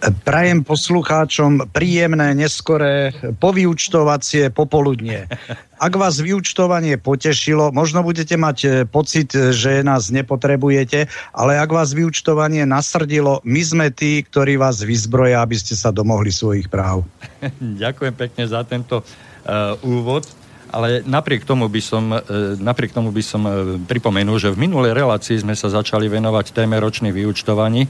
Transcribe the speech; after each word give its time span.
Prajem 0.03 0.67
poslucháčom 0.67 1.71
príjemné, 1.71 2.35
neskoré, 2.35 3.15
povyučtovacie 3.39 4.51
popoludnie. 4.51 5.31
Ak 5.79 5.95
vás 5.95 6.19
vyučtovanie 6.19 6.99
potešilo, 6.99 7.71
možno 7.71 8.03
budete 8.03 8.35
mať 8.35 8.59
e, 8.63 8.69
pocit, 8.83 9.31
že 9.31 9.87
nás 9.87 10.11
nepotrebujete, 10.11 11.07
ale 11.31 11.55
ak 11.55 11.71
vás 11.71 11.95
vyučtovanie 11.95 12.67
nasrdilo, 12.67 13.39
my 13.47 13.63
sme 13.63 13.87
tí, 13.95 14.27
ktorí 14.27 14.59
vás 14.59 14.83
vyzbroja, 14.83 15.39
aby 15.39 15.55
ste 15.55 15.79
sa 15.79 15.95
domohli 15.95 16.35
svojich 16.35 16.67
práv. 16.67 17.07
Ďakujem 17.83 18.15
pekne 18.19 18.45
za 18.51 18.67
tento 18.67 19.07
uh, 19.07 19.79
úvod. 19.87 20.27
Ale 20.73 21.05
napriek 21.05 21.45
tomu 21.45 21.69
by 21.69 21.83
som, 21.85 22.17
e, 22.17 22.57
napriek 22.57 22.97
tomu 22.97 23.13
by 23.13 23.21
som 23.21 23.45
e, 23.45 23.51
pripomenul, 23.85 24.41
že 24.41 24.49
v 24.49 24.65
minulej 24.65 24.97
relácii 24.97 25.45
sme 25.45 25.53
sa 25.53 25.69
začali 25.69 26.09
venovať 26.09 26.57
téme 26.57 26.81
ročných 26.81 27.13
vyučtovaní 27.13 27.85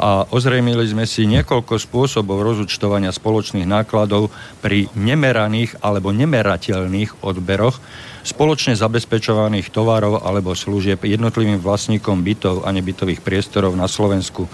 a 0.00 0.24
ozrejmili 0.32 0.88
sme 0.88 1.04
si 1.04 1.28
niekoľko 1.28 1.76
spôsobov 1.76 2.40
rozúčtovania 2.40 3.12
spoločných 3.12 3.68
nákladov 3.68 4.32
pri 4.64 4.88
nemeraných 4.96 5.76
alebo 5.84 6.08
nemerateľných 6.08 7.20
odberoch 7.20 7.76
spoločne 8.24 8.78
zabezpečovaných 8.78 9.68
tovarov 9.68 10.24
alebo 10.24 10.56
služieb 10.56 11.04
jednotlivým 11.04 11.60
vlastníkom 11.60 12.22
bytov 12.24 12.64
a 12.64 12.72
nebytových 12.72 13.20
priestorov 13.20 13.76
na 13.76 13.84
Slovensku 13.84 14.48
e, 14.48 14.50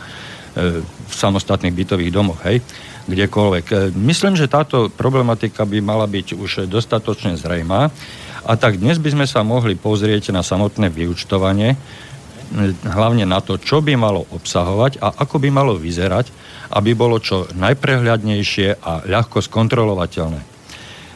v 0.83 1.12
samostatných 1.15 1.78
bytových 1.78 2.11
domoch. 2.11 2.43
Hej 2.43 2.59
kdekoľvek. 3.09 3.67
E, 3.73 3.75
myslím, 3.97 4.37
že 4.37 4.53
táto 4.53 4.93
problematika 4.93 5.65
by 5.65 5.81
mala 5.81 6.05
byť 6.05 6.37
už 6.37 6.69
dostatočne 6.69 7.35
zrejmá 7.41 7.89
a 8.45 8.53
tak 8.55 8.79
dnes 8.79 9.01
by 9.01 9.13
sme 9.17 9.27
sa 9.27 9.41
mohli 9.43 9.75
pozrieť 9.75 10.31
na 10.31 10.45
samotné 10.45 10.93
vyučtovanie, 10.93 11.75
e, 11.75 11.79
hlavne 12.85 13.25
na 13.25 13.41
to, 13.41 13.57
čo 13.57 13.81
by 13.81 13.97
malo 13.97 14.29
obsahovať 14.31 15.01
a 15.01 15.09
ako 15.25 15.41
by 15.41 15.49
malo 15.49 15.75
vyzerať, 15.75 16.31
aby 16.77 16.93
bolo 16.93 17.17
čo 17.19 17.49
najprehľadnejšie 17.57 18.85
a 18.85 19.09
ľahko 19.09 19.41
skontrolovateľné. 19.41 20.61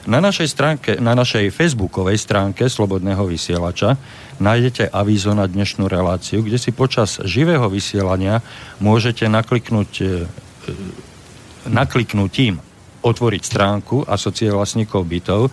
Na 0.02 0.18
našej, 0.18 0.48
stránke, 0.50 0.90
na 0.98 1.14
našej 1.14 1.54
facebookovej 1.54 2.18
stránke 2.18 2.66
Slobodného 2.66 3.22
vysielača 3.22 3.94
nájdete 4.42 4.90
avízo 4.90 5.30
na 5.30 5.46
dnešnú 5.46 5.86
reláciu, 5.86 6.42
kde 6.42 6.58
si 6.58 6.74
počas 6.74 7.22
živého 7.22 7.70
vysielania 7.70 8.42
môžete 8.82 9.30
nakliknúť 9.30 9.90
e, 10.02 10.06
nakliknutím 11.70 12.58
otvoriť 13.02 13.42
stránku 13.42 14.06
Asocie 14.06 14.48
vlastníkov 14.48 15.02
bytov, 15.04 15.50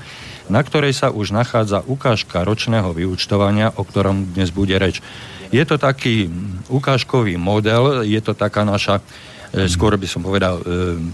na 0.50 0.62
ktorej 0.62 0.94
sa 0.94 1.10
už 1.10 1.34
nachádza 1.34 1.82
ukážka 1.86 2.46
ročného 2.46 2.94
vyučtovania, 2.94 3.74
o 3.78 3.86
ktorom 3.86 4.38
dnes 4.38 4.54
bude 4.54 4.78
reč. 4.78 5.02
Je 5.50 5.62
to 5.66 5.82
taký 5.82 6.30
ukážkový 6.70 7.38
model, 7.42 8.06
je 8.06 8.22
to 8.22 8.38
taká 8.38 8.62
naša 8.62 9.02
e, 9.02 9.66
skôr 9.66 9.98
by 9.98 10.06
som 10.06 10.22
povedal, 10.22 10.62
e, 10.62 10.64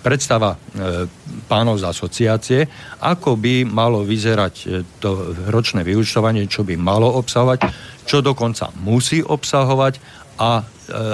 predstava 0.03 0.55
e, 0.55 1.07
pánov 1.47 1.79
z 1.79 1.88
asociácie, 1.88 2.61
ako 3.00 3.39
by 3.39 3.63
malo 3.63 4.03
vyzerať 4.03 4.84
to 5.00 5.39
ročné 5.47 5.88
vyučtovanie, 5.88 6.51
čo 6.51 6.67
by 6.67 6.75
malo 6.75 7.16
obsahovať, 7.16 7.63
čo 8.03 8.19
dokonca 8.19 8.75
musí 8.84 9.23
obsahovať 9.23 10.25
a 10.35 10.62
e, 10.62 10.63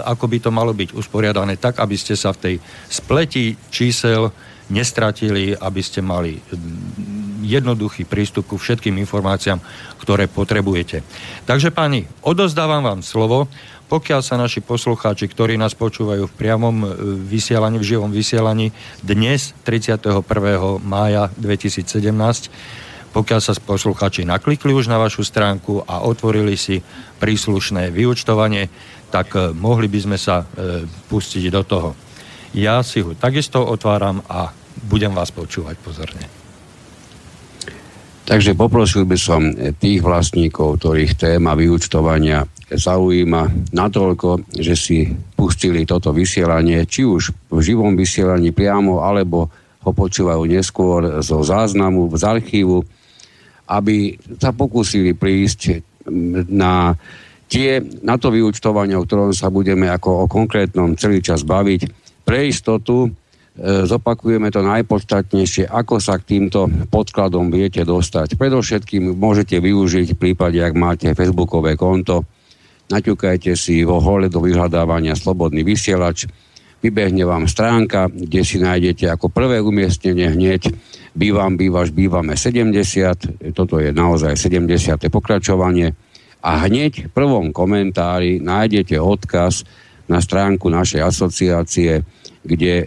ako 0.06 0.26
by 0.28 0.38
to 0.42 0.50
malo 0.50 0.74
byť 0.74 0.98
usporiadané 0.98 1.58
tak, 1.58 1.78
aby 1.82 1.96
ste 1.98 2.18
sa 2.18 2.34
v 2.34 2.42
tej 2.42 2.56
spleti 2.90 3.58
čísel 3.70 4.34
nestratili, 4.72 5.52
aby 5.52 5.82
ste 5.84 6.00
mali 6.00 6.40
jednoduchý 7.44 8.08
prístup 8.08 8.48
ku 8.48 8.56
všetkým 8.56 8.96
informáciám, 9.04 9.60
ktoré 10.00 10.32
potrebujete. 10.32 11.04
Takže 11.44 11.76
páni, 11.76 12.08
odozdávam 12.24 12.86
vám 12.86 13.02
slovo, 13.04 13.52
pokiaľ 13.92 14.22
sa 14.24 14.40
naši 14.40 14.64
poslucháči, 14.64 15.28
ktorí 15.28 15.60
nás 15.60 15.76
počúvajú 15.76 16.32
v 16.32 16.38
priamom 16.40 16.76
e, 16.80 16.88
vysielaní, 17.28 17.76
v 17.76 17.90
živom 17.92 18.08
vysielaní 18.08 18.72
dnes, 19.04 19.52
31. 19.68 20.24
mája 20.80 21.28
2017, 21.36 21.92
pokiaľ 23.12 23.40
sa 23.44 23.52
poslucháči 23.60 24.24
naklikli 24.24 24.72
už 24.72 24.88
na 24.88 24.96
vašu 24.96 25.28
stránku 25.28 25.84
a 25.84 26.08
otvorili 26.08 26.56
si 26.56 26.80
príslušné 27.20 27.92
vyučtovanie, 27.92 28.72
tak 29.12 29.36
e, 29.36 29.52
mohli 29.52 29.92
by 29.92 30.00
sme 30.00 30.18
sa 30.18 30.42
e, 30.42 30.88
pustiť 30.88 31.44
do 31.52 31.62
toho. 31.68 31.92
Ja 32.56 32.80
si 32.82 33.04
ho 33.04 33.12
takisto 33.16 33.60
otváram 33.64 34.24
a 34.32 34.52
budem 34.88 35.12
vás 35.12 35.36
počúvať 35.36 35.76
pozorne. 35.84 36.26
Takže 38.22 38.56
poprosil 38.56 39.04
by 39.04 39.18
som 39.20 39.52
tých 39.76 40.00
vlastníkov, 40.00 40.80
ktorých 40.80 41.20
téma 41.20 41.52
vyučtovania 41.52 42.48
zaujíma 42.72 43.76
natoľko, 43.76 44.48
že 44.56 44.76
si 44.80 44.98
pustili 45.36 45.84
toto 45.84 46.16
vysielanie, 46.16 46.88
či 46.88 47.04
už 47.04 47.52
v 47.52 47.60
živom 47.60 48.00
vysielaní 48.00 48.56
priamo, 48.56 49.04
alebo 49.04 49.52
ho 49.84 49.92
počúvajú 49.92 50.48
neskôr 50.48 51.20
zo 51.26 51.44
záznamu, 51.44 52.08
z 52.16 52.24
archívu, 52.24 52.86
aby 53.68 54.16
sa 54.40 54.56
pokúsili 54.56 55.12
prísť 55.12 55.84
na 56.48 56.96
tie, 57.52 57.84
na 58.08 58.16
to 58.16 58.32
vyučtovanie, 58.32 58.96
o 58.96 59.04
ktorom 59.04 59.36
sa 59.36 59.52
budeme 59.52 59.92
ako 59.92 60.24
o 60.24 60.32
konkrétnom 60.32 60.96
celý 60.96 61.20
čas 61.20 61.44
baviť, 61.44 61.92
pre 62.24 62.48
istotu 62.48 63.06
e, 63.06 63.10
zopakujeme 63.84 64.48
to 64.48 64.64
najpodstatnejšie, 64.64 65.68
ako 65.68 66.00
sa 66.00 66.16
k 66.16 66.40
týmto 66.40 66.72
podkladom 66.88 67.52
viete 67.52 67.84
dostať. 67.84 68.40
Predovšetkým 68.40 69.20
môžete 69.20 69.60
využiť 69.60 70.16
v 70.16 70.18
prípade, 70.18 70.64
ak 70.64 70.80
máte 70.80 71.12
facebookové 71.12 71.76
konto, 71.76 72.24
naťukajte 72.88 73.52
si 73.60 73.84
vo 73.84 74.00
hole 74.00 74.32
do 74.32 74.40
vyhľadávania 74.40 75.20
Slobodný 75.20 75.68
vysielač, 75.68 76.32
vybehne 76.80 77.28
vám 77.28 77.52
stránka, 77.52 78.08
kde 78.08 78.42
si 78.48 78.64
nájdete 78.64 79.12
ako 79.12 79.28
prvé 79.28 79.60
umiestnenie 79.60 80.32
hneď. 80.32 80.72
Bývam, 81.12 81.60
bývaš, 81.60 81.92
bývame 81.92 82.40
70, 82.40 83.52
toto 83.52 83.84
je 83.84 83.92
naozaj 83.92 84.40
70. 84.40 85.12
pokračovanie 85.12 85.92
a 86.42 86.66
hneď 86.66 87.08
v 87.08 87.14
prvom 87.14 87.54
komentári 87.54 88.42
nájdete 88.42 88.98
odkaz 88.98 89.62
na 90.10 90.20
stránku 90.20 90.68
našej 90.68 91.02
asociácie, 91.06 92.02
kde 92.42 92.74
e, 92.82 92.86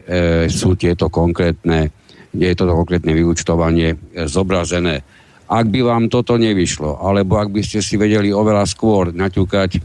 sú 0.50 0.74
tieto 0.74 1.06
konkrétne, 1.08 1.94
kde 2.34 2.46
je 2.50 2.58
toto 2.58 2.74
konkrétne 2.74 3.14
vyučtovanie 3.14 3.94
e, 3.94 4.26
zobrazené. 4.26 5.00
Ak 5.46 5.70
by 5.70 5.80
vám 5.86 6.04
toto 6.10 6.34
nevyšlo, 6.34 6.98
alebo 6.98 7.38
ak 7.38 7.54
by 7.54 7.62
ste 7.62 7.78
si 7.78 7.94
vedeli 7.94 8.34
oveľa 8.34 8.66
skôr 8.66 9.14
naťukať 9.14 9.70
e, 9.76 9.80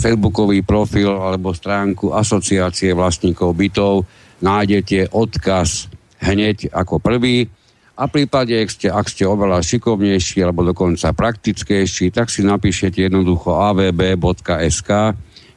facebookový 0.00 0.64
profil 0.64 1.12
alebo 1.12 1.52
stránku 1.52 2.16
asociácie 2.16 2.96
vlastníkov 2.96 3.52
bytov, 3.52 4.08
nájdete 4.40 5.12
odkaz 5.12 5.92
hneď 6.24 6.72
ako 6.72 6.98
prvý. 6.98 7.44
A 7.94 8.10
prípade, 8.10 8.58
ak 8.58 8.70
ste, 8.74 8.90
ak 8.90 9.06
ste 9.06 9.22
oveľa 9.22 9.62
šikovnejší 9.62 10.42
alebo 10.42 10.66
dokonca 10.66 11.14
praktickejší, 11.14 12.10
tak 12.10 12.26
si 12.26 12.42
napíšete 12.42 13.06
jednoducho 13.06 13.54
avb.sk, 13.54 14.90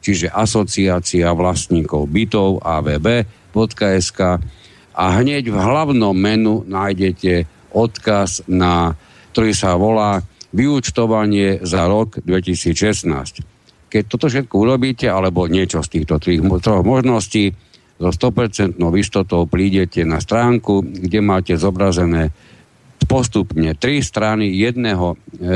čiže 0.06 0.30
Asociácia 0.30 1.34
vlastníkov 1.34 2.06
bytov 2.06 2.62
avb.sk 2.62 4.19
a 4.98 5.04
hneď 5.18 5.50
v 5.50 5.57
hlavnom 5.57 6.13
menu 6.13 6.62
nájdete 6.69 7.50
odkaz, 7.74 8.45
na, 8.45 8.94
ktorý 9.34 9.51
sa 9.57 9.74
volá 9.74 10.22
vyúčtovanie 10.54 11.66
za 11.66 11.89
rok 11.89 12.22
2016. 12.22 13.89
Keď 13.89 14.04
toto 14.06 14.30
všetko 14.30 14.54
urobíte, 14.57 15.10
alebo 15.10 15.50
niečo 15.50 15.81
z 15.81 16.01
týchto 16.01 16.22
troch 16.62 16.86
možností, 16.86 17.54
so 17.98 18.10
100% 18.14 18.78
istotou 18.78 19.50
prídete 19.50 20.06
na 20.06 20.22
stránku, 20.22 20.86
kde 20.86 21.20
máte 21.22 21.54
zobrazené 21.58 22.30
postupne 23.10 23.74
tri 23.78 24.02
strany 24.02 24.54
jedného 24.54 25.14
e, 25.14 25.16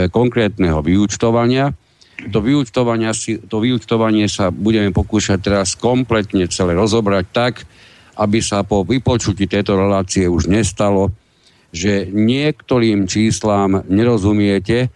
konkrétneho 0.10 0.82
vyúčtovania. 0.82 1.74
To, 2.30 2.38
vyúčtovania 2.38 3.18
si, 3.18 3.42
to 3.42 3.62
vyúčtovanie 3.62 4.30
sa 4.30 4.54
budeme 4.54 4.94
pokúšať 4.94 5.40
teraz 5.42 5.74
kompletne 5.74 6.46
celé 6.50 6.78
rozobrať 6.78 7.26
tak, 7.34 7.54
aby 8.18 8.38
sa 8.46 8.62
po 8.62 8.86
vypočutí 8.86 9.50
tejto 9.50 9.74
relácie 9.74 10.30
už 10.30 10.46
nestalo, 10.46 11.10
že 11.74 12.06
niektorým 12.10 13.10
číslám 13.10 13.90
nerozumiete 13.90 14.94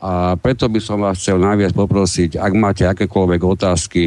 a 0.00 0.38
preto 0.38 0.70
by 0.70 0.80
som 0.80 1.02
vás 1.02 1.18
chcel 1.18 1.42
najviac 1.42 1.74
poprosiť, 1.74 2.38
ak 2.38 2.52
máte 2.54 2.84
akékoľvek 2.86 3.40
otázky, 3.42 4.02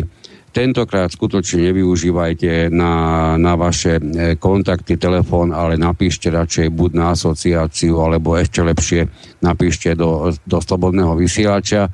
Tentokrát 0.54 1.10
skutočne 1.10 1.74
nevyužívajte 1.74 2.70
na, 2.70 3.34
na 3.42 3.58
vaše 3.58 3.98
e, 3.98 4.38
kontakty, 4.38 5.02
telefón, 5.02 5.50
ale 5.50 5.82
napíšte 5.82 6.30
radšej 6.30 6.70
buď 6.70 6.92
na 6.94 7.18
asociáciu, 7.18 7.98
alebo 7.98 8.38
ešte 8.38 8.62
lepšie 8.62 9.10
napíšte 9.42 9.98
do, 9.98 10.30
do 10.46 10.58
slobodného 10.62 11.18
vysielača, 11.18 11.90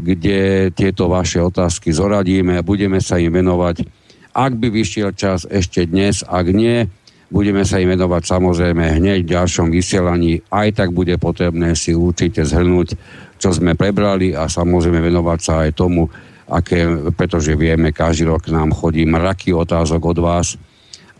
kde 0.00 0.72
tieto 0.72 1.12
vaše 1.12 1.44
otázky 1.44 1.92
zoradíme 1.92 2.56
a 2.56 2.64
budeme 2.64 3.04
sa 3.04 3.20
im 3.20 3.36
venovať. 3.36 3.84
Ak 4.32 4.56
by 4.56 4.72
vyšiel 4.72 5.12
čas 5.12 5.44
ešte 5.44 5.84
dnes, 5.84 6.24
ak 6.24 6.56
nie, 6.56 6.88
budeme 7.28 7.68
sa 7.68 7.84
im 7.84 7.92
venovať 7.92 8.22
samozrejme 8.26 8.96
hneď 8.96 9.28
v 9.28 9.32
ďalšom 9.36 9.68
vysielaní. 9.68 10.40
Aj 10.48 10.72
tak 10.72 10.96
bude 10.96 11.20
potrebné 11.20 11.76
si 11.76 11.92
určite 11.92 12.48
zhrnúť, 12.48 12.96
čo 13.36 13.52
sme 13.52 13.76
prebrali 13.76 14.32
a 14.32 14.48
samozrejme 14.48 15.04
venovať 15.04 15.38
sa 15.44 15.68
aj 15.68 15.70
tomu, 15.76 16.08
aké, 16.50 16.84
pretože 17.14 17.54
vieme, 17.54 17.94
každý 17.94 18.26
rok 18.26 18.50
nám 18.50 18.74
chodí 18.74 19.06
mraky 19.06 19.54
otázok 19.54 20.02
od 20.02 20.18
vás 20.18 20.58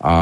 a 0.02 0.14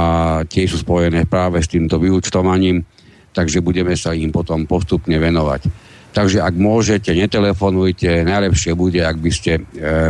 tie 0.44 0.69
sú 0.69 0.84
spojené 0.84 1.25
práve 1.25 1.64
s 1.64 1.72
týmto 1.72 1.96
vyučtovaním, 1.96 2.84
takže 3.32 3.64
budeme 3.64 3.96
sa 3.96 4.12
im 4.12 4.28
potom 4.28 4.69
postupne 4.69 5.16
venovať. 5.16 5.88
Takže 6.12 6.43
ak 6.43 6.55
môžete, 6.56 7.14
netelefonujte, 7.14 8.26
najlepšie 8.26 8.72
bude, 8.75 8.99
ak 9.00 9.16
by 9.20 9.31
ste 9.31 9.52
e, 9.60 9.62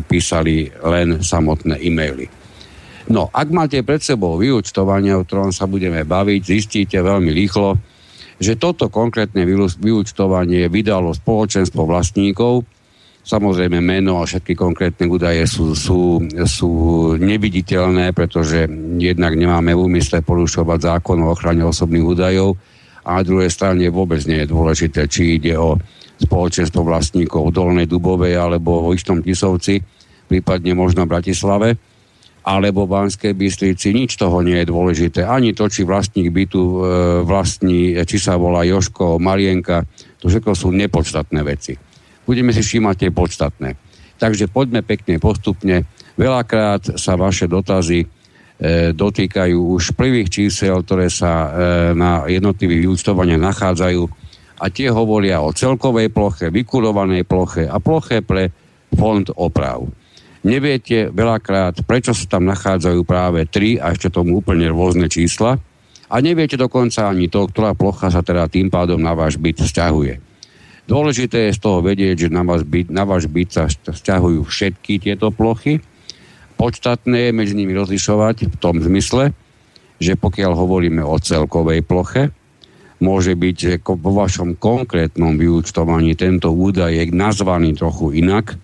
písali 0.02 0.70
len 0.80 1.20
samotné 1.20 1.78
e-maily. 1.84 2.30
No, 3.08 3.28
ak 3.28 3.48
máte 3.50 3.80
pred 3.84 4.00
sebou 4.00 4.36
vyučtovanie, 4.36 5.16
o 5.16 5.24
ktorom 5.24 5.50
sa 5.52 5.64
budeme 5.64 6.04
baviť, 6.04 6.40
zistíte 6.44 6.96
veľmi 7.00 7.32
rýchlo, 7.32 7.76
že 8.38 8.54
toto 8.54 8.86
konkrétne 8.88 9.42
vyučtovanie 9.82 10.70
vydalo 10.70 11.10
spoločenstvo 11.10 11.82
vlastníkov, 11.88 12.62
Samozrejme 13.28 13.84
meno 13.84 14.24
a 14.24 14.24
všetky 14.24 14.56
konkrétne 14.56 15.04
údaje 15.04 15.44
sú, 15.44 15.76
sú, 15.76 16.24
sú 16.48 16.70
neviditeľné, 17.20 18.16
pretože 18.16 18.64
jednak 18.96 19.36
nemáme 19.36 19.76
v 19.76 19.84
úmysle 19.84 20.24
porušovať 20.24 20.96
zákon 20.96 21.20
o 21.20 21.36
ochrane 21.36 21.60
osobných 21.60 22.08
údajov 22.08 22.56
a 23.04 23.20
na 23.20 23.22
druhej 23.28 23.52
strane 23.52 23.84
vôbec 23.92 24.24
nie 24.24 24.40
je 24.40 24.48
dôležité, 24.48 25.12
či 25.12 25.36
ide 25.36 25.60
o 25.60 25.76
spoločenstvo 26.24 26.80
vlastníkov 26.80 27.52
Dolnej 27.52 27.84
Dubovej 27.84 28.32
alebo 28.32 28.88
o 28.88 28.96
Ištom 28.96 29.20
Tisovci, 29.20 29.76
prípadne 30.24 30.72
možno 30.72 31.04
v 31.04 31.12
Bratislave 31.12 31.76
alebo 32.48 32.88
v 32.88 32.96
Banskej 32.96 33.36
Bystrici. 33.36 33.92
Nič 33.92 34.16
toho 34.16 34.40
nie 34.40 34.56
je 34.64 34.72
dôležité. 34.72 35.28
Ani 35.28 35.52
to, 35.52 35.68
či 35.68 35.84
vlastník 35.84 36.32
bytu 36.32 36.62
e, 36.64 36.76
vlastní, 37.28 37.92
či 38.08 38.16
sa 38.16 38.40
volá 38.40 38.64
Joško, 38.64 39.20
Marienka, 39.20 39.84
to 40.16 40.32
všetko 40.32 40.56
sú 40.56 40.72
nepodstatné 40.72 41.44
veci 41.44 41.87
budeme 42.28 42.52
si 42.52 42.60
všímať 42.60 43.08
tie 43.08 43.10
podstatné. 43.10 43.80
Takže 44.20 44.52
poďme 44.52 44.84
pekne 44.84 45.16
postupne. 45.16 45.88
Veľakrát 46.20 47.00
sa 47.00 47.16
vaše 47.16 47.48
dotazy 47.48 48.04
e, 48.04 48.06
dotýkajú 48.92 49.56
už 49.56 49.96
prvých 49.96 50.28
čísel, 50.28 50.84
ktoré 50.84 51.08
sa 51.08 51.32
e, 51.32 51.48
na 51.96 52.28
jednotlivých 52.28 52.84
vyúčtovaniach 52.84 53.40
nachádzajú 53.40 54.02
a 54.58 54.64
tie 54.68 54.90
hovoria 54.90 55.40
o 55.40 55.54
celkovej 55.54 56.10
ploche, 56.12 56.52
vykurovanej 56.52 57.24
ploche 57.24 57.64
a 57.64 57.80
ploche 57.80 58.20
pre 58.20 58.52
fond 58.92 59.24
oprav. 59.38 59.86
Neviete 60.42 61.14
veľakrát, 61.14 61.86
prečo 61.86 62.10
sa 62.10 62.26
tam 62.26 62.46
nachádzajú 62.50 63.00
práve 63.06 63.46
tri 63.46 63.78
a 63.78 63.94
ešte 63.94 64.10
tomu 64.10 64.42
úplne 64.42 64.66
rôzne 64.70 65.06
čísla 65.06 65.58
a 66.10 66.16
neviete 66.18 66.58
dokonca 66.58 67.06
ani 67.06 67.30
to, 67.30 67.46
ktorá 67.46 67.78
plocha 67.78 68.10
sa 68.10 68.26
teda 68.26 68.50
tým 68.50 68.66
pádom 68.66 68.98
na 68.98 69.14
váš 69.14 69.38
byt 69.38 69.62
vzťahuje. 69.62 70.27
Dôležité 70.88 71.52
je 71.52 71.56
z 71.56 71.60
toho 71.60 71.84
vedieť, 71.84 72.26
že 72.26 72.28
na, 72.32 72.40
vás 72.40 72.64
byt, 72.64 72.88
na 72.88 73.04
váš 73.04 73.28
byt 73.28 73.52
sa 73.52 73.68
vzťahujú 73.68 74.40
všetky 74.48 75.04
tieto 75.04 75.28
plochy. 75.28 75.84
Podstatné 76.56 77.28
je 77.28 77.36
medzi 77.36 77.52
nimi 77.52 77.76
rozlišovať 77.76 78.48
v 78.48 78.56
tom 78.56 78.80
zmysle, 78.80 79.36
že 80.00 80.16
pokiaľ 80.16 80.56
hovoríme 80.56 81.04
o 81.04 81.20
celkovej 81.20 81.84
ploche, 81.84 82.32
môže 83.04 83.36
byť, 83.36 83.54
že 83.54 83.72
vo 83.84 84.16
vašom 84.16 84.56
konkrétnom 84.56 85.36
vyúčtovaní 85.36 86.16
tento 86.16 86.48
údaj 86.56 86.96
je 86.96 87.04
nazvaný 87.12 87.76
trochu 87.76 88.24
inak, 88.24 88.56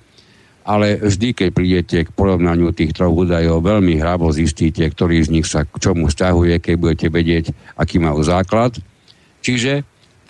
ale 0.65 0.97
vždy, 0.97 1.37
keď 1.37 1.49
prídete 1.53 1.99
k 2.09 2.15
porovnaniu 2.17 2.73
tých 2.73 2.97
troch 2.97 3.13
údajov, 3.13 3.61
veľmi 3.61 4.01
hravo 4.01 4.33
zistíte, 4.33 4.81
ktorý 4.81 5.21
z 5.21 5.29
nich 5.29 5.47
sa 5.47 5.69
k 5.69 5.77
čomu 5.77 6.09
vzťahuje, 6.09 6.57
keď 6.57 6.75
budete 6.81 7.07
vedieť, 7.13 7.45
aký 7.77 8.01
majú 8.01 8.25
základ. 8.25 8.81
Čiže 9.45 9.85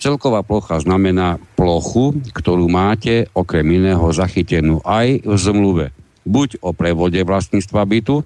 Celková 0.05 0.45
plocha 0.45 0.77
znamená 0.77 1.41
plochu, 1.57 2.13
ktorú 2.29 2.69
máte 2.69 3.25
okrem 3.33 3.65
iného 3.81 4.05
zachytenú 4.13 4.77
aj 4.85 5.25
v 5.25 5.33
zmluve. 5.33 5.85
Buď 6.21 6.61
o 6.61 6.77
prevode 6.77 7.17
vlastníctva 7.25 7.81
bytu, 7.89 8.21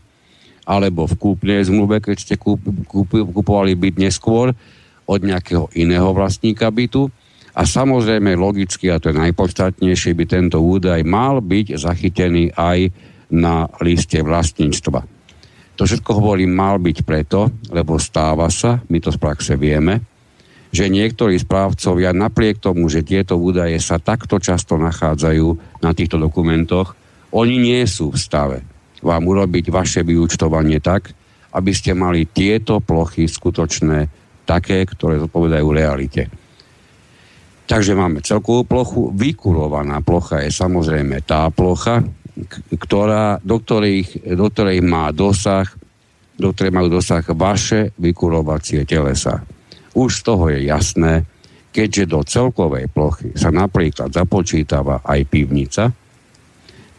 alebo 0.67 1.07
v 1.07 1.15
kúpnej 1.15 1.63
zmluve, 1.63 2.03
keď 2.03 2.17
ste 2.19 2.35
kúp, 2.35 2.59
kúp, 2.83 3.15
kúpovali 3.31 3.79
byt 3.79 3.95
neskôr 3.95 4.51
od 5.07 5.19
nejakého 5.23 5.71
iného 5.71 6.11
vlastníka 6.11 6.67
bytu. 6.67 7.07
A 7.55 7.63
samozrejme 7.63 8.35
logicky, 8.35 8.91
a 8.91 8.99
to 8.99 9.15
je 9.15 9.23
najpodstatnejšie, 9.23 10.19
by 10.19 10.25
tento 10.27 10.59
údaj 10.59 10.99
mal 11.07 11.39
byť 11.39 11.79
zachytený 11.79 12.59
aj 12.59 12.91
na 13.31 13.71
liste 13.79 14.19
vlastníctva. 14.19 14.99
To 15.79 15.87
všetko 15.87 16.11
hovorím 16.11 16.59
mal 16.59 16.75
byť 16.75 17.07
preto, 17.07 17.47
lebo 17.71 17.95
stáva 17.95 18.51
sa, 18.51 18.83
my 18.91 18.99
to 18.99 19.15
z 19.15 19.17
praxe 19.23 19.55
vieme, 19.55 20.08
že 20.69 20.91
niektorí 20.91 21.37
správcovia 21.41 22.13
napriek 22.13 22.61
tomu, 22.61 22.85
že 22.87 23.01
tieto 23.01 23.37
údaje 23.37 23.81
sa 23.81 23.97
takto 23.97 24.37
často 24.37 24.77
nachádzajú 24.77 25.79
na 25.81 25.91
týchto 25.97 26.21
dokumentoch, 26.21 26.93
oni 27.33 27.57
nie 27.61 27.81
sú 27.85 28.13
v 28.13 28.21
stave 28.21 28.59
vám 29.01 29.23
urobiť 29.27 29.71
vaše 29.71 30.01
vyúčtovanie 30.03 30.83
tak, 30.83 31.11
aby 31.55 31.71
ste 31.73 31.97
mali 31.97 32.29
tieto 32.29 32.83
plochy 32.83 33.25
skutočné 33.25 34.11
také, 34.45 34.85
ktoré 34.85 35.21
zodpovedajú 35.21 35.67
realite. 35.73 36.29
Takže 37.69 37.93
máme 37.93 38.25
celkovú 38.25 38.65
plochu. 38.65 39.13
Vykurovaná 39.13 40.01
plocha 40.01 40.41
je 40.41 40.49
samozrejme 40.49 41.21
tá 41.21 41.53
plocha, 41.53 42.01
ktorá, 42.73 43.37
do, 43.45 43.61
ktorých, 43.61 44.25
do 44.33 44.45
ktorej 44.49 44.81
má 44.81 45.13
dosah, 45.13 45.69
do 46.39 46.49
ktorej 46.49 46.73
majú 46.73 46.87
dosah 46.97 47.21
vaše 47.29 47.93
vykurovacie 48.01 48.89
telesa. 48.89 49.45
Už 49.97 50.09
z 50.09 50.21
toho 50.21 50.49
je 50.53 50.69
jasné, 50.69 51.25
keďže 51.69 52.03
do 52.09 52.19
celkovej 52.25 52.89
plochy 52.89 53.33
sa 53.37 53.53
napríklad 53.53 54.09
započítava 54.09 55.05
aj 55.05 55.19
pivnica, 55.29 55.93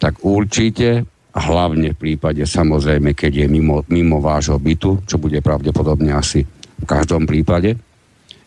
tak 0.01 0.25
určite, 0.25 1.05
hlavne 1.37 1.93
v 1.95 2.01
prípade 2.01 2.43
samozrejme, 2.43 3.13
keď 3.15 3.45
je 3.45 3.47
mimo, 3.47 3.85
mimo 3.93 4.19
vášho 4.19 4.57
bytu, 4.57 5.05
čo 5.05 5.21
bude 5.21 5.39
pravdepodobne 5.45 6.11
asi 6.17 6.43
v 6.81 6.85
každom 6.89 7.29
prípade, 7.29 7.77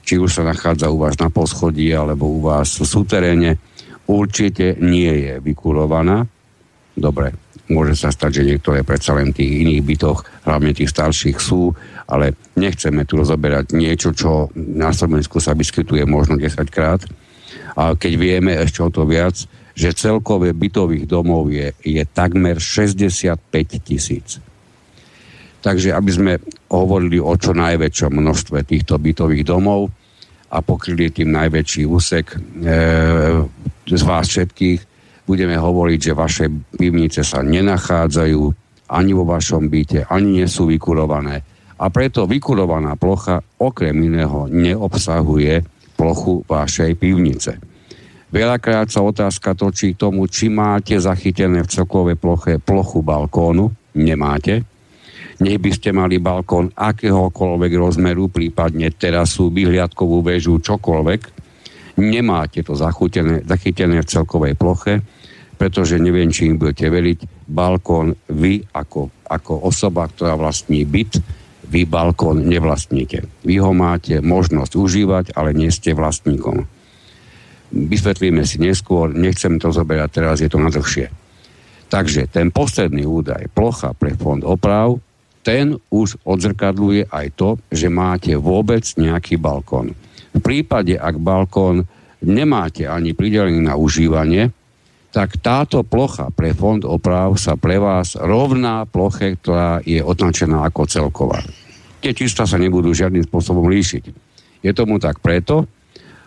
či 0.03 0.19
už 0.19 0.41
sa 0.41 0.43
nachádza 0.43 0.91
u 0.91 0.99
vás 0.99 1.15
na 1.21 1.31
poschodí 1.31 1.93
alebo 1.93 2.27
u 2.27 2.39
vás 2.43 2.75
v 2.81 2.83
súteréne, 2.83 3.51
určite 4.09 4.75
nie 4.83 5.11
je 5.29 5.33
vykulovaná. 5.39 6.27
Dobre, 6.97 7.31
môže 7.71 7.95
sa 7.95 8.11
stať, 8.11 8.43
že 8.43 8.49
niektoré 8.55 8.83
predsa 8.83 9.15
len 9.15 9.31
v 9.31 9.39
tých 9.39 9.51
iných 9.63 9.81
bytoch, 9.83 10.19
hlavne 10.43 10.75
tých 10.75 10.91
starších 10.91 11.37
sú, 11.39 11.71
ale 12.09 12.35
nechceme 12.59 13.07
tu 13.07 13.19
rozoberať 13.19 13.71
niečo, 13.71 14.11
čo 14.11 14.51
na 14.55 14.91
Slovensku 14.91 15.39
sa 15.39 15.55
vyskytuje 15.55 16.03
možno 16.03 16.35
10 16.35 16.59
krát. 16.67 16.99
A 17.79 17.95
keď 17.95 18.13
vieme 18.19 18.51
ešte 18.59 18.83
o 18.83 18.91
to 18.91 19.07
viac, 19.07 19.39
že 19.73 19.97
celkové 19.97 20.53
bytových 20.53 21.09
domov 21.09 21.49
je, 21.49 21.73
je 21.81 22.03
takmer 22.05 22.61
65 22.61 23.39
tisíc. 23.81 24.37
Takže 25.63 25.95
aby 25.95 26.11
sme 26.11 26.33
hovorili 26.69 27.17
o 27.17 27.33
čo 27.39 27.55
najväčšom 27.55 28.11
množstve 28.11 28.67
týchto 28.67 28.99
bytových 28.99 29.47
domov 29.47 29.89
a 30.53 30.61
pokryli 30.61 31.09
tým 31.09 31.33
najväčší 31.33 31.87
úsek 31.89 32.35
e, 32.35 32.37
z 33.87 34.03
vás 34.05 34.29
všetkých, 34.29 34.92
budeme 35.23 35.55
hovoriť, 35.55 35.99
že 35.99 36.13
vaše 36.17 36.45
pivnice 36.75 37.23
sa 37.23 37.39
nenachádzajú 37.41 38.41
ani 38.93 39.11
vo 39.15 39.23
vašom 39.25 39.71
byte, 39.71 40.05
ani 40.11 40.43
nie 40.43 40.47
sú 40.47 40.69
vykurované. 40.69 41.41
A 41.79 41.89
preto 41.89 42.29
vykurovaná 42.29 42.95
plocha 42.95 43.41
okrem 43.59 43.97
iného 43.97 44.47
neobsahuje 44.47 45.65
plochu 45.97 46.45
vašej 46.45 46.91
pivnice. 46.99 47.57
Veľakrát 48.33 48.89
sa 48.89 49.05
otázka 49.05 49.53
točí 49.53 49.93
k 49.93 50.09
tomu, 50.09 50.25
či 50.25 50.49
máte 50.49 50.97
zachytené 50.97 51.61
v 51.61 51.69
celkovej 51.69 52.17
ploche 52.17 52.57
plochu 52.57 53.05
balkónu. 53.05 53.69
Nemáte 53.93 54.65
nech 55.41 55.59
by 55.59 55.71
ste 55.73 55.89
mali 55.91 56.21
balkón 56.21 56.71
akéhokoľvek 56.71 57.71
rozmeru, 57.75 58.31
prípadne 58.31 58.93
terasu, 58.95 59.49
vyhliadkovú 59.49 60.23
väžu, 60.23 60.61
čokoľvek, 60.61 61.42
nemáte 61.97 62.65
to 62.65 62.73
zachytené, 62.73 63.45
zachytené 63.45 64.01
v 64.01 64.09
celkovej 64.09 64.53
ploche, 64.57 65.03
pretože 65.57 66.01
neviem, 66.01 66.33
či 66.33 66.49
im 66.49 66.57
budete 66.57 66.89
veriť, 66.89 67.47
balkón 67.47 68.17
vy 68.33 68.65
ako, 68.73 69.23
ako 69.29 69.53
osoba, 69.69 70.09
ktorá 70.09 70.35
vlastní 70.35 70.83
byt, 70.83 71.21
vy 71.69 71.87
balkón 71.87 72.43
nevlastníte. 72.45 73.25
Vy 73.47 73.55
ho 73.63 73.71
máte 73.71 74.19
možnosť 74.19 74.73
užívať, 74.75 75.25
ale 75.37 75.55
nie 75.55 75.71
ste 75.71 75.95
vlastníkom. 75.95 76.67
Vysvetlíme 77.73 78.45
si 78.45 78.61
neskôr, 78.61 79.09
nechcem 79.09 79.57
to 79.57 79.73
zoberať 79.73 80.09
teraz, 80.13 80.37
je 80.43 80.49
to 80.51 80.61
na 80.61 80.69
dlhšie. 80.69 81.09
Takže 81.89 82.29
ten 82.29 82.49
posledný 82.53 83.05
údaj, 83.05 83.49
plocha 83.53 83.93
pre 83.93 84.13
fond 84.13 84.41
oprav, 84.45 84.97
ten 85.43 85.75
už 85.91 86.21
odzrkadluje 86.23 87.09
aj 87.11 87.27
to, 87.35 87.49
že 87.69 87.91
máte 87.91 88.33
vôbec 88.37 88.85
nejaký 88.95 89.37
balkón. 89.37 89.93
V 90.33 90.39
prípade, 90.41 90.97
ak 90.97 91.21
balkón 91.21 91.85
nemáte 92.25 92.89
ani 92.89 93.13
pridelený 93.13 93.61
na 93.61 93.77
užívanie, 93.77 94.49
tak 95.13 95.37
táto 95.37 95.85
plocha 95.85 96.33
pre 96.33 96.57
fond 96.57 96.81
oprav 96.81 97.37
sa 97.37 97.53
pre 97.53 97.77
vás 97.77 98.17
rovná 98.17 98.89
ploche, 98.89 99.37
ktorá 99.37 99.77
je 99.85 100.01
označená 100.01 100.65
ako 100.65 100.89
celková. 100.89 101.45
Tie 102.01 102.17
čísla 102.17 102.49
sa 102.49 102.57
nebudú 102.57 102.89
žiadnym 102.89 103.21
spôsobom 103.21 103.69
líšiť. 103.69 104.03
Je 104.65 104.71
tomu 104.73 104.97
tak 104.97 105.21
preto, 105.21 105.69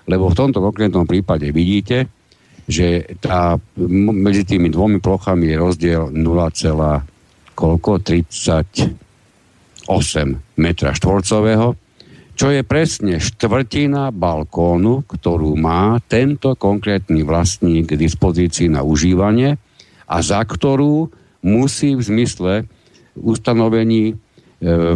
lebo 0.06 0.30
v 0.30 0.38
tomto 0.38 0.62
konkrétnom 0.62 1.02
prípade 1.02 1.50
vidíte, 1.50 2.06
že 2.66 3.18
tá, 3.18 3.58
medzi 4.14 4.46
tými 4.46 4.70
dvomi 4.70 5.02
plochami 5.02 5.50
je 5.50 5.56
rozdiel 5.58 6.02
0, 6.14 7.58
koľko? 7.58 7.90
30, 8.02 9.86
8 9.86 10.62
metra 10.62 10.90
štvorcového, 10.94 11.85
čo 12.36 12.52
je 12.52 12.60
presne 12.60 13.16
štvrtina 13.16 14.12
balkónu, 14.12 15.08
ktorú 15.08 15.56
má 15.56 15.96
tento 16.04 16.52
konkrétny 16.52 17.24
vlastník 17.24 17.88
k 17.88 17.98
dispozícii 17.98 18.68
na 18.68 18.84
užívanie 18.84 19.56
a 20.04 20.16
za 20.20 20.44
ktorú 20.44 21.08
musí 21.40 21.96
v 21.96 22.02
zmysle 22.04 22.52
ustanovení 23.16 24.12
e, 24.12 24.14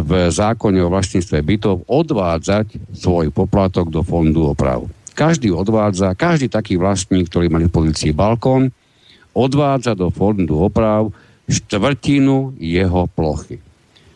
v 0.05 0.11
zákone 0.29 0.85
o 0.85 0.93
vlastníctve 0.93 1.41
bytov 1.41 1.89
odvádzať 1.89 2.93
svoj 2.93 3.33
poplatok 3.33 3.89
do 3.89 4.05
fondu 4.05 4.53
oprav. 4.53 4.85
Každý 5.17 5.49
odvádza, 5.49 6.13
každý 6.13 6.45
taký 6.45 6.77
vlastník, 6.77 7.25
ktorý 7.27 7.49
má 7.49 7.57
v 7.57 7.65
dispozícii 7.65 8.13
balkón, 8.13 8.69
odvádza 9.33 9.97
do 9.97 10.13
fondu 10.13 10.61
oprav 10.61 11.09
štvrtinu 11.49 12.53
jeho 12.61 13.09
plochy. 13.09 13.70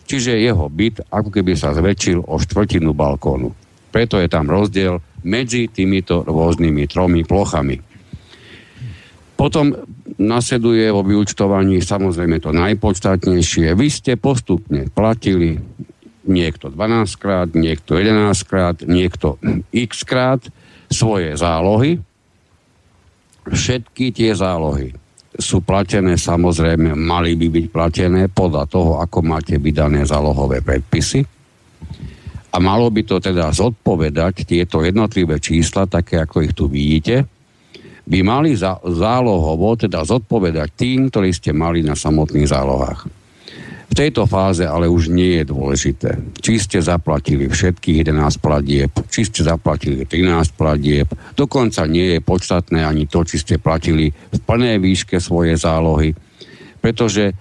Čiže 0.05 0.38
jeho 0.38 0.69
byt 0.69 1.09
ako 1.09 1.29
keby 1.33 1.57
sa 1.57 1.74
zväčšil 1.74 2.29
o 2.29 2.38
štvrtinu 2.38 2.93
balkónu. 2.93 3.50
Preto 3.89 4.21
je 4.21 4.29
tam 4.29 4.45
rozdiel 4.45 5.01
medzi 5.25 5.65
týmito 5.65 6.21
rôznymi 6.21 6.85
tromi 6.85 7.25
plochami. 7.25 7.81
Potom 9.35 9.74
nasleduje 10.15 10.88
vo 10.93 11.03
vyučtovaní 11.03 11.81
samozrejme 11.83 12.39
to 12.39 12.55
najpodstatnejšie. 12.55 13.74
Vy 13.75 13.88
ste 13.91 14.15
postupne 14.15 14.88
platili 14.93 15.59
niekto 16.24 16.71
12 16.71 17.21
krát, 17.21 17.50
niekto 17.51 17.97
11 18.00 18.47
krát, 18.47 18.79
niekto 18.85 19.41
x 19.74 20.05
krát 20.07 20.41
svoje 20.88 21.35
zálohy. 21.35 22.00
Všetky 23.45 24.13
tie 24.13 24.33
zálohy 24.33 25.04
sú 25.36 25.62
platené 25.63 26.15
samozrejme, 26.15 26.96
mali 26.96 27.36
by 27.36 27.48
byť 27.51 27.65
platené 27.72 28.22
podľa 28.32 28.63
toho, 28.72 28.92
ako 29.04 29.20
máte 29.20 29.60
vydané 29.60 30.08
zálohové 30.08 30.63
predpisy. 30.63 31.24
A 32.56 32.58
malo 32.63 32.88
by 32.88 33.04
to 33.04 33.20
teda 33.20 33.51
zodpovedať 33.51 34.48
tieto 34.48 34.80
jednotlivé 34.80 35.44
čísla, 35.44 35.92
také 35.92 36.24
ako 36.24 36.38
ich 36.39 36.56
tu 36.56 36.72
vidíte, 36.72 37.27
by 38.06 38.20
mali 38.24 38.56
zálohovo 38.56 39.75
teda 39.75 40.06
zodpovedať 40.08 40.70
tým, 40.77 41.12
ktorí 41.12 41.36
ste 41.36 41.51
mali 41.51 41.84
na 41.84 41.98
samotných 41.98 42.48
zálohách. 42.48 43.25
V 43.86 43.94
tejto 43.94 44.25
fáze 44.25 44.65
ale 44.65 44.89
už 44.89 45.13
nie 45.13 45.39
je 45.39 45.44
dôležité, 45.46 46.18
či 46.42 46.58
ste 46.58 46.82
zaplatili 46.82 47.46
všetkých 47.46 48.04
11 48.04 48.42
platieb, 48.42 48.92
či 49.08 49.22
ste 49.30 49.46
zaplatili 49.46 50.04
13 50.04 50.58
platieb, 50.58 51.08
dokonca 51.38 51.86
nie 51.86 52.18
je 52.18 52.20
podstatné 52.20 52.82
ani 52.82 53.06
to, 53.06 53.22
či 53.24 53.39
ste 53.39 53.56
platili 53.62 54.10
v 54.10 54.39
plnej 54.42 54.82
výške 54.82 55.22
svoje 55.22 55.54
zálohy, 55.56 56.18
pretože 56.82 57.32
e, 57.32 57.34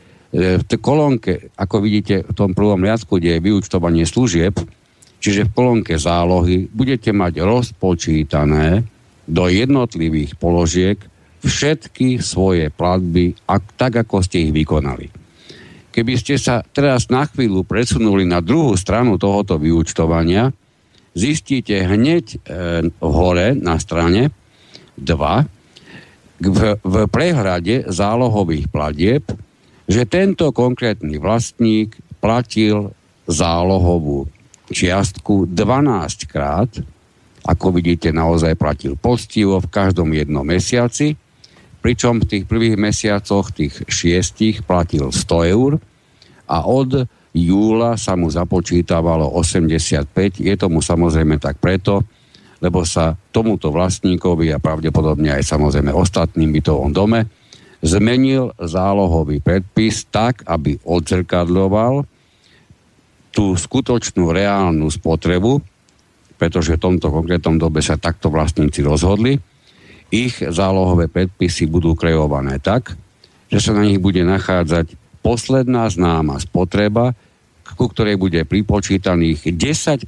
v 0.60 0.64
tej 0.64 0.78
kolónke, 0.78 1.50
ako 1.56 1.76
vidíte 1.80 2.28
v 2.28 2.32
tom 2.36 2.52
prvom 2.52 2.84
riadku, 2.84 3.16
kde 3.16 3.40
je 3.40 3.44
vyučtovanie 3.44 4.04
služieb, 4.04 4.54
čiže 5.24 5.48
v 5.48 5.54
kolónke 5.56 5.96
zálohy, 5.96 6.68
budete 6.68 7.10
mať 7.16 7.40
rozpočítané 7.40 8.84
do 9.24 9.48
jednotlivých 9.48 10.36
položiek 10.36 11.00
všetky 11.40 12.20
svoje 12.20 12.68
platby, 12.68 13.36
tak 13.76 14.04
ako 14.04 14.20
ste 14.24 14.48
ich 14.48 14.52
vykonali. 14.52 15.23
Keby 15.94 16.18
ste 16.18 16.34
sa 16.42 16.66
teraz 16.66 17.06
na 17.06 17.22
chvíľu 17.22 17.62
presunuli 17.62 18.26
na 18.26 18.42
druhú 18.42 18.74
stranu 18.74 19.14
tohoto 19.14 19.62
vyúčtovania, 19.62 20.50
zistíte 21.14 21.86
hneď 21.86 22.24
e, 22.34 22.36
hore 22.98 23.54
na 23.54 23.78
strane 23.78 24.34
2 24.98 26.42
v, 26.42 26.60
v 26.82 26.94
prehrade 27.06 27.86
zálohových 27.86 28.66
platieb, 28.74 29.22
že 29.86 30.02
tento 30.10 30.50
konkrétny 30.50 31.22
vlastník 31.22 31.94
platil 32.18 32.90
zálohovú 33.30 34.26
čiastku 34.74 35.46
12 35.46 36.26
krát, 36.26 36.74
ako 37.46 37.70
vidíte, 37.70 38.10
naozaj 38.10 38.58
platil 38.58 38.98
postivo 38.98 39.62
v 39.62 39.70
každom 39.70 40.10
jednom 40.10 40.42
mesiaci 40.42 41.14
pričom 41.84 42.24
v 42.24 42.28
tých 42.32 42.44
prvých 42.48 42.80
mesiacoch, 42.80 43.52
tých 43.52 43.84
šiestich, 43.84 44.64
platil 44.64 45.12
100 45.12 45.52
eur 45.52 45.76
a 46.48 46.64
od 46.64 47.04
júla 47.36 48.00
sa 48.00 48.16
mu 48.16 48.32
započítavalo 48.32 49.28
85. 49.36 50.40
Je 50.40 50.54
tomu 50.56 50.80
samozrejme 50.80 51.36
tak 51.36 51.60
preto, 51.60 52.00
lebo 52.64 52.88
sa 52.88 53.12
tomuto 53.28 53.68
vlastníkovi 53.68 54.48
a 54.56 54.62
pravdepodobne 54.62 55.36
aj 55.36 55.44
samozrejme 55.44 55.92
ostatným 55.92 56.56
bytovom 56.56 56.88
dome 56.88 57.28
zmenil 57.84 58.56
zálohový 58.56 59.44
predpis 59.44 60.08
tak, 60.08 60.40
aby 60.48 60.80
odzrkadľoval 60.88 62.08
tú 63.28 63.52
skutočnú 63.52 64.32
reálnu 64.32 64.88
spotrebu, 64.88 65.60
pretože 66.40 66.80
v 66.80 66.80
tomto 66.80 67.12
konkrétnom 67.12 67.60
dobe 67.60 67.84
sa 67.84 68.00
takto 68.00 68.32
vlastníci 68.32 68.80
rozhodli, 68.80 69.36
ich 70.14 70.38
zálohové 70.38 71.10
predpisy 71.10 71.66
budú 71.66 71.98
kreované 71.98 72.62
tak, 72.62 72.94
že 73.50 73.58
sa 73.58 73.74
na 73.74 73.82
nich 73.82 73.98
bude 73.98 74.22
nachádzať 74.22 74.94
posledná 75.26 75.90
známa 75.90 76.38
spotreba, 76.38 77.16
ku 77.74 77.90
ktorej 77.90 78.20
bude 78.20 78.46
pripočítaných 78.46 79.50
10%, 79.50 80.06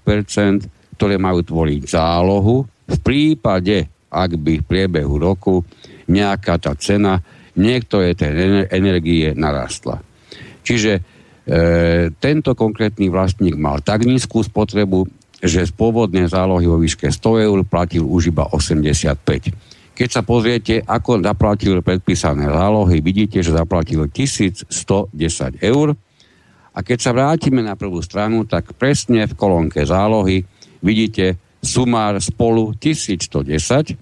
ktoré 0.94 1.14
majú 1.18 1.42
tvoriť 1.42 1.82
zálohu 1.90 2.62
v 2.86 2.98
prípade, 3.02 3.90
ak 4.06 4.30
by 4.38 4.62
v 4.62 4.64
priebehu 4.64 5.18
roku 5.18 5.66
nejaká 6.06 6.62
tá 6.62 6.78
cena 6.78 7.18
niektoré 7.58 8.14
tej 8.14 8.68
energie 8.70 9.34
narastla. 9.34 9.98
Čiže 10.62 10.92
e, 10.94 11.00
tento 12.20 12.52
konkrétny 12.54 13.10
vlastník 13.10 13.56
mal 13.58 13.82
tak 13.82 14.06
nízku 14.06 14.44
spotrebu, 14.44 15.08
že 15.42 15.66
z 15.66 15.72
pôvodnej 15.72 16.28
zálohy 16.28 16.68
vo 16.68 16.78
výške 16.80 17.08
100 17.08 17.46
eur 17.48 17.58
platil 17.66 18.04
už 18.04 18.32
iba 18.32 18.46
85. 18.48 19.75
Keď 19.96 20.08
sa 20.12 20.20
pozriete, 20.20 20.84
ako 20.84 21.24
zaplatil 21.24 21.80
predpísané 21.80 22.52
zálohy, 22.52 23.00
vidíte, 23.00 23.40
že 23.40 23.56
zaplatil 23.56 24.04
1110 24.12 24.68
eur. 25.64 25.96
A 26.76 26.78
keď 26.84 26.98
sa 27.00 27.16
vrátime 27.16 27.64
na 27.64 27.72
prvú 27.80 28.04
stranu, 28.04 28.44
tak 28.44 28.76
presne 28.76 29.24
v 29.24 29.32
kolónke 29.32 29.88
zálohy 29.88 30.44
vidíte 30.84 31.40
sumár 31.64 32.20
spolu 32.20 32.76
1110, 32.76 33.96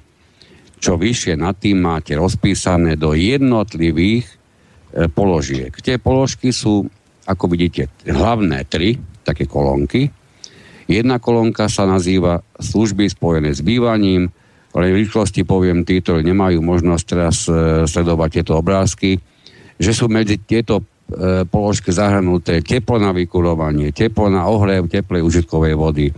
čo 0.82 0.98
vyššie 0.98 1.38
nad 1.38 1.54
tým 1.62 1.86
máte 1.86 2.18
rozpísané 2.18 2.98
do 2.98 3.14
jednotlivých 3.14 4.26
e, 4.26 4.34
položiek. 5.06 5.70
Tie 5.78 6.02
položky 6.02 6.50
sú 6.50 6.90
ako 7.24 7.48
vidíte, 7.48 7.88
hlavné 8.04 8.68
tri 8.68 9.00
také 9.24 9.48
kolónky. 9.48 10.12
Jedna 10.84 11.16
kolónka 11.16 11.72
sa 11.72 11.88
nazýva 11.88 12.44
služby 12.60 13.08
spojené 13.08 13.56
s 13.56 13.64
bývaním, 13.64 14.28
ale 14.74 14.90
v 14.90 15.06
rýchlosti 15.06 15.46
poviem 15.46 15.86
tí, 15.86 16.02
ktorí 16.02 16.26
nemajú 16.26 16.58
možnosť 16.58 17.04
teraz 17.06 17.46
e, 17.46 17.86
sledovať 17.86 18.42
tieto 18.42 18.58
obrázky, 18.58 19.22
že 19.78 19.94
sú 19.94 20.10
medzi 20.10 20.42
tieto 20.42 20.82
e, 20.82 21.46
položky 21.46 21.94
zahrnuté 21.94 22.58
teplo 22.58 22.98
na 22.98 23.14
vykurovanie, 23.14 23.94
teplo 23.94 24.26
na 24.26 24.50
ohrev 24.50 24.90
teplej 24.90 25.22
užitkovej 25.22 25.74
vody, 25.78 26.10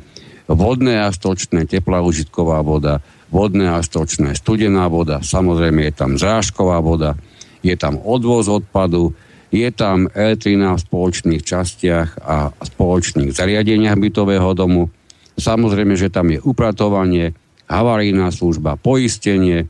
vodné 0.49 1.05
a 1.05 1.13
stočné, 1.13 1.69
teplá 1.69 2.01
užitková 2.01 2.65
voda, 2.65 3.05
vodné 3.29 3.69
a 3.69 3.85
stočné, 3.85 4.33
studená 4.33 4.89
voda, 4.89 5.21
samozrejme 5.21 5.91
je 5.91 5.93
tam 5.93 6.17
zrážková 6.17 6.81
voda, 6.81 7.19
je 7.61 7.75
tam 7.77 8.01
odvoz 8.01 8.49
odpadu, 8.49 9.13
je 9.51 9.69
tam 9.75 10.07
elektrina 10.15 10.75
v 10.75 10.85
spoločných 10.85 11.43
častiach 11.43 12.23
a 12.23 12.51
spoločných 12.57 13.31
zariadeniach 13.35 13.99
bytového 13.99 14.55
domu. 14.55 14.91
Samozrejme, 15.37 15.95
že 15.99 16.11
tam 16.11 16.33
je 16.33 16.41
upratovanie, 16.43 17.37
havarijná 17.67 18.31
služba, 18.31 18.79
poistenie, 18.79 19.67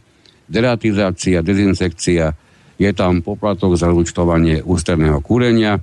deratizácia, 0.47 1.43
dezinsekcia, 1.43 2.33
je 2.77 2.91
tam 2.93 3.25
poplatok 3.25 3.75
za 3.75 3.89
účtovanie 3.89 4.61
ústredného 4.61 5.25
kúrenia, 5.25 5.81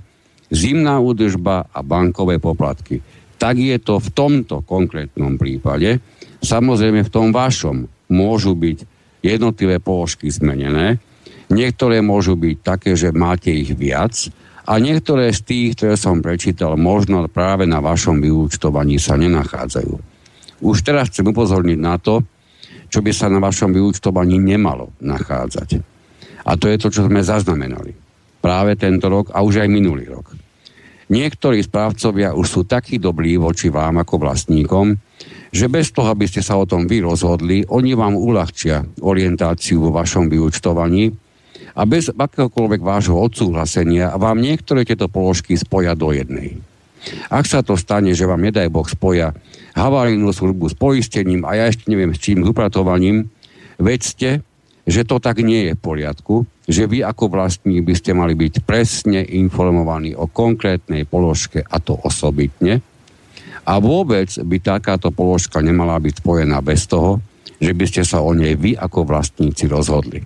zimná 0.48 1.02
údržba 1.02 1.66
a 1.74 1.82
bankové 1.82 2.38
poplatky. 2.38 3.02
Tak 3.34 3.58
je 3.58 3.76
to 3.82 3.98
v 3.98 4.08
tomto 4.14 4.62
konkrétnom 4.62 5.34
prípade. 5.34 5.98
Samozrejme 6.38 7.02
v 7.02 7.12
tom 7.12 7.34
vašom 7.34 7.90
môžu 8.14 8.54
byť 8.54 8.78
jednotlivé 9.26 9.82
položky 9.82 10.30
zmenené, 10.30 11.02
Niektoré 11.52 12.00
môžu 12.00 12.40
byť 12.40 12.56
také, 12.64 12.96
že 12.96 13.12
máte 13.12 13.52
ich 13.52 13.76
viac 13.76 14.16
a 14.64 14.80
niektoré 14.80 15.28
z 15.28 15.40
tých, 15.44 15.68
ktoré 15.76 15.94
som 16.00 16.24
prečítal, 16.24 16.80
možno 16.80 17.28
práve 17.28 17.68
na 17.68 17.84
vašom 17.84 18.16
vyúčtovaní 18.16 18.96
sa 18.96 19.20
nenachádzajú. 19.20 20.13
Už 20.62 20.86
teraz 20.86 21.10
chcem 21.10 21.26
upozorniť 21.26 21.78
na 21.80 21.98
to, 21.98 22.22
čo 22.92 23.02
by 23.02 23.10
sa 23.10 23.26
na 23.26 23.42
vašom 23.42 23.74
vyúčtovaní 23.74 24.38
nemalo 24.38 24.94
nachádzať. 25.02 25.82
A 26.44 26.54
to 26.54 26.68
je 26.68 26.76
to, 26.78 26.88
čo 26.92 27.08
sme 27.08 27.24
zaznamenali. 27.24 27.96
Práve 28.38 28.76
tento 28.76 29.08
rok 29.08 29.32
a 29.32 29.40
už 29.40 29.64
aj 29.64 29.68
minulý 29.72 30.06
rok. 30.06 30.36
Niektorí 31.08 31.60
správcovia 31.60 32.32
už 32.32 32.46
sú 32.48 32.60
takí 32.64 32.96
dobrí 32.96 33.36
voči 33.36 33.68
vám 33.68 34.00
ako 34.00 34.24
vlastníkom, 34.24 34.96
že 35.54 35.68
bez 35.68 35.92
toho, 35.92 36.10
aby 36.10 36.24
ste 36.26 36.40
sa 36.40 36.56
o 36.56 36.64
tom 36.64 36.88
vy 36.88 37.04
rozhodli, 37.04 37.62
oni 37.68 37.92
vám 37.94 38.16
uľahčia 38.16 38.82
orientáciu 39.04 39.84
vo 39.84 39.90
vašom 39.92 40.32
vyučtovaní 40.32 41.12
a 41.76 41.82
bez 41.84 42.08
akéhokoľvek 42.10 42.80
vášho 42.80 43.14
odsúhlasenia 43.18 44.16
vám 44.16 44.40
niektoré 44.40 44.86
tieto 44.86 45.10
položky 45.10 45.58
spoja 45.58 45.92
do 45.92 46.10
jednej. 46.10 46.58
Ak 47.28 47.44
sa 47.44 47.60
to 47.60 47.76
stane, 47.76 48.16
že 48.16 48.24
vám 48.24 48.40
nedaj 48.40 48.72
Boh 48.72 48.88
spoja 48.88 49.36
havarijnú 49.74 50.30
službu 50.30 50.70
s 50.70 50.74
poistením 50.78 51.42
a 51.42 51.58
ja 51.58 51.64
ešte 51.66 51.90
neviem 51.90 52.14
s 52.14 52.22
čím, 52.22 52.46
s 52.46 52.50
upratovaním, 52.50 53.28
vedzte, 53.76 54.46
že 54.86 55.02
to 55.02 55.18
tak 55.18 55.42
nie 55.42 55.70
je 55.70 55.72
v 55.74 55.82
poriadku, 55.82 56.34
že 56.64 56.86
vy 56.86 57.02
ako 57.02 57.28
vlastník 57.28 57.82
by 57.82 57.94
ste 57.98 58.14
mali 58.14 58.38
byť 58.38 58.62
presne 58.62 59.20
informovaní 59.20 60.14
o 60.14 60.30
konkrétnej 60.30 61.04
položke 61.04 61.64
a 61.64 61.76
to 61.82 61.98
osobitne. 62.04 62.80
A 63.64 63.80
vôbec 63.80 64.28
by 64.28 64.56
takáto 64.60 65.08
položka 65.08 65.64
nemala 65.64 65.96
byť 65.96 66.20
spojená 66.20 66.60
bez 66.60 66.84
toho, 66.84 67.24
že 67.56 67.72
by 67.72 67.84
ste 67.88 68.02
sa 68.04 68.20
o 68.20 68.36
nej 68.36 68.60
vy 68.60 68.76
ako 68.76 69.08
vlastníci 69.08 69.64
rozhodli. 69.66 70.20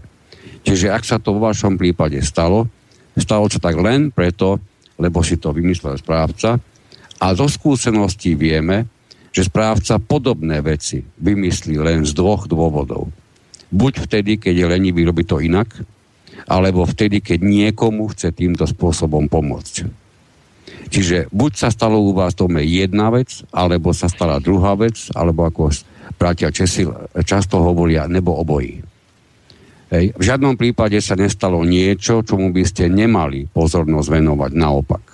Čiže 0.66 0.90
ak 0.90 1.06
sa 1.06 1.16
to 1.22 1.38
vo 1.38 1.46
vašom 1.46 1.78
prípade 1.78 2.18
stalo, 2.26 2.66
stalo 3.14 3.46
sa 3.46 3.62
tak 3.62 3.78
len 3.78 4.10
preto, 4.10 4.58
lebo 4.98 5.22
si 5.22 5.38
to 5.38 5.54
vymyslel 5.54 5.94
správca 5.94 6.58
a 7.22 7.26
zo 7.34 7.46
skúseností 7.46 8.34
vieme, 8.34 8.97
že 9.38 9.46
správca 9.46 10.02
podobné 10.02 10.58
veci 10.58 10.98
vymyslí 10.98 11.78
len 11.78 12.02
z 12.02 12.10
dvoch 12.10 12.50
dôvodov. 12.50 13.06
Buď 13.70 14.10
vtedy, 14.10 14.34
keď 14.42 14.54
je 14.58 14.66
lenivý 14.66 15.06
robiť 15.06 15.26
to 15.30 15.38
inak, 15.38 15.78
alebo 16.50 16.82
vtedy, 16.82 17.22
keď 17.22 17.46
niekomu 17.46 18.10
chce 18.10 18.34
týmto 18.34 18.66
spôsobom 18.66 19.30
pomôcť. 19.30 19.86
Čiže 20.90 21.30
buď 21.30 21.52
sa 21.54 21.70
stalo 21.70 22.02
u 22.02 22.10
vás 22.10 22.34
dome 22.34 22.66
jedna 22.66 23.14
vec, 23.14 23.46
alebo 23.54 23.94
sa 23.94 24.10
stala 24.10 24.42
druhá 24.42 24.74
vec, 24.74 25.06
alebo 25.14 25.46
ako 25.46 25.70
bratia 26.18 26.50
Česi 26.50 26.82
často 27.22 27.62
hovoria, 27.62 28.10
nebo 28.10 28.34
obojí. 28.34 28.82
Hej. 29.94 30.18
V 30.18 30.22
žiadnom 30.34 30.58
prípade 30.58 30.98
sa 30.98 31.14
nestalo 31.14 31.62
niečo, 31.62 32.26
čomu 32.26 32.50
by 32.50 32.66
ste 32.66 32.90
nemali 32.90 33.46
pozornosť 33.46 34.08
venovať, 34.18 34.50
naopak. 34.58 35.04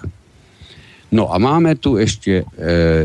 No 1.14 1.30
a 1.30 1.38
máme 1.38 1.78
tu 1.78 1.94
ešte 1.94 2.42
e, 2.42 2.44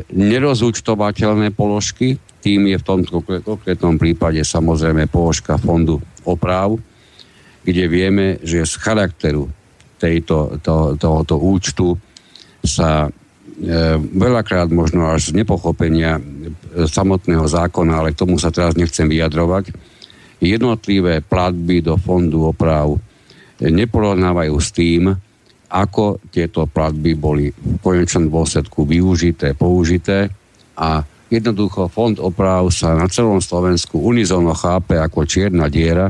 nerozúčtovateľné 0.09 1.53
položky, 1.53 2.17
tým 2.41 2.65
je 2.73 2.81
v 2.81 2.87
tomto 2.87 3.21
konkrétnom 3.21 4.01
prípade 4.01 4.41
samozrejme 4.41 5.05
položka 5.05 5.61
fondu 5.61 6.01
oprav, 6.25 6.73
kde 7.61 7.85
vieme, 7.85 8.41
že 8.41 8.65
z 8.65 8.73
charakteru 8.81 9.45
tejto, 10.01 10.57
to, 10.65 10.97
tohoto 10.97 11.37
účtu 11.37 12.01
sa 12.65 13.05
e, 13.05 13.09
veľakrát 14.01 14.73
možno 14.73 15.13
až 15.13 15.29
z 15.29 15.45
nepochopenia 15.45 16.17
e, 16.17 16.21
samotného 16.89 17.45
zákona, 17.45 17.93
ale 17.93 18.17
k 18.17 18.25
tomu 18.25 18.41
sa 18.41 18.49
teraz 18.49 18.73
nechcem 18.73 19.05
vyjadrovať, 19.05 19.69
jednotlivé 20.41 21.21
platby 21.21 21.85
do 21.85 21.93
fondu 22.01 22.49
oprav 22.49 22.97
neporovnávajú 23.61 24.55
s 24.57 24.69
tým, 24.73 25.13
ako 25.69 26.17
tieto 26.33 26.65
platby 26.65 27.13
boli 27.13 27.53
v 27.53 27.77
konečnom 27.79 28.27
dôsledku 28.27 28.89
využité, 28.89 29.53
použité 29.53 30.33
a 30.73 31.05
jednoducho 31.29 31.85
fond 31.87 32.17
oprav 32.17 32.73
sa 32.73 32.97
na 32.97 33.05
celom 33.05 33.37
Slovensku 33.37 34.01
unizono 34.01 34.57
chápe 34.57 34.97
ako 34.97 35.29
čierna 35.29 35.69
diera, 35.69 36.09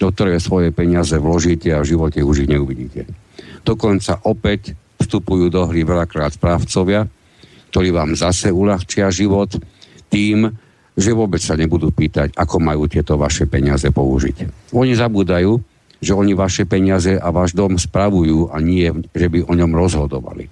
do 0.00 0.08
ktorej 0.08 0.40
svoje 0.40 0.72
peniaze 0.72 1.14
vložíte 1.20 1.70
a 1.70 1.84
v 1.84 1.94
živote 1.94 2.24
už 2.24 2.48
ich 2.48 2.50
neuvidíte. 2.50 3.06
Dokonca 3.62 4.24
opäť 4.24 4.72
vstupujú 4.98 5.52
do 5.52 5.68
hry 5.68 5.84
veľakrát 5.84 6.34
správcovia, 6.34 7.04
ktorí 7.70 7.92
vám 7.92 8.16
zase 8.16 8.48
uľahčia 8.48 9.12
život 9.12 9.52
tým, 10.08 10.48
že 10.94 11.10
vôbec 11.10 11.42
sa 11.42 11.58
nebudú 11.58 11.90
pýtať, 11.90 12.38
ako 12.38 12.62
majú 12.62 12.86
tieto 12.86 13.18
vaše 13.18 13.50
peniaze 13.50 13.90
použiť. 13.90 14.70
Oni 14.72 14.94
zabúdajú, 14.94 15.58
že 16.04 16.12
oni 16.12 16.36
vaše 16.36 16.68
peniaze 16.68 17.16
a 17.16 17.32
váš 17.32 17.56
dom 17.56 17.80
spravujú 17.80 18.52
a 18.52 18.60
nie, 18.60 18.84
že 19.16 19.26
by 19.32 19.48
o 19.48 19.56
ňom 19.56 19.72
rozhodovali. 19.72 20.46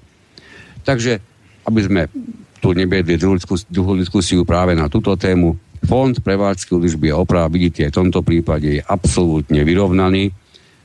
Takže, 0.83 1.21
aby 1.69 1.81
sme 1.85 2.03
tu 2.59 2.73
nebiedli 2.73 3.21
druhú 3.69 3.95
diskusiu 4.01 4.49
práve 4.49 4.73
na 4.73 4.89
túto 4.89 5.13
tému, 5.15 5.55
Fond 5.83 6.15
prevádzky 6.15 6.79
údržby 6.79 7.11
a 7.11 7.19
oprav, 7.19 7.51
vidíte, 7.51 7.91
v 7.91 7.99
tomto 8.07 8.23
prípade 8.23 8.79
je 8.79 8.83
absolútne 8.87 9.67
vyrovnaný. 9.67 10.31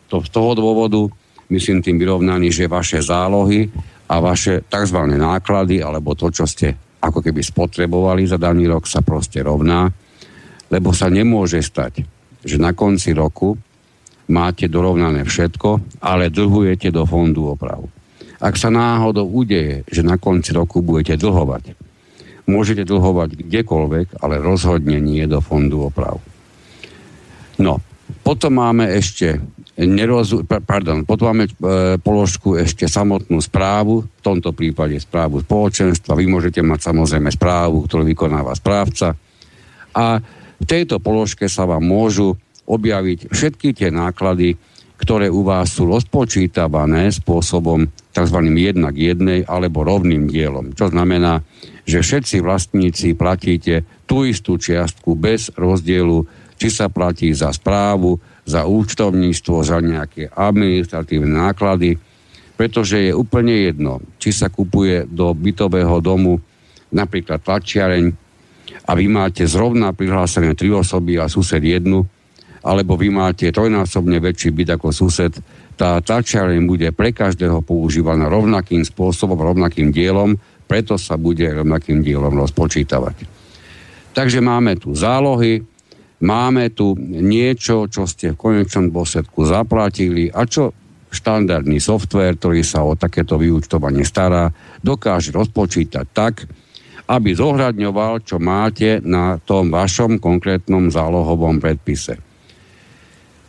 To 0.10 0.26
z 0.26 0.30
toho 0.34 0.58
dôvodu, 0.58 1.06
myslím 1.54 1.86
tým 1.86 2.02
vyrovnaný, 2.02 2.50
že 2.50 2.66
vaše 2.66 2.98
zálohy 2.98 3.70
a 4.10 4.18
vaše 4.18 4.66
tzv. 4.66 4.98
náklady, 5.06 5.86
alebo 5.86 6.18
to, 6.18 6.34
čo 6.34 6.50
ste 6.50 6.74
ako 6.98 7.22
keby 7.22 7.46
spotrebovali 7.46 8.26
za 8.26 8.42
daný 8.42 8.66
rok, 8.74 8.90
sa 8.90 9.06
proste 9.06 9.46
rovná, 9.46 9.86
lebo 10.74 10.90
sa 10.98 11.14
nemôže 11.14 11.62
stať, 11.62 12.02
že 12.42 12.58
na 12.58 12.74
konci 12.74 13.14
roku 13.14 13.54
máte 14.28 14.68
dorovnané 14.68 15.24
všetko, 15.24 16.00
ale 16.04 16.32
dlhujete 16.32 16.92
do 16.92 17.08
fondu 17.08 17.52
oprav. 17.52 17.84
Ak 18.38 18.60
sa 18.60 18.70
náhodou 18.70 19.26
udeje, 19.26 19.82
že 19.90 20.06
na 20.06 20.22
konci 20.22 20.54
roku 20.54 20.86
budete 20.86 21.18
dlhovať, 21.18 21.74
môžete 22.46 22.86
dlhovať 22.86 23.44
kdekoľvek, 23.44 24.22
ale 24.22 24.44
rozhodne 24.44 25.02
nie 25.02 25.26
do 25.26 25.42
fondu 25.42 25.90
oprav. 25.90 26.22
No, 27.58 27.82
potom 28.22 28.62
máme 28.62 28.88
ešte 28.94 29.42
nerozu, 29.78 30.46
pardon, 30.46 31.06
potom 31.06 31.34
máme 31.34 31.46
e, 31.46 31.52
položku 32.02 32.58
ešte 32.58 32.90
samotnú 32.90 33.38
správu, 33.44 34.06
v 34.06 34.22
tomto 34.22 34.54
prípade 34.54 34.98
správu 34.98 35.44
spoločenstva. 35.46 36.18
Vy 36.18 36.26
môžete 36.26 36.66
mať 36.66 36.94
samozrejme 36.94 37.30
správu, 37.30 37.86
ktorú 37.86 38.08
vykonáva 38.08 38.58
správca. 38.58 39.14
A 39.94 40.22
v 40.58 40.66
tejto 40.66 40.98
položke 40.98 41.46
sa 41.46 41.70
vám 41.70 41.86
môžu 41.86 42.34
objaviť 42.68 43.32
všetky 43.32 43.72
tie 43.72 43.90
náklady, 43.90 44.60
ktoré 44.98 45.32
u 45.32 45.46
vás 45.46 45.72
sú 45.72 45.88
rozpočítavané 45.88 47.10
spôsobom 47.14 47.88
tzv. 48.12 48.40
jednak 48.58 48.98
jednej 48.98 49.46
alebo 49.46 49.86
rovným 49.86 50.28
dielom. 50.28 50.74
Čo 50.74 50.92
znamená, 50.92 51.46
že 51.88 52.04
všetci 52.04 52.44
vlastníci 52.44 53.14
platíte 53.16 53.88
tú 54.10 54.28
istú 54.28 54.60
čiastku 54.60 55.16
bez 55.16 55.54
rozdielu, 55.56 56.26
či 56.58 56.68
sa 56.74 56.90
platí 56.90 57.32
za 57.32 57.54
správu, 57.54 58.18
za 58.44 58.66
účtovníctvo, 58.66 59.56
za 59.62 59.78
nejaké 59.78 60.34
administratívne 60.34 61.46
náklady, 61.46 61.96
pretože 62.58 62.98
je 62.98 63.14
úplne 63.14 63.54
jedno, 63.70 64.02
či 64.18 64.34
sa 64.34 64.50
kupuje 64.50 65.06
do 65.06 65.30
bytového 65.38 66.02
domu 66.02 66.42
napríklad 66.90 67.38
tlačiareň 67.46 68.06
a 68.88 68.92
vy 68.98 69.06
máte 69.12 69.46
zrovna 69.46 69.94
prihlásené 69.94 70.58
tri 70.58 70.74
osoby 70.74 71.22
a 71.22 71.30
sused 71.30 71.62
jednu, 71.62 72.08
alebo 72.68 73.00
vy 73.00 73.08
máte 73.08 73.48
trojnásobne 73.48 74.20
väčší 74.20 74.52
byt 74.52 74.76
ako 74.76 74.92
sused, 74.92 75.32
tá 75.80 76.04
tlačiareň 76.04 76.68
bude 76.68 76.92
pre 76.92 77.16
každého 77.16 77.64
používaná 77.64 78.28
rovnakým 78.28 78.84
spôsobom, 78.84 79.40
rovnakým 79.40 79.96
dielom, 79.96 80.36
preto 80.68 81.00
sa 81.00 81.16
bude 81.16 81.48
rovnakým 81.48 82.04
dielom 82.04 82.36
rozpočítavať. 82.36 83.24
Takže 84.12 84.44
máme 84.44 84.76
tu 84.76 84.92
zálohy, 84.92 85.64
máme 86.20 86.76
tu 86.76 86.98
niečo, 87.00 87.88
čo 87.88 88.04
ste 88.04 88.36
v 88.36 88.42
konečnom 88.42 88.92
dôsledku 88.92 89.48
zaplatili 89.48 90.28
a 90.28 90.44
čo 90.44 90.76
štandardný 91.08 91.80
software, 91.80 92.36
ktorý 92.36 92.68
sa 92.68 92.84
o 92.84 93.00
takéto 93.00 93.40
vyúčtovanie 93.40 94.04
stará, 94.04 94.52
dokáže 94.84 95.32
rozpočítať 95.32 96.06
tak, 96.12 96.44
aby 97.08 97.32
zohľadňoval, 97.32 98.28
čo 98.28 98.36
máte 98.44 99.00
na 99.00 99.40
tom 99.40 99.72
vašom 99.72 100.20
konkrétnom 100.20 100.92
zálohovom 100.92 101.64
predpise. 101.64 102.27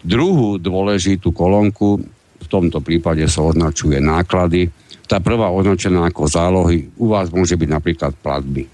Druhú 0.03 0.63
dôležitú 0.63 1.35
kolónku 1.35 1.99
v 2.39 2.47
tomto 2.47 2.79
prípade 2.79 3.27
sa 3.27 3.43
označuje 3.43 3.99
náklady. 3.99 4.71
Tá 5.11 5.19
prvá 5.19 5.51
označená 5.51 6.07
ako 6.07 6.31
zálohy 6.31 6.87
u 7.01 7.11
vás 7.11 7.33
môže 7.35 7.59
byť 7.59 7.69
napríklad 7.69 8.13
platby. 8.21 8.69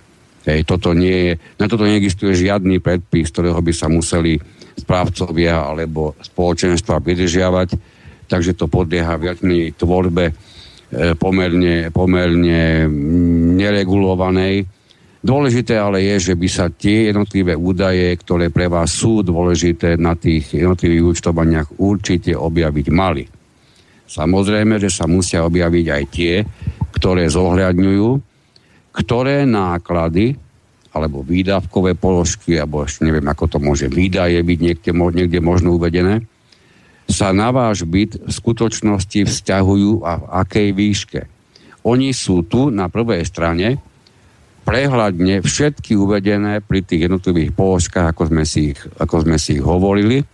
Hej, 0.44 0.68
toto 0.68 0.92
nie 0.92 1.32
je, 1.32 1.32
na 1.56 1.64
toto 1.64 1.88
neexistuje 1.88 2.36
žiadny 2.36 2.76
predpis, 2.76 3.32
ktorého 3.32 3.56
by 3.64 3.72
sa 3.72 3.88
museli 3.88 4.36
správcovia 4.76 5.64
alebo 5.64 6.12
spoločenstva 6.20 7.00
pridržiavať, 7.00 7.68
takže 8.28 8.52
to 8.52 8.68
podlieha 8.68 9.16
viac 9.16 9.40
menej 9.40 9.72
tvorbe 9.72 10.28
e, 10.28 10.34
pomerne, 11.16 11.88
pomerne 11.88 12.84
neregulovanej. 13.56 14.68
Dôležité 15.24 15.80
ale 15.80 16.04
je, 16.04 16.32
že 16.32 16.34
by 16.36 16.48
sa 16.52 16.68
tie 16.68 17.08
jednotlivé 17.08 17.56
údaje, 17.56 18.12
ktoré 18.20 18.52
pre 18.52 18.68
vás 18.68 18.92
sú 18.92 19.24
dôležité 19.24 19.96
na 19.96 20.12
tých 20.12 20.52
jednotlivých 20.52 21.16
účtovaniach 21.16 21.80
určite 21.80 22.36
objaviť 22.36 22.86
mali. 22.92 23.24
Samozrejme, 24.04 24.76
že 24.76 24.92
sa 24.92 25.08
musia 25.08 25.40
objaviť 25.48 25.86
aj 25.88 26.04
tie, 26.12 26.44
ktoré 26.92 27.24
zohľadňujú, 27.32 28.08
ktoré 28.92 29.48
náklady 29.48 30.36
alebo 30.92 31.24
výdavkové 31.24 31.96
položky, 31.96 32.60
alebo 32.60 32.84
ešte 32.84 33.08
neviem, 33.08 33.24
ako 33.24 33.56
to 33.56 33.58
môže 33.58 33.88
výdaje 33.88 34.38
byť 34.44 34.58
niekde, 34.60 34.90
niekde 34.92 35.40
možno 35.40 35.80
uvedené, 35.80 36.20
sa 37.08 37.32
na 37.32 37.48
váš 37.48 37.88
byt 37.88 38.20
v 38.20 38.30
skutočnosti 38.30 39.24
vzťahujú 39.24 40.04
a 40.04 40.12
v 40.20 40.24
akej 40.44 40.68
výške. 40.76 41.20
Oni 41.88 42.12
sú 42.12 42.44
tu 42.44 42.68
na 42.68 42.92
prvej 42.92 43.24
strane 43.24 43.80
prehľadne 44.64 45.44
všetky 45.44 45.92
uvedené 45.94 46.64
pri 46.64 46.80
tých 46.80 47.06
jednotlivých 47.06 47.52
položkách, 47.52 48.16
ako 48.16 48.32
sme 48.32 48.44
si 48.48 48.72
ich, 48.72 48.80
ako 48.98 49.28
sme 49.28 49.36
si 49.36 49.60
ich 49.60 49.64
hovorili 49.64 50.24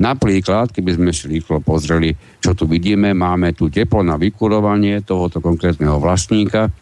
Napríklad, 0.00 0.72
keby 0.72 0.96
sme 0.96 1.12
si 1.12 1.28
rýchlo 1.28 1.60
pozreli, 1.60 2.16
čo 2.40 2.56
tu 2.56 2.64
vidíme, 2.64 3.12
máme 3.12 3.52
tu 3.52 3.68
teplo 3.68 4.00
na 4.00 4.16
vykurovanie 4.16 5.04
tohoto 5.04 5.44
konkrétneho 5.44 6.00
vlastníka, 6.00 6.72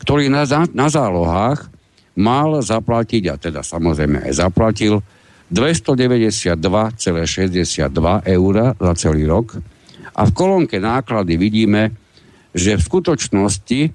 ktorý 0.00 0.32
na, 0.32 0.48
na 0.72 0.88
zálohách 0.88 1.68
mal 2.16 2.64
zaplatiť, 2.64 3.22
a 3.28 3.36
teda 3.36 3.60
samozrejme 3.60 4.24
aj 4.24 4.32
zaplatil, 4.40 5.04
292,62 5.52 8.32
eur 8.32 8.54
za 8.80 8.92
celý 8.96 9.28
rok. 9.28 9.60
A 10.16 10.24
v 10.24 10.32
kolónke 10.32 10.80
náklady 10.80 11.36
vidíme, 11.36 11.92
že 12.56 12.80
v 12.80 12.86
skutočnosti 12.86 13.92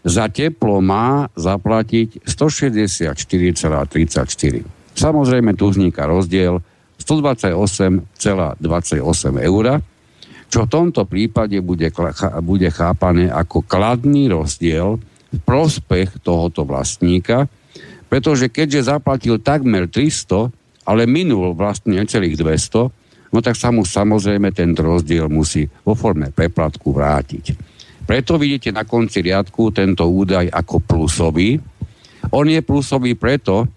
za 0.00 0.32
teplo 0.32 0.80
má 0.80 1.28
zaplatiť 1.36 2.24
164,34. 2.24 4.96
Samozrejme, 4.96 5.52
tu 5.56 5.68
vzniká 5.68 6.08
rozdiel 6.08 6.60
128,28 7.00 9.00
eur, 9.40 9.80
čo 10.50 10.66
v 10.66 10.68
tomto 10.68 11.06
prípade 11.06 11.62
bude, 11.62 11.92
bude 12.42 12.70
chápané 12.74 13.30
ako 13.30 13.62
kladný 13.64 14.28
rozdiel 14.28 14.98
v 15.30 15.38
prospech 15.46 16.18
tohoto 16.26 16.66
vlastníka, 16.66 17.46
pretože 18.10 18.50
keďže 18.50 18.90
zaplatil 18.90 19.38
takmer 19.38 19.86
300, 19.86 20.50
ale 20.90 21.06
minul 21.06 21.54
vlastne 21.54 22.02
necelých 22.02 22.34
200, 22.34 23.30
no 23.30 23.38
tak 23.38 23.54
sa 23.54 23.70
mu 23.70 23.86
samozrejme 23.86 24.50
ten 24.50 24.74
rozdiel 24.74 25.30
musí 25.30 25.70
vo 25.86 25.94
forme 25.94 26.34
preplatku 26.34 26.90
vrátiť. 26.90 27.69
Preto 28.10 28.42
vidíte 28.42 28.74
na 28.74 28.82
konci 28.82 29.22
riadku 29.22 29.70
tento 29.70 30.02
údaj 30.10 30.50
ako 30.50 30.82
plusový. 30.82 31.62
On 32.34 32.42
je 32.42 32.58
plusový 32.58 33.14
preto, 33.14 33.70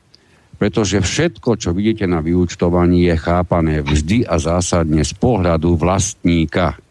pretože 0.58 1.06
všetko, 1.06 1.54
čo 1.54 1.70
vidíte 1.70 2.10
na 2.10 2.18
vyúčtovaní, 2.18 3.06
je 3.06 3.14
chápané 3.14 3.86
vždy 3.86 4.26
a 4.26 4.42
zásadne 4.42 5.06
z 5.06 5.14
pohľadu 5.22 5.78
vlastníka. 5.78 6.82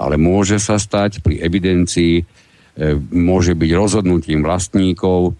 Ale 0.00 0.16
môže 0.16 0.56
sa 0.56 0.80
stať 0.80 1.20
pri 1.20 1.44
evidencii, 1.44 2.14
e, 2.18 2.24
môže 3.12 3.52
byť 3.52 3.70
rozhodnutím 3.76 4.40
vlastníkov, 4.40 5.36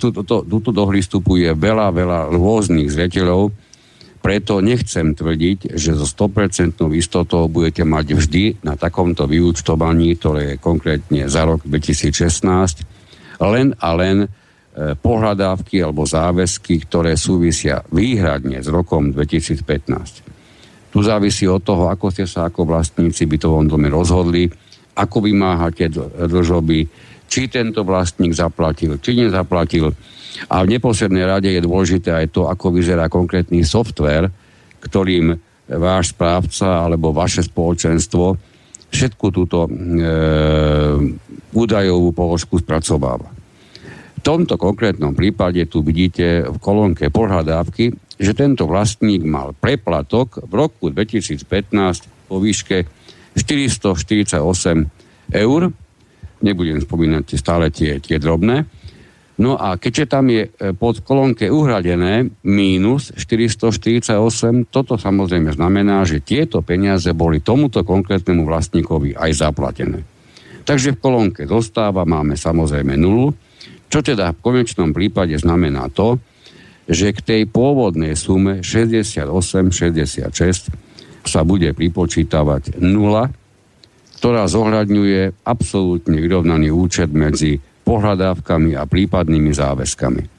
Tuto 0.00 0.70
do 0.72 0.84
hry 0.88 1.04
vstupuje 1.04 1.52
veľa, 1.52 1.92
veľa 1.92 2.20
rôznych 2.32 2.88
zreteľov, 2.88 3.52
preto 4.20 4.60
nechcem 4.60 5.16
tvrdiť, 5.16 5.76
že 5.76 5.96
so 5.96 6.04
100% 6.04 6.76
istotou 6.96 7.48
budete 7.48 7.84
mať 7.88 8.06
vždy 8.16 8.44
na 8.64 8.76
takomto 8.76 9.24
vyúčtovaní, 9.24 10.16
ktoré 10.16 10.54
je 10.54 10.56
konkrétne 10.60 11.24
za 11.28 11.48
rok 11.48 11.64
2016, 11.64 12.84
len 13.40 13.72
a 13.80 13.88
len 13.96 14.28
pohľadávky 14.78 15.82
alebo 15.82 16.06
záväzky, 16.06 16.86
ktoré 16.86 17.18
súvisia 17.18 17.82
výhradne 17.90 18.62
s 18.62 18.70
rokom 18.70 19.10
2015. 19.10 20.90
Tu 20.90 20.98
závisí 21.02 21.46
od 21.46 21.62
toho, 21.62 21.90
ako 21.90 22.10
ste 22.10 22.26
sa 22.26 22.46
ako 22.50 22.66
vlastníci 22.66 23.26
bytovom 23.26 23.66
dome 23.66 23.90
rozhodli, 23.90 24.46
ako 24.94 25.26
vymáhate 25.26 25.90
dlžoby, 26.26 26.86
či 27.30 27.46
tento 27.46 27.86
vlastník 27.86 28.34
zaplatil, 28.34 28.98
či 28.98 29.14
nezaplatil. 29.14 29.94
A 30.50 30.62
v 30.66 30.70
neposlednej 30.78 31.26
rade 31.26 31.50
je 31.50 31.62
dôležité 31.62 32.10
aj 32.10 32.26
to, 32.34 32.50
ako 32.50 32.74
vyzerá 32.74 33.06
konkrétny 33.06 33.62
software, 33.62 34.30
ktorým 34.82 35.38
váš 35.70 36.10
správca 36.10 36.82
alebo 36.82 37.14
vaše 37.14 37.46
spoločenstvo 37.46 38.34
všetku 38.90 39.26
túto 39.30 39.70
e, 39.70 39.70
údajovú 41.54 42.10
položku 42.10 42.58
spracováva. 42.58 43.30
Tomto 44.20 44.60
konkrétnom 44.60 45.16
prípade 45.16 45.64
tu 45.64 45.80
vidíte 45.80 46.44
v 46.44 46.56
kolónke 46.60 47.08
pohľadávky, 47.08 47.96
že 48.20 48.36
tento 48.36 48.68
vlastník 48.68 49.24
mal 49.24 49.56
preplatok 49.56 50.44
v 50.44 50.52
roku 50.60 50.92
2015 50.92 51.48
po 52.28 52.36
výške 52.36 52.84
448 53.32 54.44
eur. 55.32 55.60
Nebudem 56.40 56.78
spomínať 56.84 57.24
stále 57.40 57.72
tie, 57.72 57.96
tie 57.96 58.20
drobné. 58.20 58.68
No 59.40 59.56
a 59.56 59.80
keďže 59.80 60.04
tam 60.04 60.28
je 60.28 60.52
e, 60.52 60.76
pod 60.76 61.00
kolónke 61.00 61.48
uhradené 61.48 62.28
mínus 62.44 63.08
448, 63.16 64.12
toto 64.68 65.00
samozrejme 65.00 65.56
znamená, 65.56 66.04
že 66.04 66.20
tieto 66.20 66.60
peniaze 66.60 67.08
boli 67.16 67.40
tomuto 67.40 67.80
konkrétnemu 67.80 68.44
vlastníkovi 68.44 69.16
aj 69.16 69.30
zaplatené. 69.32 70.04
Takže 70.68 70.92
v 70.92 71.00
kolónke 71.00 71.48
dostáva 71.48 72.04
máme 72.04 72.36
samozrejme 72.36 73.00
nulu, 73.00 73.32
čo 73.90 74.06
teda 74.06 74.38
v 74.38 74.40
konečnom 74.40 74.94
prípade 74.94 75.34
znamená 75.34 75.90
to, 75.90 76.22
že 76.86 77.10
k 77.10 77.20
tej 77.20 77.42
pôvodnej 77.50 78.14
sume 78.14 78.62
68-66 78.62 81.26
sa 81.26 81.40
bude 81.42 81.74
pripočítavať 81.74 82.78
nula, 82.78 83.34
ktorá 84.22 84.46
zohľadňuje 84.46 85.44
absolútne 85.44 86.22
vyrovnaný 86.22 86.70
účet 86.70 87.10
medzi 87.10 87.58
pohľadávkami 87.82 88.78
a 88.78 88.86
prípadnými 88.86 89.50
záväzkami. 89.50 90.38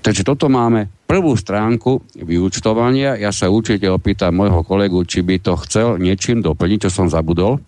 Takže 0.00 0.24
toto 0.24 0.48
máme 0.48 0.88
prvú 1.04 1.36
stránku 1.36 2.00
vyúčtovania. 2.16 3.20
Ja 3.20 3.36
sa 3.36 3.52
určite 3.52 3.92
opýtam 3.92 4.40
môjho 4.40 4.64
kolegu, 4.64 5.04
či 5.04 5.20
by 5.20 5.36
to 5.44 5.60
chcel 5.68 6.00
niečím 6.00 6.40
doplniť, 6.40 6.88
čo 6.88 6.90
som 6.90 7.12
zabudol. 7.12 7.60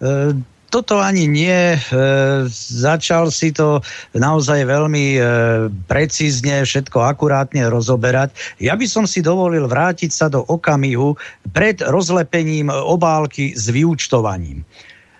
E, 0.00 0.32
toto 0.74 0.98
ani 0.98 1.30
nie. 1.30 1.78
E, 1.78 1.78
začal 2.50 3.30
si 3.30 3.54
to 3.54 3.78
naozaj 4.10 4.66
veľmi 4.66 5.06
e, 5.14 5.20
precízne, 5.86 6.66
všetko 6.66 6.98
akurátne 6.98 7.70
rozoberať. 7.70 8.34
Ja 8.58 8.74
by 8.74 8.86
som 8.90 9.06
si 9.06 9.22
dovolil 9.22 9.70
vrátiť 9.70 10.10
sa 10.10 10.26
do 10.26 10.42
okamihu 10.42 11.14
pred 11.54 11.78
rozlepením 11.78 12.74
obálky 12.74 13.54
s 13.54 13.70
vyúčtovaním. 13.70 14.66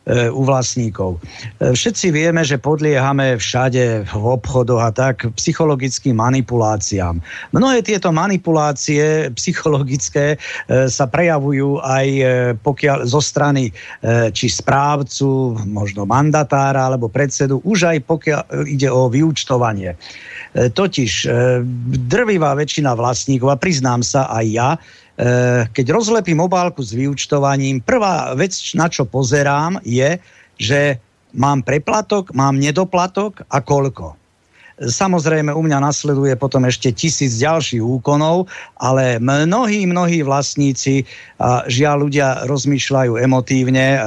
E, 0.04 0.28
u 0.28 0.44
vlastníkov. 0.44 1.16
E, 1.16 1.72
všetci 1.72 2.12
vieme, 2.12 2.44
že 2.44 2.60
podliehame 2.60 3.40
všade 3.40 4.04
v 4.04 4.24
obchodoch 4.36 4.84
a 4.84 4.92
tak 4.92 5.24
psychologickým 5.40 6.20
manipuláciám. 6.20 7.24
Mnohé 7.56 7.80
tieto 7.80 8.12
manipulácie 8.12 9.32
psychologické 9.32 10.36
e, 10.36 10.92
sa 10.92 11.08
prejavujú 11.08 11.80
aj 11.80 12.06
pokiaľ 12.60 13.08
zo 13.08 13.20
strany 13.24 13.72
či 14.36 14.46
správcu, 14.52 15.56
možno 15.64 16.04
mandatára 16.04 16.84
alebo 16.92 17.08
predsedu, 17.08 17.64
už 17.64 17.96
aj 17.96 17.98
pokiaľ 18.04 18.42
ide 18.68 18.92
o 18.92 19.08
vyúčtovanie. 19.08 19.96
Totiž 20.54 21.12
drvivá 22.12 22.52
väčšina 22.54 22.92
vlastníkov, 22.92 23.48
a 23.50 23.60
priznám 23.60 24.04
sa 24.04 24.28
aj 24.30 24.46
ja, 24.52 24.70
keď 25.70 25.87
rozlepím 25.94 26.42
obálku 26.42 26.83
s 26.83 26.90
vyučtovaním, 26.90 27.79
prvá 27.79 28.35
vec, 28.35 28.50
na 28.74 28.90
čo 28.90 29.07
pozerám, 29.07 29.79
je, 29.87 30.18
že 30.59 30.98
mám 31.35 31.62
preplatok, 31.62 32.35
mám 32.35 32.59
nedoplatok 32.59 33.46
a 33.46 33.62
koľko. 33.62 34.18
Samozrejme, 34.74 35.55
u 35.55 35.62
mňa 35.62 35.79
nasleduje 35.87 36.35
potom 36.35 36.66
ešte 36.66 36.90
tisíc 36.90 37.38
ďalších 37.38 37.79
úkonov, 37.79 38.50
ale 38.74 39.22
mnohí, 39.22 39.87
mnohí 39.87 40.27
vlastníci, 40.27 41.07
a 41.38 41.62
žiaľ 41.70 42.11
ľudia 42.11 42.42
rozmýšľajú 42.50 43.14
emotívne 43.14 43.87
e, 43.94 43.98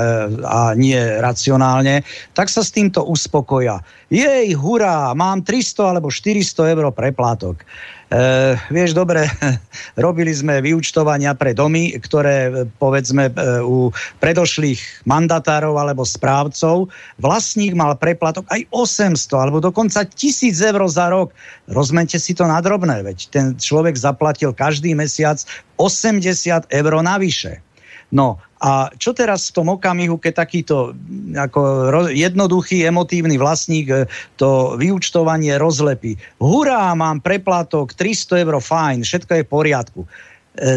a 0.44 0.76
nie 0.76 1.00
racionálne, 1.24 2.04
tak 2.36 2.52
sa 2.52 2.68
s 2.68 2.76
týmto 2.76 3.00
uspokoja. 3.08 3.80
Jej, 4.12 4.60
hurá, 4.60 5.16
mám 5.16 5.40
300 5.40 5.96
alebo 5.96 6.12
400 6.12 6.76
eur 6.76 6.92
preplatok. 6.92 7.64
E, 8.08 8.56
vieš, 8.72 8.96
dobre, 8.96 9.28
robili 10.00 10.32
sme 10.32 10.64
vyučtovania 10.64 11.36
pre 11.36 11.52
domy, 11.52 11.92
ktoré 12.00 12.68
povedzme 12.80 13.28
e, 13.28 13.32
u 13.60 13.92
predošlých 14.24 15.04
mandatárov 15.04 15.76
alebo 15.76 16.08
správcov. 16.08 16.88
Vlastník 17.20 17.76
mal 17.76 18.00
preplatok 18.00 18.48
aj 18.48 18.64
800 18.72 19.44
alebo 19.44 19.60
dokonca 19.60 20.08
1000 20.08 20.56
eur 20.56 20.82
za 20.88 21.12
rok. 21.12 21.36
Rozmente 21.68 22.16
si 22.16 22.32
to 22.32 22.48
na 22.48 22.64
drobné, 22.64 23.04
veď 23.04 23.18
ten 23.28 23.46
človek 23.60 24.00
zaplatil 24.00 24.56
každý 24.56 24.96
mesiac 24.96 25.44
80 25.76 26.72
eur 26.72 26.94
navyše. 27.04 27.60
No 28.08 28.40
a 28.58 28.90
čo 28.98 29.14
teraz 29.14 29.54
v 29.54 29.56
tom 29.62 29.68
okamihu, 29.78 30.18
keď 30.18 30.34
takýto 30.46 30.98
ako 31.38 31.94
jednoduchý 32.10 32.90
emotívny 32.90 33.38
vlastník 33.38 33.88
e, 33.94 34.10
to 34.42 34.74
vyučtovanie 34.82 35.54
rozlepí. 35.62 36.18
Hurá, 36.42 36.90
mám 36.98 37.22
preplatok 37.22 37.94
300 37.94 38.42
eur, 38.42 38.58
fajn, 38.58 39.06
všetko 39.06 39.32
je 39.38 39.44
v 39.46 39.50
poriadku. 39.50 40.02
E, 40.02 40.08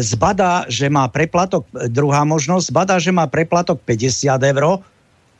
zbadá, 0.05 0.69
že 0.69 0.93
má 0.93 1.09
preplatok, 1.09 1.65
e, 1.73 1.89
druhá 1.89 2.21
možnosť, 2.21 2.69
zbadá, 2.69 2.95
že 3.01 3.09
má 3.09 3.25
preplatok 3.25 3.81
50 3.81 4.29
eur. 4.29 4.85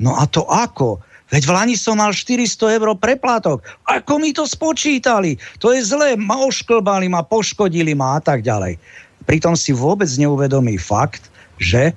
No 0.01 0.17
a 0.17 0.25
to 0.25 0.41
ako? 0.49 0.97
Veď 1.29 1.47
v 1.47 1.51
Lani 1.53 1.75
som 1.77 2.01
mal 2.01 2.11
400 2.11 2.81
eur 2.81 2.91
preplatok. 2.97 3.61
Ako 3.85 4.17
mi 4.17 4.33
to 4.33 4.49
spočítali? 4.49 5.37
To 5.61 5.71
je 5.71 5.85
zlé, 5.85 6.17
ma 6.17 6.41
ošklbali, 6.41 7.05
ma 7.05 7.21
poškodili 7.21 7.93
ma 7.93 8.17
a 8.17 8.21
tak 8.21 8.41
ďalej. 8.41 8.81
Pritom 9.29 9.53
si 9.53 9.71
vôbec 9.71 10.09
neuvedomí 10.17 10.75
fakt, 10.81 11.29
že 11.61 11.93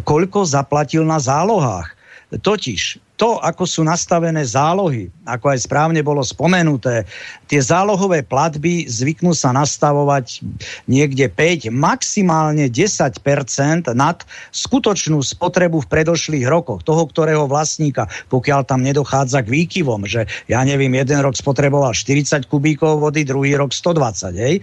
koľko 0.00 0.48
zaplatil 0.48 1.04
na 1.04 1.20
zálohách. 1.20 1.92
Totiž 2.32 3.01
to, 3.20 3.38
ako 3.38 3.68
sú 3.68 3.80
nastavené 3.84 4.42
zálohy, 4.42 5.12
ako 5.28 5.52
aj 5.52 5.68
správne 5.68 6.00
bolo 6.00 6.24
spomenuté, 6.24 7.04
tie 7.46 7.60
zálohové 7.60 8.24
platby 8.24 8.88
zvyknú 8.88 9.36
sa 9.36 9.52
nastavovať 9.52 10.40
niekde 10.88 11.28
5, 11.28 11.68
maximálne 11.70 12.66
10% 12.72 13.92
nad 13.92 14.18
skutočnú 14.50 15.20
spotrebu 15.20 15.84
v 15.84 15.90
predošlých 15.92 16.48
rokoch 16.48 16.80
toho, 16.82 17.04
ktorého 17.04 17.44
vlastníka, 17.46 18.08
pokiaľ 18.32 18.64
tam 18.64 18.80
nedochádza 18.80 19.44
k 19.44 19.52
výkyvom, 19.60 20.08
že 20.08 20.24
ja 20.48 20.64
neviem, 20.64 20.90
jeden 20.96 21.20
rok 21.20 21.36
spotreboval 21.36 21.92
40 21.92 22.48
kubíkov 22.48 22.98
vody, 22.98 23.28
druhý 23.28 23.54
rok 23.60 23.76
120. 23.76 24.34
Hej? 24.34 24.54
E, 24.58 24.62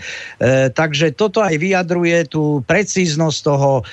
takže 0.74 1.14
toto 1.14 1.46
aj 1.46 1.54
vyjadruje 1.56 2.28
tú 2.28 2.66
precíznosť 2.66 3.40
toho 3.46 3.72
e, 3.80 3.84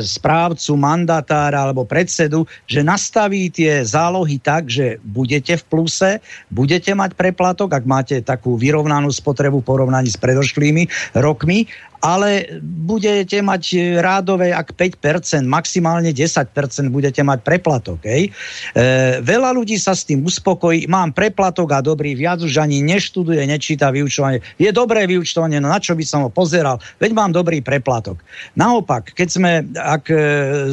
správcu, 0.00 0.74
mandatára 0.80 1.68
alebo 1.68 1.84
predsedu, 1.84 2.48
že 2.64 2.80
nastaví 2.80 3.52
tie 3.52 3.81
zálohy 3.84 4.38
tak, 4.40 4.70
že 4.70 4.98
budete 5.04 5.58
v 5.60 5.64
pluse, 5.68 6.10
budete 6.48 6.94
mať 6.96 7.14
preplatok, 7.14 7.70
ak 7.74 7.84
máte 7.84 8.16
takú 8.24 8.56
vyrovnanú 8.56 9.12
spotrebu 9.12 9.60
v 9.60 9.68
porovnaní 9.68 10.08
s 10.10 10.18
predošlými 10.18 11.14
rokmi 11.18 11.68
ale 12.02 12.58
budete 12.60 13.38
mať 13.38 13.62
e, 13.72 13.76
rádové 14.02 14.50
ak 14.50 14.74
5%, 14.74 15.46
maximálne 15.46 16.10
10% 16.10 16.50
budete 16.90 17.22
mať 17.22 17.46
preplatok. 17.46 18.02
Hej. 18.02 18.34
E, 18.74 19.22
veľa 19.22 19.54
ľudí 19.54 19.78
sa 19.78 19.94
s 19.94 20.02
tým 20.02 20.26
uspokojí, 20.26 20.90
mám 20.90 21.14
preplatok 21.14 21.70
a 21.72 21.80
dobrý, 21.80 22.18
viac 22.18 22.42
už 22.42 22.58
ani 22.58 22.82
neštuduje, 22.82 23.46
nečíta 23.46 23.94
vyučovanie. 23.94 24.42
Je 24.58 24.74
dobré 24.74 25.06
vyučtovanie, 25.06 25.62
no 25.62 25.70
na 25.70 25.78
čo 25.78 25.94
by 25.94 26.02
som 26.02 26.26
ho 26.26 26.30
pozeral, 26.30 26.82
veď 26.98 27.14
mám 27.14 27.30
dobrý 27.30 27.62
preplatok. 27.62 28.18
Naopak, 28.58 29.14
keď 29.14 29.28
sme, 29.30 29.52
ak 29.78 30.04
e, 30.10 30.18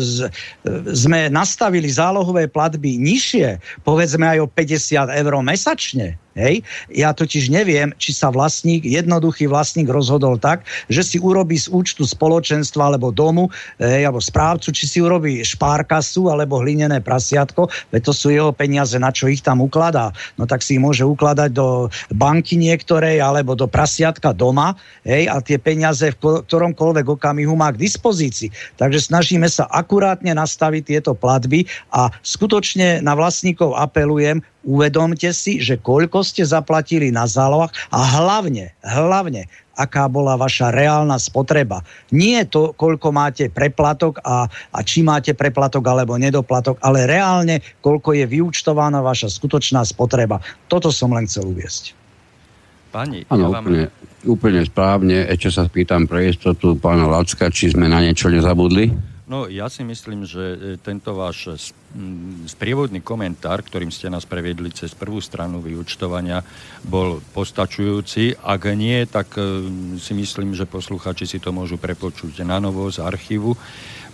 z, 0.02 0.28
e, 0.66 0.70
sme 0.98 1.30
nastavili 1.30 1.94
zálohové 1.94 2.50
platby 2.50 2.98
nižšie, 2.98 3.62
povedzme 3.86 4.26
aj 4.26 4.40
o 4.42 4.48
50 4.50 5.14
eur 5.14 5.34
mesačne, 5.46 6.18
Hej? 6.38 6.62
Ja 6.94 7.12
totiž 7.12 7.50
neviem, 7.50 7.92
či 7.98 8.14
sa 8.14 8.30
vlastník, 8.30 8.86
jednoduchý 8.86 9.50
vlastník 9.50 9.90
rozhodol 9.90 10.38
tak, 10.38 10.64
že 10.86 11.02
si 11.02 11.18
urobí 11.18 11.58
z 11.58 11.68
účtu 11.74 12.06
spoločenstva 12.06 12.94
alebo 12.94 13.10
domu, 13.10 13.50
hej, 13.82 14.06
alebo 14.06 14.22
správcu, 14.22 14.70
či 14.70 14.86
si 14.86 14.98
urobí 15.02 15.42
špárkasu 15.42 16.30
alebo 16.30 16.62
hlinené 16.62 17.02
prasiatko, 17.02 17.68
veď 17.90 18.02
to 18.06 18.14
sú 18.14 18.30
jeho 18.30 18.54
peniaze, 18.54 18.96
na 19.02 19.10
čo 19.10 19.26
ich 19.26 19.42
tam 19.42 19.66
ukladá. 19.66 20.14
No 20.38 20.46
tak 20.46 20.62
si 20.62 20.78
ich 20.78 20.84
môže 20.84 21.02
ukladať 21.02 21.50
do 21.50 21.90
banky 22.14 22.56
niektorej 22.56 23.20
alebo 23.20 23.58
do 23.58 23.66
prasiatka 23.66 24.32
doma 24.32 24.78
hej, 25.04 25.26
a 25.28 25.42
tie 25.42 25.58
peniaze 25.58 26.14
v 26.14 26.46
ktoromkoľvek 26.46 27.06
okamihu 27.10 27.58
má 27.58 27.74
k 27.74 27.82
dispozícii. 27.82 28.54
Takže 28.78 29.12
snažíme 29.12 29.50
sa 29.50 29.66
akurátne 29.68 30.32
nastaviť 30.38 30.84
tieto 30.86 31.12
platby 31.18 31.66
a 31.90 32.14
skutočne 32.22 33.02
na 33.02 33.18
vlastníkov 33.18 33.76
apelujem, 33.76 34.46
uvedomte 34.64 35.32
si, 35.32 35.64
že 35.64 35.80
koľko 35.80 36.24
ste 36.26 36.44
zaplatili 36.44 37.12
na 37.14 37.24
zálohách 37.24 37.72
a 37.92 38.00
hlavne, 38.20 38.76
hlavne, 38.84 39.48
aká 39.80 40.12
bola 40.12 40.36
vaša 40.36 40.76
reálna 40.76 41.16
spotreba. 41.16 41.80
Nie 42.12 42.44
to, 42.44 42.76
koľko 42.76 43.16
máte 43.16 43.48
preplatok 43.48 44.20
a, 44.28 44.52
a 44.52 44.80
či 44.84 45.00
máte 45.00 45.32
preplatok 45.32 45.88
alebo 45.88 46.20
nedoplatok, 46.20 46.76
ale 46.84 47.08
reálne, 47.08 47.64
koľko 47.80 48.12
je 48.12 48.28
vyúčtovaná 48.28 49.00
vaša 49.00 49.32
skutočná 49.32 49.88
spotreba. 49.88 50.44
Toto 50.68 50.92
som 50.92 51.16
len 51.16 51.24
chcel 51.32 51.48
uviesť. 51.48 51.96
Pani, 52.90 53.24
ano, 53.30 53.48
ja 53.48 53.50
vám... 53.54 53.64
úplne, 53.64 53.84
úplne 54.26 54.62
správne. 54.66 55.18
Ešte 55.32 55.50
sa 55.56 55.64
spýtam 55.70 56.10
pre 56.10 56.34
istotu 56.34 56.76
pána 56.76 57.08
Lacka, 57.08 57.48
či 57.54 57.72
sme 57.72 57.88
na 57.88 58.02
niečo 58.02 58.28
nezabudli. 58.34 58.92
No 59.30 59.46
ja 59.46 59.70
si 59.70 59.86
myslím, 59.86 60.26
že 60.26 60.42
e, 60.42 60.58
tento 60.82 61.14
váš 61.14 61.54
sprievodný 62.50 63.06
komentár, 63.06 63.62
ktorým 63.62 63.94
ste 63.94 64.10
nás 64.10 64.26
previedli 64.26 64.74
cez 64.74 64.98
prvú 64.98 65.22
stranu 65.22 65.62
vyučtovania, 65.62 66.42
bol 66.82 67.22
postačujúci. 67.38 68.42
Ak 68.42 68.66
nie, 68.74 69.06
tak 69.06 69.38
e, 69.38 69.70
si 70.02 70.18
myslím, 70.18 70.58
že 70.58 70.66
posluchači 70.66 71.30
si 71.30 71.38
to 71.38 71.54
môžu 71.54 71.78
prepočuť 71.78 72.42
na 72.42 72.58
novo 72.58 72.90
z 72.90 73.06
archívu. 73.06 73.54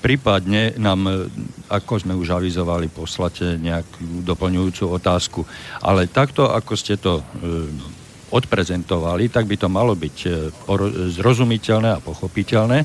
Prípadne 0.03 0.75
nám, 0.75 1.07
e, 1.07 1.31
ako 1.71 2.03
sme 2.03 2.19
už 2.19 2.35
avizovali, 2.35 2.91
poslate 2.91 3.55
nejakú 3.55 4.19
doplňujúcu 4.19 4.83
otázku. 4.99 5.47
Ale 5.79 6.11
takto, 6.11 6.51
ako 6.51 6.75
ste 6.75 6.99
to 6.99 7.23
odprezentovali, 8.35 9.31
tak 9.31 9.47
by 9.47 9.55
to 9.55 9.71
malo 9.71 9.95
byť 9.95 10.17
zrozumiteľné 11.15 11.95
a 11.95 12.03
pochopiteľné. 12.03 12.83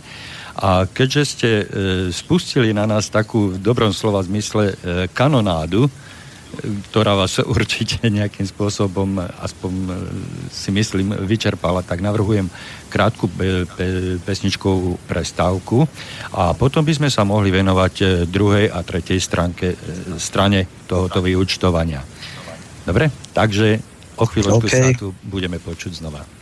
A 0.61 0.85
keďže 0.85 1.23
ste 1.25 1.51
e, 1.51 1.65
spustili 2.13 2.77
na 2.77 2.85
nás 2.85 3.09
takú 3.09 3.57
v 3.57 3.57
dobrom 3.57 3.97
slova 3.97 4.21
zmysle 4.21 4.65
e, 4.69 4.75
kanonádu, 5.09 5.89
e, 5.89 5.91
ktorá 6.93 7.17
vás 7.17 7.41
určite 7.57 8.05
nejakým 8.05 8.45
spôsobom, 8.45 9.25
aspoň 9.41 9.73
e, 9.73 9.89
si 10.53 10.69
myslím, 10.69 11.17
vyčerpala, 11.25 11.81
tak 11.81 12.05
navrhujem 12.05 12.53
krátku 12.93 13.33
pe- 13.33 13.65
pe- 13.73 14.21
pesničkovú 14.21 15.01
prestávku 15.09 15.89
a 16.37 16.53
potom 16.53 16.85
by 16.85 16.93
sme 16.93 17.09
sa 17.09 17.25
mohli 17.25 17.49
venovať 17.49 17.95
e, 17.97 18.05
druhej 18.29 18.69
a 18.69 18.85
tretej 18.85 19.17
stránke, 19.17 19.73
e, 19.73 19.77
strane 20.21 20.69
tohoto 20.85 21.25
vyučtovania. 21.25 22.05
Dobre? 22.85 23.09
Takže 23.33 23.81
o 24.21 24.29
chvíľočku 24.29 24.69
okay. 24.69 24.93
sa 24.93 24.93
tu 24.93 25.17
budeme 25.25 25.57
počuť 25.57 26.05
znova. 26.05 26.40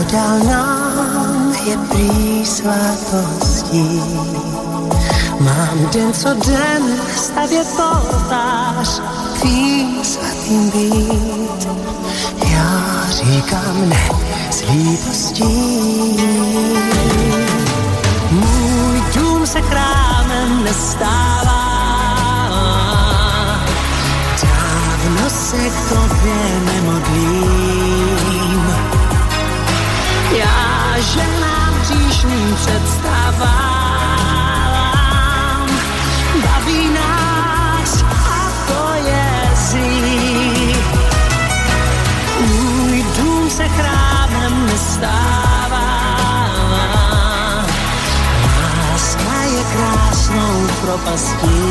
Dal 0.00 0.38
nám 0.38 1.52
je 1.64 1.76
prý 1.76 2.46
svatostí. 2.46 4.00
Mám 5.40 5.90
den 5.92 6.12
co 6.12 6.34
den 6.34 6.82
stavět 7.16 7.66
poltář, 7.76 9.00
tvým 9.40 10.04
svatým 10.04 10.70
být. 10.70 11.68
Já 12.52 13.02
říkám 13.10 13.88
ne 13.88 14.08
s 14.50 14.62
lítostí. 14.68 15.44
Můj 18.30 19.02
dům 19.14 19.46
se 19.46 19.60
chrámem 19.60 20.64
nestává, 20.64 21.62
dávno 24.42 25.30
se 25.30 25.56
k 25.56 25.88
tobě 25.88 26.60
nemodlím 26.64 27.61
já 31.16 31.24
ženám 31.24 31.80
příšným 31.82 32.54
představám. 32.54 33.42
Baví 36.42 36.90
nás 36.90 38.02
a 38.02 38.50
zlý. 39.54 40.76
Můj 42.46 43.04
dům 43.18 43.50
se 43.50 43.68
chrámem 43.68 44.66
nestává. 44.66 46.08
Láska 48.90 49.42
je 49.42 49.64
krásnou 49.64 50.66
propastí. 50.80 51.62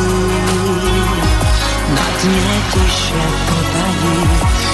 Na 1.89 2.05
dně 2.23 2.61
tiše 2.73 3.23
podají, 3.47 4.29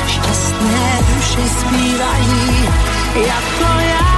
šťastné 0.08 1.00
duše 1.16 1.50
zpívají 1.50 2.70
jako 3.16 3.80
já. 3.80 4.17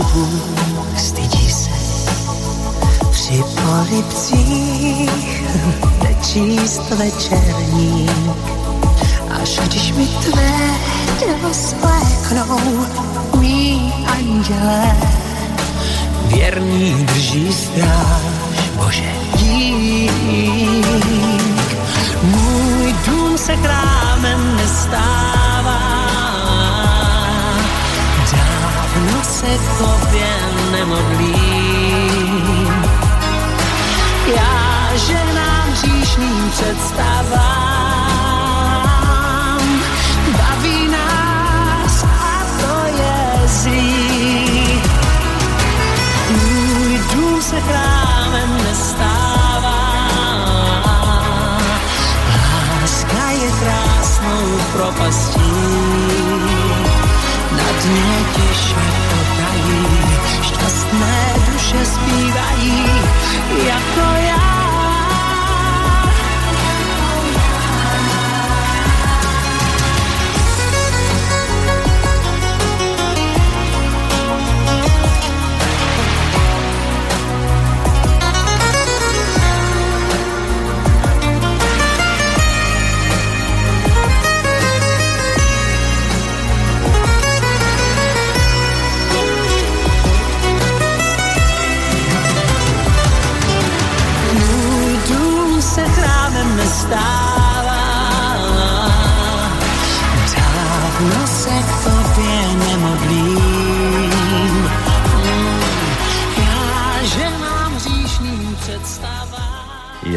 Lásky 0.00 0.12
Bůh 0.14 0.98
stydí 0.98 1.50
se 1.50 1.70
při 3.10 3.44
polipcích 3.62 5.44
nečíst 6.02 6.90
večerník. 6.90 8.10
Až 9.42 9.60
když 9.64 9.92
mi 9.92 10.06
tvé 10.06 10.52
tělo 11.18 11.54
spléknou, 11.54 12.86
mý 13.40 13.92
anděle, 14.06 14.96
věrný 16.26 17.06
drží 17.14 17.52
stráž, 17.52 18.70
Bože, 18.76 19.12
dík. 19.36 20.12
Můj 22.22 22.94
dům 23.06 23.38
se 23.38 23.56
krámem 23.56 24.56
nestává, 24.56 25.99
se 29.40 29.58
tobě 29.78 30.30
nemodlím. 30.72 32.74
Já 34.36 34.96
ženám 34.96 35.68
hříšným 35.72 36.50
představám, 36.50 37.40
baví 40.38 40.88
nás 40.88 42.04
a 42.04 42.44
to 42.60 42.74
je 43.02 43.20
zlý. 43.46 44.82
Můj 46.30 47.00
dům 47.14 47.42
se 47.42 47.60
krámem 47.60 48.64
nestává, 48.64 49.80
láska 52.82 53.30
je 53.30 53.50
krásnou 53.50 54.58
propastí. 54.72 55.50
Na 57.50 57.72
dně 57.82 58.24
tiše 58.36 58.89
duše 61.72 61.84
zpívají, 61.84 62.84
jako 63.66 64.00
já. 64.26 64.29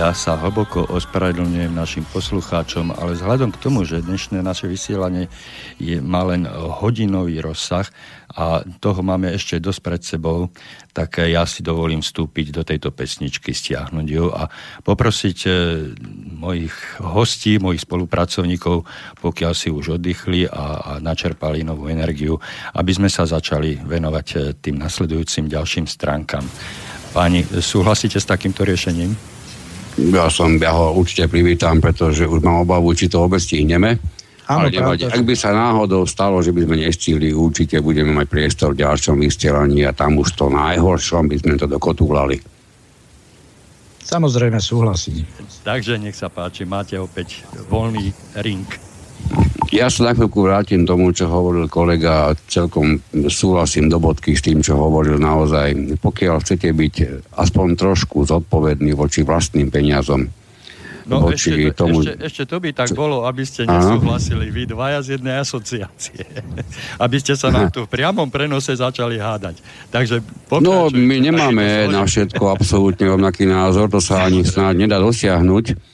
Ja 0.03 0.11
sa 0.11 0.35
hlboko 0.35 0.83
ospravedlňujem 0.99 1.71
našim 1.71 2.03
poslucháčom, 2.03 2.91
ale 2.91 3.15
vzhľadom 3.15 3.55
k 3.55 3.61
tomu, 3.63 3.87
že 3.87 4.03
dnešné 4.03 4.43
naše 4.43 4.67
vysielanie 4.67 5.31
je, 5.79 6.03
má 6.03 6.27
len 6.27 6.43
hodinový 6.43 7.39
rozsah 7.39 7.87
a 8.35 8.67
toho 8.83 8.99
máme 8.99 9.31
ešte 9.31 9.63
dosť 9.63 9.79
pred 9.79 10.01
sebou, 10.03 10.51
tak 10.91 11.23
ja 11.23 11.47
si 11.47 11.63
dovolím 11.63 12.03
vstúpiť 12.03 12.51
do 12.51 12.67
tejto 12.67 12.91
pesničky, 12.91 13.55
stiahnuť 13.55 14.07
ju 14.11 14.27
a 14.27 14.51
poprosiť 14.83 15.37
e, 15.47 15.51
mojich 16.35 16.75
hostí, 16.99 17.55
mojich 17.55 17.87
spolupracovníkov, 17.87 18.83
pokiaľ 19.23 19.53
si 19.55 19.71
už 19.71 20.03
oddychli 20.03 20.51
a, 20.51 20.83
a 20.83 20.91
načerpali 20.99 21.63
novú 21.63 21.87
energiu, 21.87 22.43
aby 22.75 22.91
sme 22.91 23.07
sa 23.07 23.23
začali 23.23 23.79
venovať 23.79 24.27
e, 24.35 24.37
tým 24.59 24.83
nasledujúcim 24.83 25.47
ďalším 25.47 25.87
stránkam. 25.87 26.43
Páni, 27.15 27.47
súhlasíte 27.47 28.19
s 28.19 28.27
takýmto 28.27 28.67
riešením? 28.67 29.32
Ja 29.97 30.25
som, 30.33 30.57
ja 30.57 30.73
ho 30.73 30.97
určite 30.97 31.29
privítam, 31.29 31.77
pretože 31.77 32.25
už 32.25 32.41
mám 32.41 32.65
obavu, 32.65 32.97
či 32.97 33.05
to 33.05 33.21
vôbec 33.21 33.37
stihneme. 33.37 34.01
Áno, 34.49 34.67
Ale 34.67 34.75
nevadí. 34.75 35.07
Ak 35.07 35.23
by 35.23 35.35
sa 35.37 35.55
náhodou 35.55 36.03
stalo, 36.03 36.43
že 36.43 36.51
by 36.51 36.67
sme 36.67 36.75
nestihli, 36.83 37.31
určite 37.31 37.79
budeme 37.79 38.11
mať 38.11 38.27
priestor 38.27 38.75
v 38.75 38.83
ďalšom 38.83 39.21
vystielaní 39.21 39.87
a 39.87 39.95
tam 39.95 40.19
už 40.19 40.35
to 40.35 40.51
najhoršom 40.51 41.31
by 41.31 41.37
sme 41.39 41.55
to 41.55 41.69
dokotúvali. 41.69 42.41
Samozrejme 44.03 44.59
súhlasím. 44.59 45.23
Takže 45.63 45.95
nech 45.95 46.17
sa 46.19 46.27
páči, 46.27 46.67
máte 46.67 46.99
opäť 46.99 47.47
voľný 47.71 48.11
ring. 48.43 48.67
Ja 49.73 49.89
sa 49.89 50.05
na 50.05 50.11
chvíľku 50.13 50.45
vrátim 50.45 50.85
tomu, 50.85 51.09
čo 51.09 51.25
hovoril 51.25 51.65
kolega. 51.65 52.37
Celkom 52.45 53.01
súhlasím 53.25 53.89
do 53.89 53.97
bodky 53.97 54.37
s 54.37 54.45
tým, 54.45 54.61
čo 54.61 54.77
hovoril 54.77 55.17
naozaj. 55.17 55.97
Pokiaľ 55.97 56.35
chcete 56.45 56.69
byť 56.69 56.95
aspoň 57.33 57.67
trošku 57.73 58.21
zodpovední 58.29 58.93
voči 58.93 59.25
vlastným 59.25 59.73
peniazom, 59.73 60.29
No 61.03 61.19
voči 61.19 61.51
ešte, 61.51 61.75
tomu... 61.75 61.99
ešte, 61.99 62.13
ešte 62.23 62.43
to 62.47 62.63
by 62.63 62.71
tak 62.71 62.95
bolo, 62.95 63.27
aby 63.27 63.43
ste 63.43 63.67
nesúhlasili 63.67 64.47
vy 64.47 64.71
dvaja 64.71 65.03
z 65.03 65.19
jednej 65.19 65.35
asociácie. 65.43 66.23
aby 67.03 67.17
ste 67.19 67.35
sa 67.35 67.51
nám 67.51 67.75
tu 67.75 67.83
v 67.83 67.91
priamom 67.91 68.31
prenose 68.31 68.71
začali 68.71 69.19
hádať. 69.19 69.59
Takže 69.91 70.23
No, 70.63 70.87
my 70.87 71.17
nemáme 71.19 71.91
na 71.91 72.07
všetko 72.07 72.47
absolútne 72.47 73.11
rovnaký 73.11 73.43
názor, 73.43 73.91
to 73.91 73.99
sa 73.99 74.23
ani 74.23 74.47
snáď 74.47 74.87
nedá 74.87 74.97
dosiahnuť. 75.03 75.92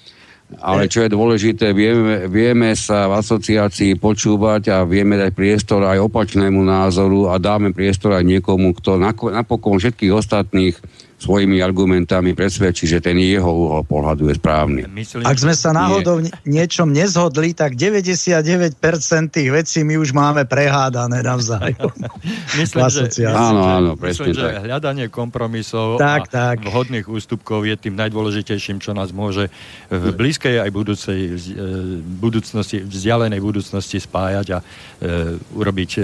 Ale 0.58 0.90
čo 0.90 1.06
je 1.06 1.14
dôležité, 1.14 1.78
vieme, 1.78 2.26
vieme 2.26 2.74
sa 2.74 3.06
v 3.06 3.22
asociácii 3.22 4.02
počúvať 4.02 4.74
a 4.74 4.78
vieme 4.82 5.14
dať 5.14 5.30
priestor 5.38 5.86
aj 5.86 6.10
opačnému 6.10 6.66
názoru 6.66 7.30
a 7.30 7.38
dáme 7.38 7.70
priestor 7.70 8.18
aj 8.18 8.26
niekomu, 8.26 8.74
kto 8.74 8.98
napokon 9.30 9.78
všetkých 9.78 10.10
ostatných 10.10 10.74
svojimi 11.20 11.60
argumentami 11.60 12.32
presvedčí, 12.32 12.88
že 12.88 13.04
ten 13.04 13.20
jeho 13.20 13.52
uhol 13.52 13.84
pohľadu 13.84 14.32
je 14.32 14.36
správny. 14.40 14.82
Myslím, 14.88 15.28
Ak 15.28 15.36
sme 15.36 15.52
sa 15.52 15.76
náhodou 15.76 16.24
v 16.24 16.32
niečom 16.48 16.88
nezhodli, 16.96 17.52
tak 17.52 17.76
99% 17.76 18.80
tých 19.28 19.50
vecí 19.52 19.84
my 19.84 20.00
už 20.00 20.16
máme 20.16 20.48
prehádané 20.48 21.20
navzájom. 21.20 21.92
myslím, 22.64 22.88
že, 22.88 23.28
áno, 23.28 23.62
áno, 23.68 23.92
presne 24.00 24.32
myslím, 24.32 24.40
tak. 24.40 24.40
že 24.40 24.64
hľadanie 24.64 25.06
kompromisov 25.12 26.00
tak, 26.00 26.32
a 26.32 26.56
tak. 26.56 26.64
vhodných 26.64 27.12
ústupkov 27.12 27.68
je 27.68 27.76
tým 27.76 28.00
najdôležitejším, 28.00 28.80
čo 28.80 28.96
nás 28.96 29.12
môže 29.12 29.52
v 29.92 30.16
blízkej 30.16 30.64
aj 30.64 30.70
budúcej, 30.72 31.20
e, 31.36 31.60
budúcnosti, 32.00 32.80
vzdialenej 32.88 33.44
budúcnosti 33.44 34.00
spájať 34.00 34.48
a 34.56 34.60
e, 34.64 34.66
urobiť 35.52 35.92
e, 36.00 36.02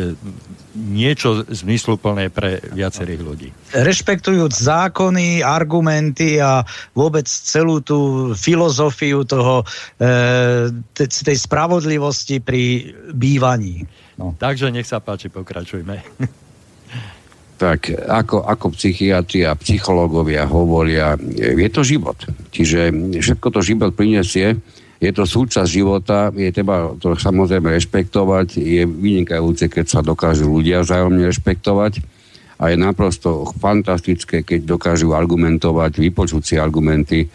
niečo 0.75 1.47
zmysluplné 1.47 2.27
pre 2.29 2.59
viacerých 2.75 3.21
ľudí. 3.23 3.49
Rešpektujúc 3.71 4.51
zákony, 4.51 5.39
argumenty 5.41 6.37
a 6.37 6.61
vôbec 6.91 7.25
celú 7.25 7.79
tú 7.79 8.31
filozofiu 8.35 9.23
toho, 9.23 9.63
e, 9.97 10.69
tej 10.99 11.37
spravodlivosti 11.39 12.43
pri 12.43 12.91
bývaní. 13.15 13.87
No. 14.19 14.35
Takže 14.35 14.69
nech 14.71 14.87
sa 14.87 14.99
páči, 14.99 15.31
pokračujme. 15.31 15.95
Tak 17.55 17.87
ako, 17.87 18.43
ako 18.43 18.75
psychiatri 18.75 19.47
a 19.47 19.55
psychológovia 19.55 20.43
hovoria, 20.43 21.15
je 21.39 21.69
to 21.71 21.87
život. 21.87 22.19
Čiže 22.51 22.91
všetko 23.15 23.47
to 23.47 23.63
život 23.63 23.95
prinesie, 23.95 24.59
je 24.99 25.11
to 25.11 25.23
súčasť 25.27 25.69
života, 25.69 26.31
je 26.31 26.49
treba 26.55 26.95
to 26.95 27.19
samozrejme 27.19 27.67
rešpektovať, 27.67 28.55
je 28.55 28.87
vynikajúce, 28.87 29.67
keď 29.67 29.85
sa 29.85 29.99
dokážu 29.99 30.47
ľudia 30.47 30.81
vzájomne 30.81 31.27
rešpektovať 31.27 31.99
a 32.55 32.71
je 32.71 32.77
naprosto 32.79 33.43
fantastické, 33.59 34.47
keď 34.47 34.63
dokážu 34.63 35.11
argumentovať, 35.11 35.99
vypočuť 35.99 36.41
si 36.43 36.55
argumenty 36.55 37.27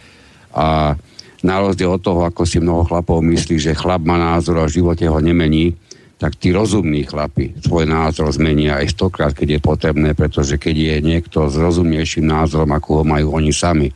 a 0.56 0.96
na 1.40 1.56
rozdiel 1.56 1.96
od 1.96 2.04
toho, 2.04 2.20
ako 2.28 2.44
si 2.44 2.60
mnoho 2.60 2.84
chlapov 2.84 3.24
myslí, 3.24 3.56
že 3.56 3.76
chlap 3.76 4.04
má 4.04 4.20
názor 4.20 4.60
a 4.60 4.68
v 4.68 4.76
živote 4.80 5.08
ho 5.08 5.20
nemení, 5.20 5.72
tak 6.20 6.36
tí 6.36 6.52
rozumní 6.52 7.08
chlapi 7.08 7.56
svoj 7.64 7.88
názor 7.88 8.28
zmenia 8.28 8.76
aj 8.76 8.92
stokrát, 8.92 9.32
keď 9.32 9.56
je 9.56 9.60
potrebné, 9.64 10.12
pretože 10.12 10.60
keď 10.60 10.76
je 10.76 10.96
niekto 11.00 11.48
s 11.48 11.56
rozumnejším 11.56 12.28
názorom, 12.28 12.68
ako 12.76 13.00
ho 13.00 13.04
majú 13.08 13.40
oni 13.40 13.56
sami, 13.56 13.88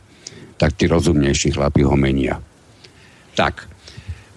tak 0.57 0.73
tí 0.73 0.89
rozumnejší 0.89 1.53
chlapi 1.53 1.85
ho 1.85 1.93
menia. 1.93 2.41
Tak, 3.35 3.67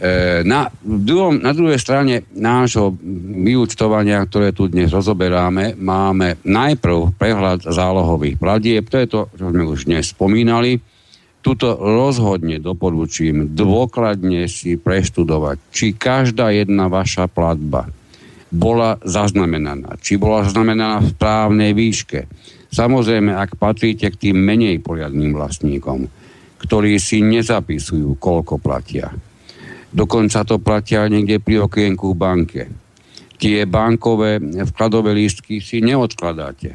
e, 0.02 0.42
na, 0.42 0.66
druhom, 0.82 1.38
na 1.38 1.54
druhej 1.54 1.78
strane 1.78 2.26
nášho 2.34 2.98
vyúčtovania, 3.38 4.26
ktoré 4.26 4.50
tu 4.50 4.66
dnes 4.66 4.90
rozoberáme, 4.90 5.78
máme 5.78 6.42
najprv 6.42 7.14
prehľad 7.14 7.62
zálohových 7.70 8.36
platieb, 8.36 8.90
to 8.90 8.98
je 8.98 9.08
to, 9.08 9.20
čo 9.38 9.44
sme 9.54 9.64
už 9.64 9.86
dnes 9.86 10.10
spomínali. 10.10 10.82
Tuto 11.38 11.78
rozhodne 11.78 12.58
doporučím 12.58 13.54
dôkladne 13.54 14.50
si 14.50 14.74
preštudovať, 14.74 15.56
či 15.70 15.94
každá 15.94 16.50
jedna 16.50 16.90
vaša 16.90 17.30
platba 17.30 17.86
bola 18.50 18.98
zaznamenaná, 19.06 20.00
či 20.02 20.18
bola 20.18 20.42
zaznamenaná 20.42 21.04
v 21.04 21.12
správnej 21.14 21.72
výške. 21.76 22.26
Samozrejme, 22.68 23.32
ak 23.32 23.56
patríte 23.56 24.08
k 24.12 24.28
tým 24.28 24.36
menej 24.36 24.80
poriadným 24.84 25.32
vlastníkom, 25.36 26.08
ktorí 26.58 26.98
si 26.98 27.22
nezapisujú, 27.22 28.18
koľko 28.18 28.58
platia. 28.58 29.14
Dokonca 29.88 30.44
to 30.44 30.60
platia 30.60 31.08
niekde 31.08 31.40
pri 31.40 31.64
okienku 31.64 32.12
v 32.12 32.20
banke. 32.20 32.62
Tie 33.38 33.64
bankové 33.64 34.42
vkladové 34.42 35.14
lístky 35.14 35.62
si 35.62 35.78
neodkladáte. 35.80 36.74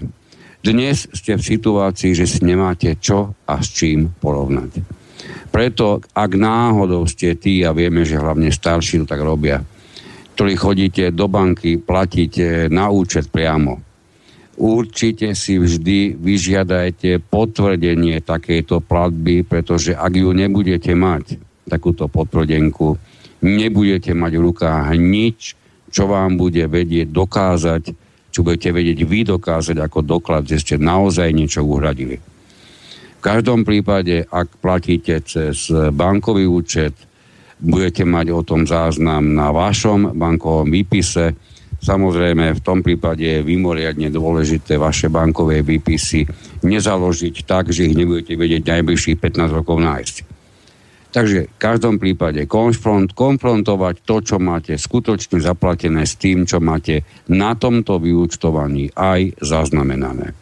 Dnes 0.64 1.12
ste 1.12 1.36
v 1.36 1.44
situácii, 1.44 2.16
že 2.16 2.24
si 2.24 2.40
nemáte 2.48 2.96
čo 2.96 3.36
a 3.44 3.60
s 3.60 3.68
čím 3.76 4.08
porovnať. 4.08 4.80
Preto, 5.52 6.00
ak 6.02 6.32
náhodou 6.34 7.04
ste 7.06 7.36
tí, 7.36 7.62
a 7.68 7.76
vieme, 7.76 8.08
že 8.08 8.18
hlavne 8.18 8.50
starší 8.50 9.04
to 9.04 9.06
tak 9.06 9.22
robia, 9.22 9.62
ktorí 10.34 10.58
chodíte 10.58 11.14
do 11.14 11.30
banky, 11.30 11.78
platíte 11.78 12.72
na 12.72 12.90
účet 12.90 13.30
priamo, 13.30 13.93
určite 14.58 15.34
si 15.34 15.58
vždy 15.58 16.18
vyžiadajte 16.18 17.22
potvrdenie 17.28 18.22
takejto 18.22 18.82
platby, 18.86 19.46
pretože 19.46 19.98
ak 19.98 20.14
ju 20.14 20.30
nebudete 20.34 20.94
mať, 20.94 21.38
takúto 21.66 22.06
potvrdenku, 22.12 22.98
nebudete 23.42 24.14
mať 24.14 24.32
v 24.38 24.46
rukách 24.46 24.94
nič, 25.00 25.40
čo 25.94 26.10
vám 26.10 26.38
bude 26.38 26.66
vedieť 26.66 27.14
dokázať, 27.14 27.84
čo 28.34 28.42
budete 28.42 28.74
vedieť 28.74 29.00
vy 29.06 29.20
dokázať 29.30 29.78
ako 29.78 30.00
doklad, 30.02 30.50
že 30.50 30.58
ste 30.58 30.76
naozaj 30.82 31.30
niečo 31.30 31.62
uhradili. 31.62 32.18
V 33.20 33.22
každom 33.22 33.64
prípade, 33.64 34.26
ak 34.28 34.60
platíte 34.60 35.22
cez 35.24 35.72
bankový 35.72 36.50
účet, 36.50 36.98
budete 37.64 38.04
mať 38.04 38.28
o 38.36 38.42
tom 38.44 38.68
záznam 38.68 39.32
na 39.32 39.54
vašom 39.56 40.12
bankovom 40.18 40.68
výpise, 40.68 41.32
Samozrejme, 41.84 42.56
v 42.56 42.64
tom 42.64 42.80
prípade 42.80 43.28
je 43.28 43.44
vymoriadne 43.44 44.08
dôležité 44.08 44.80
vaše 44.80 45.12
bankové 45.12 45.60
výpisy 45.68 46.24
nezaložiť 46.64 47.44
tak, 47.44 47.76
že 47.76 47.92
ich 47.92 48.00
nebudete 48.00 48.40
vedieť 48.40 48.64
najbližších 48.64 49.20
15 49.20 49.52
rokov 49.52 49.84
nájsť. 49.84 50.16
Takže 51.14 51.40
v 51.46 51.58
každom 51.60 52.00
prípade 52.00 52.48
konfront, 52.50 53.12
konfrontovať 53.12 54.02
to, 54.02 54.16
čo 54.24 54.40
máte 54.40 54.80
skutočne 54.80 55.44
zaplatené 55.44 56.08
s 56.08 56.16
tým, 56.18 56.48
čo 56.48 56.64
máte 56.64 57.06
na 57.30 57.54
tomto 57.54 58.00
vyúčtovaní 58.00 58.90
aj 58.96 59.44
zaznamenané. 59.44 60.34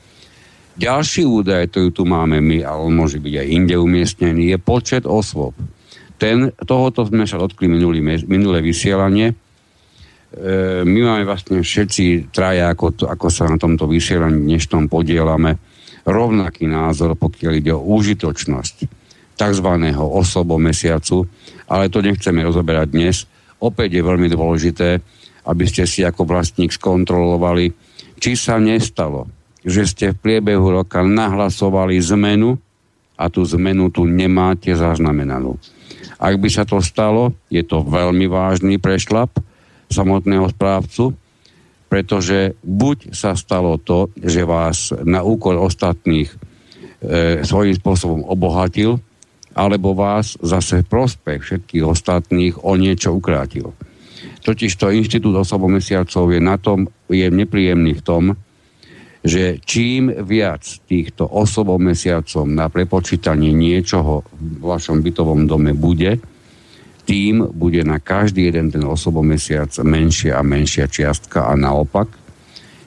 Ďalší 0.80 1.28
údaj, 1.28 1.74
ktorý 1.74 1.89
tu 1.92 2.08
máme 2.08 2.39
my, 2.39 2.64
ale 2.64 2.88
on 2.88 2.96
môže 2.96 3.20
byť 3.20 3.34
aj 3.36 3.48
inde 3.50 3.76
umiestnený, 3.76 4.56
je 4.56 4.58
počet 4.62 5.04
osôb. 5.04 5.58
Ten, 6.16 6.54
tohoto 6.64 7.04
sme 7.04 7.26
sa 7.28 7.42
dotkli 7.42 7.68
minulé 8.30 8.60
vysielanie, 8.64 9.36
my 10.88 11.00
máme 11.04 11.28
vlastne 11.28 11.60
všetci 11.60 12.32
traja, 12.32 12.72
ako, 12.72 12.96
to, 12.96 13.04
ako 13.04 13.28
sa 13.28 13.52
na 13.52 13.60
tomto 13.60 13.84
vysielaní 13.84 14.48
dnešnom 14.48 14.88
podielame, 14.88 15.60
rovnaký 16.08 16.72
názor, 16.72 17.20
pokiaľ 17.20 17.54
ide 17.60 17.76
o 17.76 17.84
užitočnosť 17.84 18.76
tzv. 19.36 19.70
osobo 20.00 20.56
mesiacu, 20.56 21.28
ale 21.68 21.92
to 21.92 22.00
nechceme 22.00 22.40
rozoberať 22.48 22.88
dnes. 22.96 23.16
Opäť 23.60 24.00
je 24.00 24.08
veľmi 24.08 24.32
dôležité, 24.32 25.04
aby 25.52 25.66
ste 25.68 25.84
si 25.84 26.06
ako 26.06 26.24
vlastník 26.24 26.72
skontrolovali, 26.72 27.74
či 28.22 28.38
sa 28.38 28.56
nestalo, 28.62 29.28
že 29.66 29.84
ste 29.84 30.06
v 30.14 30.22
priebehu 30.22 30.72
roka 30.72 31.04
nahlasovali 31.04 31.98
zmenu 32.14 32.56
a 33.20 33.28
tú 33.30 33.44
zmenu 33.46 33.90
tu 33.92 34.08
nemáte 34.08 34.72
zaznamenanú. 34.74 35.58
Ak 36.22 36.38
by 36.38 36.50
sa 36.50 36.64
to 36.66 36.80
stalo, 36.80 37.34
je 37.50 37.66
to 37.66 37.82
veľmi 37.82 38.30
vážny 38.30 38.78
prešlap, 38.78 39.34
samotného 39.92 40.50
správcu, 40.50 41.14
pretože 41.92 42.56
buď 42.64 43.12
sa 43.12 43.36
stalo 43.36 43.76
to, 43.76 44.08
že 44.16 44.48
vás 44.48 44.96
na 45.04 45.28
úkor 45.28 45.60
ostatných 45.60 46.32
e, 46.32 47.44
svojím 47.44 47.76
spôsobom 47.76 48.24
obohatil, 48.24 49.04
alebo 49.52 49.92
vás 49.92 50.39
zase 50.39 50.88
prospech 50.88 51.44
všetkých 51.44 51.84
ostatných 51.84 52.56
o 52.64 52.80
niečo 52.80 53.12
ukrátil. 53.12 53.76
Totiž 54.42 54.72
to 54.80 54.89
inštitút 54.89 55.36
osobomesiacov 55.36 56.32
je 56.32 56.39
na 56.39 56.56
tom, 56.56 56.88
je 57.12 57.28
nepríjemný 57.28 58.00
v 58.00 58.06
tom, 58.06 58.24
že 59.22 59.62
čím 59.62 60.10
viac 60.26 60.66
týchto 60.89 61.30
osobomesiacov 61.30 62.48
na 62.50 62.72
prepočítanie 62.74 63.54
niečoho 63.54 64.26
v 64.34 64.64
vašom 64.66 65.06
bytovom 65.06 65.46
dome 65.46 65.78
bude, 65.78 66.18
tým 67.06 67.49
bude 67.52 67.82
na 67.82 67.97
každý 67.97 68.49
jeden 68.49 68.70
ten 68.70 68.86
osobomesiac 68.86 69.74
menšia 69.82 70.38
a 70.38 70.45
menšia 70.45 70.86
čiastka 70.86 71.49
a 71.49 71.54
naopak, 71.58 72.08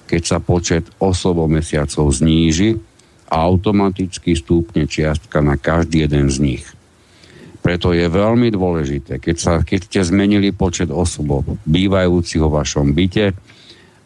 keď 0.06 0.22
sa 0.22 0.38
počet 0.38 0.86
osobomesiacov 1.02 2.06
zníži, 2.14 2.78
automaticky 3.26 4.36
stúpne 4.38 4.86
čiastka 4.86 5.42
na 5.42 5.58
každý 5.58 6.06
jeden 6.06 6.30
z 6.30 6.36
nich. 6.38 6.64
Preto 7.64 7.96
je 7.96 8.04
veľmi 8.04 8.52
dôležité, 8.52 9.16
keď, 9.16 9.36
sa, 9.40 9.52
keď 9.64 9.88
ste 9.88 10.00
zmenili 10.04 10.52
počet 10.52 10.92
osob 10.92 11.48
bývajúcich 11.64 12.40
vo 12.44 12.52
vašom 12.52 12.92
byte, 12.92 13.32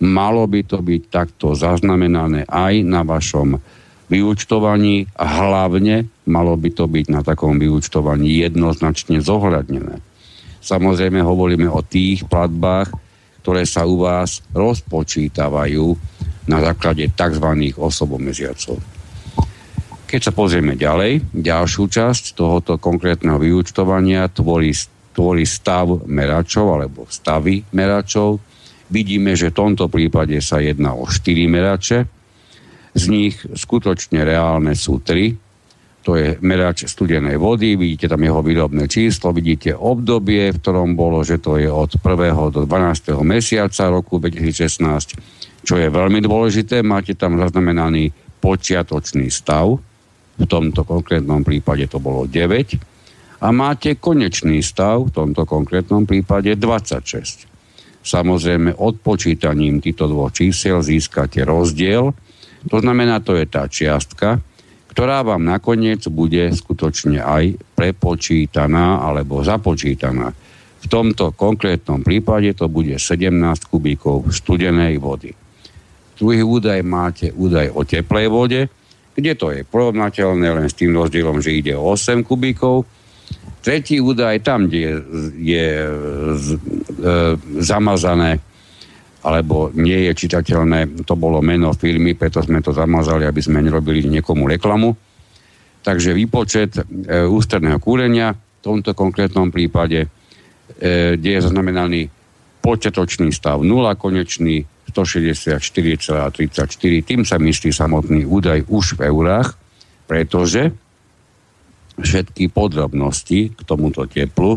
malo 0.06 0.46
by 0.46 0.62
to 0.62 0.78
byť 0.78 1.02
takto 1.10 1.58
zaznamenané 1.58 2.46
aj 2.46 2.74
na 2.86 3.02
vašom 3.02 3.58
vyučtovaní 4.06 5.10
hlavne 5.18 6.06
malo 6.28 6.54
by 6.54 6.70
to 6.70 6.84
byť 6.84 7.06
na 7.08 7.24
takom 7.24 7.56
vyučtovaní 7.56 8.44
jednoznačne 8.44 9.24
zohľadnené. 9.24 9.98
Samozrejme 10.60 11.24
hovoríme 11.24 11.66
o 11.66 11.80
tých 11.80 12.28
platbách, 12.28 12.92
ktoré 13.42 13.64
sa 13.64 13.88
u 13.88 14.04
vás 14.04 14.44
rozpočítavajú 14.52 15.96
na 16.52 16.58
základe 16.60 17.08
tzv. 17.08 17.48
osobomeziacov. 17.80 18.76
Keď 20.08 20.20
sa 20.20 20.32
pozrieme 20.32 20.72
ďalej, 20.72 21.20
ďalšiu 21.36 21.84
časť 21.88 22.32
tohoto 22.32 22.80
konkrétneho 22.80 23.36
vyúčtovania 23.36 24.28
tvorí, 24.32 24.72
tvorí 25.12 25.44
stav 25.44 26.08
meračov 26.08 26.66
alebo 26.80 27.04
stavy 27.08 27.64
meračov. 27.76 28.40
Vidíme, 28.88 29.36
že 29.36 29.52
v 29.52 29.58
tomto 29.60 29.92
prípade 29.92 30.40
sa 30.40 30.64
jedná 30.64 30.96
o 30.96 31.04
4 31.04 31.44
merače. 31.44 31.98
Z 32.96 33.04
nich 33.12 33.36
skutočne 33.44 34.24
reálne 34.24 34.72
sú 34.72 34.96
3. 34.96 35.47
To 36.06 36.14
je 36.14 36.38
merač 36.40 36.86
studenej 36.86 37.36
vody, 37.36 37.74
vidíte 37.74 38.08
tam 38.08 38.22
jeho 38.22 38.40
výrobné 38.40 38.88
číslo, 38.88 39.34
vidíte 39.34 39.76
obdobie, 39.76 40.54
v 40.54 40.60
ktorom 40.62 40.94
bolo, 40.94 41.20
že 41.26 41.42
to 41.42 41.58
je 41.58 41.68
od 41.68 42.00
1. 42.00 42.54
do 42.54 42.64
12. 42.64 43.18
mesiaca 43.26 43.92
roku 43.92 44.16
2016, 44.22 45.66
čo 45.66 45.74
je 45.76 45.88
veľmi 45.90 46.22
dôležité. 46.24 46.80
Máte 46.86 47.12
tam 47.18 47.36
zaznamenaný 47.36 48.14
počiatočný 48.40 49.28
stav, 49.28 49.76
v 50.38 50.46
tomto 50.46 50.86
konkrétnom 50.86 51.42
prípade 51.42 51.90
to 51.90 51.98
bolo 51.98 52.24
9 52.30 53.42
a 53.42 53.48
máte 53.50 53.98
konečný 53.98 54.62
stav, 54.62 55.10
v 55.10 55.14
tomto 55.14 55.42
konkrétnom 55.46 56.06
prípade 56.06 56.54
26. 56.54 57.50
Samozrejme, 58.02 58.78
odpočítaním 58.78 59.82
týchto 59.82 60.06
dvoch 60.06 60.30
čísel 60.30 60.78
získate 60.82 61.42
rozdiel, 61.42 62.14
to 62.66 62.76
znamená, 62.82 63.22
to 63.22 63.38
je 63.38 63.46
tá 63.46 63.66
čiastka, 63.66 64.42
ktorá 64.98 65.22
vám 65.22 65.46
nakoniec 65.46 66.02
bude 66.10 66.50
skutočne 66.50 67.22
aj 67.22 67.54
prepočítaná 67.78 68.98
alebo 68.98 69.46
započítaná. 69.46 70.34
V 70.82 70.86
tomto 70.90 71.30
konkrétnom 71.38 72.02
prípade 72.02 72.50
to 72.58 72.66
bude 72.66 72.98
17 72.98 73.30
kubíkov 73.70 74.26
studenej 74.34 74.98
vody. 74.98 75.30
Druhý 76.18 76.42
údaj 76.42 76.82
máte 76.82 77.30
údaj 77.30 77.70
o 77.78 77.86
teplej 77.86 78.26
vode, 78.26 78.66
kde 79.14 79.32
to 79.38 79.54
je 79.54 79.62
porovnateľné 79.62 80.48
len 80.50 80.66
s 80.66 80.74
tým 80.74 80.90
rozdielom, 80.90 81.38
že 81.38 81.54
ide 81.54 81.78
o 81.78 81.94
8 81.94 82.26
kubíkov. 82.26 82.82
Tretí 83.62 84.02
údaj, 84.02 84.42
tam, 84.42 84.66
kde 84.66 84.82
je, 84.82 84.94
je 85.46 85.66
e, 85.78 85.90
zamazané 87.62 88.42
alebo 89.28 89.68
nie 89.76 90.08
je 90.08 90.24
čitateľné, 90.24 91.04
to 91.04 91.12
bolo 91.12 91.44
meno 91.44 91.76
firmy, 91.76 92.16
preto 92.16 92.40
sme 92.40 92.64
to 92.64 92.72
zamazali, 92.72 93.28
aby 93.28 93.44
sme 93.44 93.60
nerobili 93.60 94.08
niekomu 94.08 94.48
reklamu. 94.48 94.96
Takže 95.84 96.16
výpočet 96.16 96.80
e, 96.80 96.82
ústredného 97.28 97.76
kúrenia 97.76 98.32
v 98.32 98.60
tomto 98.64 98.96
konkrétnom 98.96 99.52
prípade, 99.52 100.08
e, 100.08 101.20
kde 101.20 101.30
je 101.36 101.44
zaznamenaný 101.44 102.08
početočný 102.64 103.28
stav 103.28 103.60
0, 103.60 103.68
konečný 104.00 104.64
164,34. 104.88 107.04
Tým 107.04 107.28
sa 107.28 107.36
myslí 107.36 107.68
samotný 107.68 108.24
údaj 108.24 108.64
už 108.72 108.96
v 108.96 109.12
eurách, 109.12 109.60
pretože 110.08 110.72
všetky 112.00 112.48
podrobnosti 112.48 113.52
k 113.52 113.60
tomuto 113.68 114.08
teplu 114.08 114.56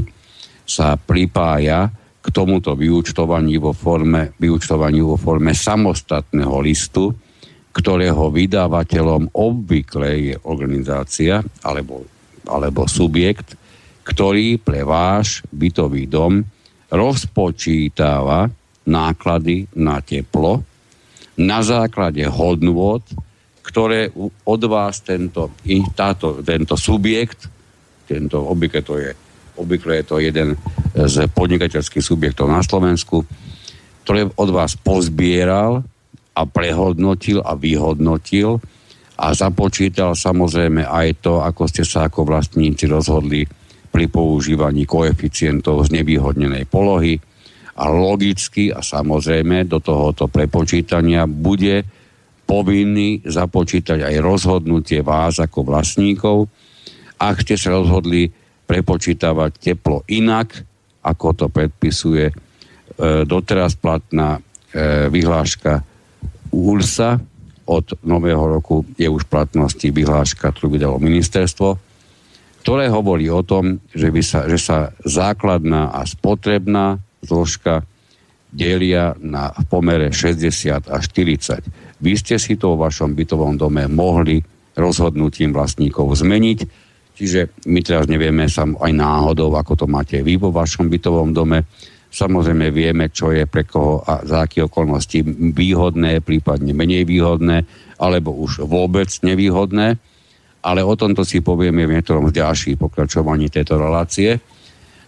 sa 0.63 0.95
pripája 0.95 1.91
k 2.21 2.27
tomuto 2.29 2.77
vyúčtovaní 2.77 3.57
vo 3.57 3.73
forme, 3.73 4.37
vyúčtovaniu 4.37 5.13
vo 5.13 5.17
forme 5.17 5.57
samostatného 5.57 6.55
listu, 6.61 7.09
ktorého 7.73 8.29
vydávateľom 8.29 9.33
obvykle 9.33 10.09
je 10.31 10.35
organizácia 10.45 11.41
alebo, 11.65 12.05
alebo 12.45 12.85
subjekt, 12.85 13.57
ktorý 14.05 14.61
pre 14.61 14.85
váš 14.85 15.41
bytový 15.49 16.05
dom 16.05 16.45
rozpočítava 16.91 18.51
náklady 18.85 19.71
na 19.77 20.03
teplo 20.03 20.61
na 21.41 21.65
základe 21.65 22.21
hodnôt, 22.27 23.01
ktoré 23.65 24.11
od 24.45 24.61
vás 24.67 25.01
tento, 25.01 25.53
táto, 25.95 26.43
tento 26.45 26.75
subjekt, 26.77 27.47
tento 28.05 28.41
obvykle 28.45 28.81
to 28.83 28.99
je, 28.99 29.11
obvykle 29.57 30.01
je 30.01 30.05
to 30.05 30.15
jeden 30.19 30.49
z 30.95 31.15
podnikateľských 31.31 32.03
subjektov 32.03 32.51
na 32.51 32.63
Slovensku, 32.63 33.23
ktoré 34.03 34.27
od 34.27 34.49
vás 34.51 34.75
pozbieral 34.75 35.83
a 36.35 36.41
prehodnotil 36.47 37.43
a 37.43 37.55
vyhodnotil 37.55 38.59
a 39.19 39.35
započítal 39.35 40.17
samozrejme 40.17 40.87
aj 40.87 41.21
to, 41.21 41.43
ako 41.43 41.69
ste 41.69 41.83
sa 41.85 42.07
ako 42.07 42.25
vlastníci 42.25 42.87
rozhodli 42.89 43.45
pri 43.91 44.07
používaní 44.07 44.87
koeficientov 44.87 45.83
z 45.91 45.99
nevýhodnenej 45.99 46.63
polohy, 46.71 47.19
a 47.81 47.87
logicky 47.87 48.69
a 48.69 48.83
samozrejme 48.83 49.65
do 49.65 49.79
tohoto 49.79 50.27
prepočítania 50.27 51.25
bude 51.25 51.81
povinný 52.43 53.23
započítať 53.23 54.03
aj 54.03 54.15
rozhodnutie 54.19 54.99
vás 54.99 55.39
ako 55.39 55.63
vlastníkov, 55.63 56.51
ak 57.21 57.41
ste 57.47 57.55
sa 57.55 57.73
rozhodli 57.79 58.27
prepočítavať 58.71 59.51
teplo 59.59 60.07
inak, 60.07 60.63
ako 61.03 61.27
to 61.35 61.45
predpisuje 61.51 62.31
e, 62.31 62.33
doteraz 63.27 63.75
platná 63.75 64.39
e, 64.39 65.11
vyhláška 65.11 65.83
ULSA. 66.55 67.19
Od 67.67 67.85
nového 68.07 68.39
roku 68.39 68.87
je 68.95 69.11
už 69.11 69.27
platnosti 69.27 69.83
vyhláška, 69.83 70.55
ktorú 70.55 70.71
vydalo 70.71 71.03
ministerstvo, 71.03 71.75
ktoré 72.63 72.87
hovorí 72.87 73.27
o 73.27 73.43
tom, 73.43 73.83
že, 73.91 74.07
by 74.07 74.21
sa, 74.23 74.47
že 74.47 74.55
sa 74.55 74.95
základná 75.03 75.91
a 75.91 76.07
spotrebná 76.07 77.03
zložka 77.27 77.83
delia 78.51 79.15
na 79.19 79.51
v 79.51 79.63
pomere 79.67 80.15
60 80.15 80.87
a 80.87 80.97
40. 80.99 81.99
Vy 81.99 82.13
ste 82.19 82.35
si 82.39 82.55
to 82.55 82.75
vo 82.75 82.87
vašom 82.87 83.15
bytovom 83.15 83.55
dome 83.55 83.87
mohli 83.87 84.43
rozhodnutím 84.75 85.51
vlastníkov 85.51 86.15
zmeniť, 86.15 86.59
čiže 87.15 87.55
my 87.67 87.79
teraz 87.81 88.05
nevieme 88.07 88.47
sam 88.47 88.75
aj 88.79 88.91
náhodou, 88.91 89.53
ako 89.55 89.73
to 89.73 89.85
máte 89.87 90.19
vy 90.19 90.37
vo 90.37 90.49
vašom 90.53 90.87
bytovom 90.87 91.31
dome. 91.31 91.65
Samozrejme 92.11 92.75
vieme, 92.75 93.07
čo 93.07 93.31
je 93.31 93.47
pre 93.47 93.63
koho 93.63 94.03
a 94.03 94.19
za 94.27 94.43
aké 94.43 94.67
okolnosti 94.67 95.23
výhodné, 95.55 96.19
prípadne 96.19 96.75
menej 96.75 97.07
výhodné, 97.07 97.63
alebo 98.03 98.35
už 98.35 98.67
vôbec 98.67 99.07
nevýhodné. 99.23 99.95
Ale 100.61 100.83
o 100.83 100.93
tomto 100.93 101.23
si 101.23 101.39
povieme 101.39 101.87
v 101.87 101.95
niektorom 101.97 102.29
z 102.29 102.43
ďalších 102.43 102.75
pokračovaní 102.77 103.47
tejto 103.47 103.79
relácie. 103.79 104.37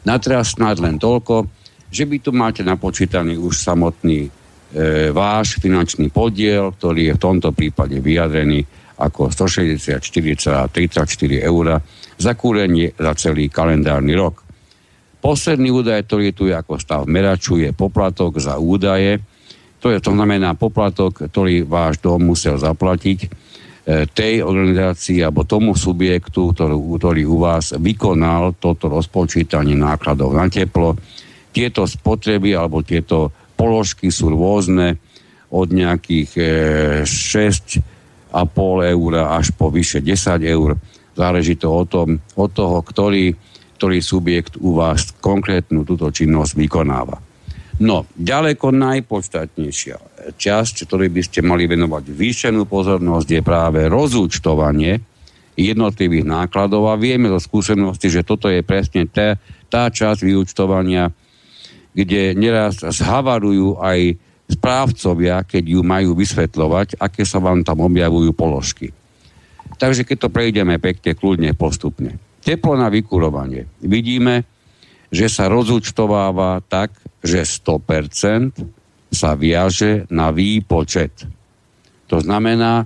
Na 0.07 0.17
teraz 0.17 0.55
snad 0.55 0.79
len 0.79 0.95
toľko 0.97 1.63
že 1.93 2.09
by 2.09 2.17
tu 2.17 2.33
máte 2.33 2.65
napočítaný 2.65 3.37
už 3.37 3.61
samotný 3.61 4.25
e, 4.25 4.29
váš 5.13 5.61
finančný 5.61 6.09
podiel, 6.09 6.73
ktorý 6.73 7.13
je 7.13 7.13
v 7.13 7.21
tomto 7.21 7.53
prípade 7.53 8.01
vyjadrený 8.01 8.65
ako 9.03 9.27
164,34 9.27 10.71
eur 11.43 11.65
za 12.15 12.31
kúrenie 12.39 12.95
za 12.95 13.11
celý 13.19 13.51
kalendárny 13.51 14.15
rok. 14.15 14.43
Posledný 15.23 15.71
údaj, 15.71 16.03
ktorý 16.07 16.35
tu 16.35 16.51
je 16.51 16.55
ako 16.55 16.75
stav 16.79 17.07
meraču, 17.07 17.55
je 17.55 17.71
poplatok 17.71 18.43
za 18.43 18.59
údaje. 18.59 19.23
To, 19.79 19.91
je, 19.91 19.99
to 20.03 20.11
znamená 20.11 20.55
poplatok, 20.55 21.31
ktorý 21.31 21.63
váš 21.63 22.03
dom 22.03 22.27
musel 22.27 22.59
zaplatiť 22.59 23.19
e, 23.23 23.27
tej 24.11 24.43
organizácii 24.43 25.23
alebo 25.23 25.47
tomu 25.47 25.79
subjektu, 25.79 26.51
ktorý, 26.51 26.75
ktorý 26.75 27.23
u 27.27 27.39
vás 27.39 27.71
vykonal 27.75 28.59
toto 28.59 28.91
rozpočítanie 28.91 29.79
nákladov 29.79 30.35
na 30.35 30.51
teplo, 30.51 30.99
tieto 31.55 31.87
spotreby 31.87 32.55
alebo 32.55 32.83
tieto 32.83 33.31
položky 33.55 34.11
sú 34.11 34.27
rôzne 34.27 34.99
od 35.55 35.71
nejakých 35.71 36.29
e, 36.35 36.43
6,5 37.07 37.92
eur 38.33 39.13
až 39.29 39.53
po 39.53 39.69
vyše 39.69 40.01
10 40.01 40.41
eur. 40.43 40.75
Záleží 41.13 41.55
to 41.55 41.69
o 41.69 41.85
tom, 41.85 42.17
od 42.33 42.49
toho, 42.49 42.81
ktorý, 42.81 43.37
ktorý 43.77 43.97
subjekt 44.01 44.57
u 44.57 44.73
vás 44.73 45.13
konkrétnu 45.21 45.85
túto 45.85 46.09
činnosť 46.09 46.57
vykonáva. 46.57 47.21
No, 47.81 48.05
ďaleko 48.17 48.69
najpodstatnejšia 48.69 50.13
časť, 50.37 50.87
ktorej 50.87 51.09
by 51.09 51.21
ste 51.25 51.39
mali 51.43 51.65
venovať 51.65 52.05
vyššenú 52.09 52.69
pozornosť, 52.69 53.27
je 53.27 53.41
práve 53.41 53.89
rozúčtovanie 53.89 55.01
jednotlivých 55.53 56.25
nákladov 56.25 56.89
a 56.89 56.97
vieme 56.97 57.29
zo 57.29 57.37
skúsenosti, 57.41 58.09
že 58.09 58.25
toto 58.25 58.49
je 58.49 58.65
presne 58.65 59.05
tá, 59.05 59.37
tá 59.69 59.89
časť 59.89 60.25
vyučtovania, 60.25 61.13
kde 61.93 62.33
neraz 62.33 62.81
zhavarujú 62.81 63.77
aj 63.77 64.17
správcovia, 64.49 65.43
keď 65.43 65.63
ju 65.77 65.81
majú 65.81 66.15
vysvetľovať, 66.17 66.99
aké 66.99 67.23
sa 67.23 67.39
vám 67.39 67.63
tam 67.63 67.83
objavujú 67.83 68.31
položky. 68.35 68.91
Takže 69.79 70.03
keď 70.03 70.17
to 70.27 70.29
prejdeme 70.29 70.75
pekne, 70.77 71.15
kľudne, 71.15 71.51
postupne. 71.55 72.19
Teplo 72.43 72.75
na 72.75 72.91
vykurovanie. 72.91 73.65
Vidíme, 73.79 74.43
že 75.07 75.31
sa 75.31 75.47
rozúčtováva 75.47 76.59
tak, 76.67 76.93
že 77.23 77.47
100% 77.47 79.13
sa 79.13 79.31
viaže 79.39 80.09
na 80.11 80.33
výpočet. 80.33 81.23
To 82.11 82.19
znamená, 82.19 82.85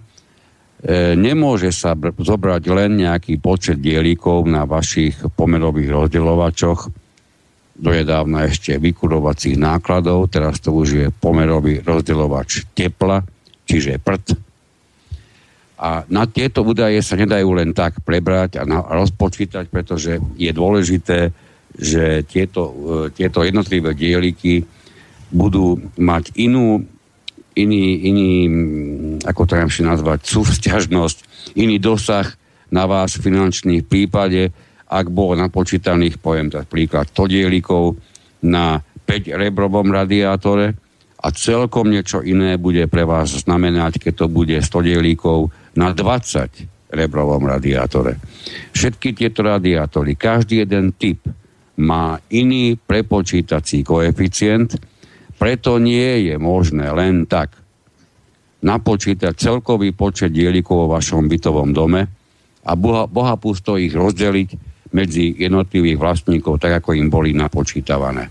E, 0.78 1.18
nemôže 1.18 1.74
sa 1.74 1.97
br- 1.97 2.14
zobrať 2.14 2.64
len 2.70 3.01
nejaký 3.01 3.41
počet 3.41 3.82
dielikov 3.82 4.45
na 4.45 4.62
vašich 4.70 5.18
pomerových 5.34 5.89
rozdeľovačoch, 5.89 7.07
dojedávna 7.78 8.49
ešte 8.49 8.82
vykurovacích 8.82 9.55
nákladov, 9.55 10.34
teraz 10.34 10.57
to 10.57 10.73
už 10.73 10.88
je 10.89 11.07
pomerový 11.13 11.86
rozdeľovač 11.86 12.73
tepla, 12.73 13.21
čiže 13.69 14.01
prd. 14.01 14.34
A 15.78 16.01
na 16.09 16.25
tieto 16.25 16.65
údaje 16.65 16.97
sa 17.05 17.13
nedajú 17.13 17.53
len 17.53 17.69
tak 17.78 18.01
prebrať 18.01 18.57
a, 18.57 18.63
na, 18.65 18.82
a 18.82 18.97
rozpočítať, 18.97 19.69
pretože 19.69 20.17
je 20.34 20.49
dôležité, 20.49 21.30
že 21.78 22.25
tieto, 22.25 22.73
e, 22.73 22.73
tieto 23.13 23.45
jednotlivé 23.45 23.93
dieliky 23.93 24.65
budú 25.30 25.78
mať 26.01 26.34
inú 26.34 26.82
iný, 27.57 27.84
iný 28.05 28.32
ako 29.25 29.41
to 29.49 29.57
nazvať, 29.86 30.19
súvzťažnosť, 30.30 31.17
iný 31.57 31.82
dosah 31.82 32.30
na 32.69 32.86
vás 32.86 33.17
finančný 33.17 33.82
v 33.82 33.89
prípade, 33.89 34.53
ak 34.88 35.12
bolo 35.12 35.36
napočítaných, 35.36 36.20
poviem 36.24 36.48
tak 36.48 36.72
príklad, 36.72 37.12
100 37.12 37.28
dielikov 37.28 38.00
na 38.48 38.80
5 38.80 39.36
rebrovom 39.36 39.92
radiátore 39.92 40.76
a 41.18 41.28
celkom 41.36 41.92
niečo 41.92 42.24
iné 42.24 42.56
bude 42.56 42.88
pre 42.88 43.04
vás 43.04 43.36
znamenať, 43.44 44.00
keď 44.00 44.14
to 44.16 44.28
bude 44.32 44.56
100 44.56 44.88
dielikov 44.88 45.52
na 45.76 45.92
20 45.92 46.94
rebrovom 46.96 47.44
radiátore. 47.44 48.16
Všetky 48.72 49.12
tieto 49.12 49.44
radiátory, 49.44 50.16
každý 50.16 50.64
jeden 50.64 50.96
typ 50.96 51.20
má 51.84 52.18
iný 52.32 52.80
prepočítací 52.80 53.84
koeficient, 53.84 54.80
preto 55.38 55.78
nie 55.78 56.32
je 56.32 56.36
možné 56.40 56.90
len 56.96 57.28
tak 57.30 57.54
napočítať 58.64 59.38
celkový 59.38 59.94
počet 59.94 60.34
dielikov 60.34 60.88
vo 60.88 60.98
vašom 60.98 61.30
bytovom 61.30 61.70
dome 61.76 62.10
a 62.66 62.72
boha, 62.74 63.06
boha 63.06 63.38
pusto 63.38 63.78
ich 63.78 63.94
rozdeliť 63.94 64.76
medzi 64.92 65.34
jednotlivých 65.36 65.98
vlastníkov, 65.98 66.60
tak 66.62 66.84
ako 66.84 66.96
im 66.96 67.08
boli 67.08 67.34
napočítavané. 67.34 68.30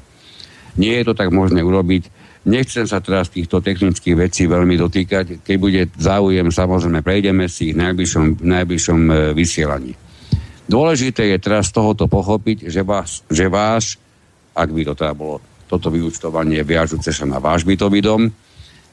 Nie 0.77 1.01
je 1.01 1.13
to 1.13 1.15
tak 1.17 1.33
možné 1.33 1.65
urobiť. 1.65 2.13
Nechcem 2.47 2.87
sa 2.87 3.03
teraz 3.03 3.33
týchto 3.33 3.59
technických 3.59 4.15
vecí 4.15 4.47
veľmi 4.47 4.79
dotýkať. 4.79 5.43
Keď 5.43 5.57
bude 5.59 5.91
záujem, 5.99 6.47
samozrejme, 6.47 7.03
prejdeme 7.03 7.51
si 7.51 7.73
ich 7.73 7.75
v 7.75 7.83
najbližšom, 7.83 8.45
najbližšom 8.45 9.01
e, 9.11 9.13
vysielaní. 9.35 9.93
Dôležité 10.67 11.27
je 11.35 11.39
teraz 11.43 11.75
z 11.75 11.79
tohoto 11.79 12.07
pochopiť, 12.07 12.71
že, 12.71 12.87
vás, 12.87 13.27
že 13.27 13.51
váš, 13.51 13.99
ak 14.55 14.71
by 14.71 14.83
to 14.87 14.95
teda 14.95 15.15
bolo 15.15 15.43
toto 15.67 15.91
vyúčtovanie 15.91 16.63
viažúce 16.63 17.11
sa 17.11 17.27
na 17.27 17.43
váš 17.43 17.67
bytový 17.67 17.99
dom. 17.99 18.31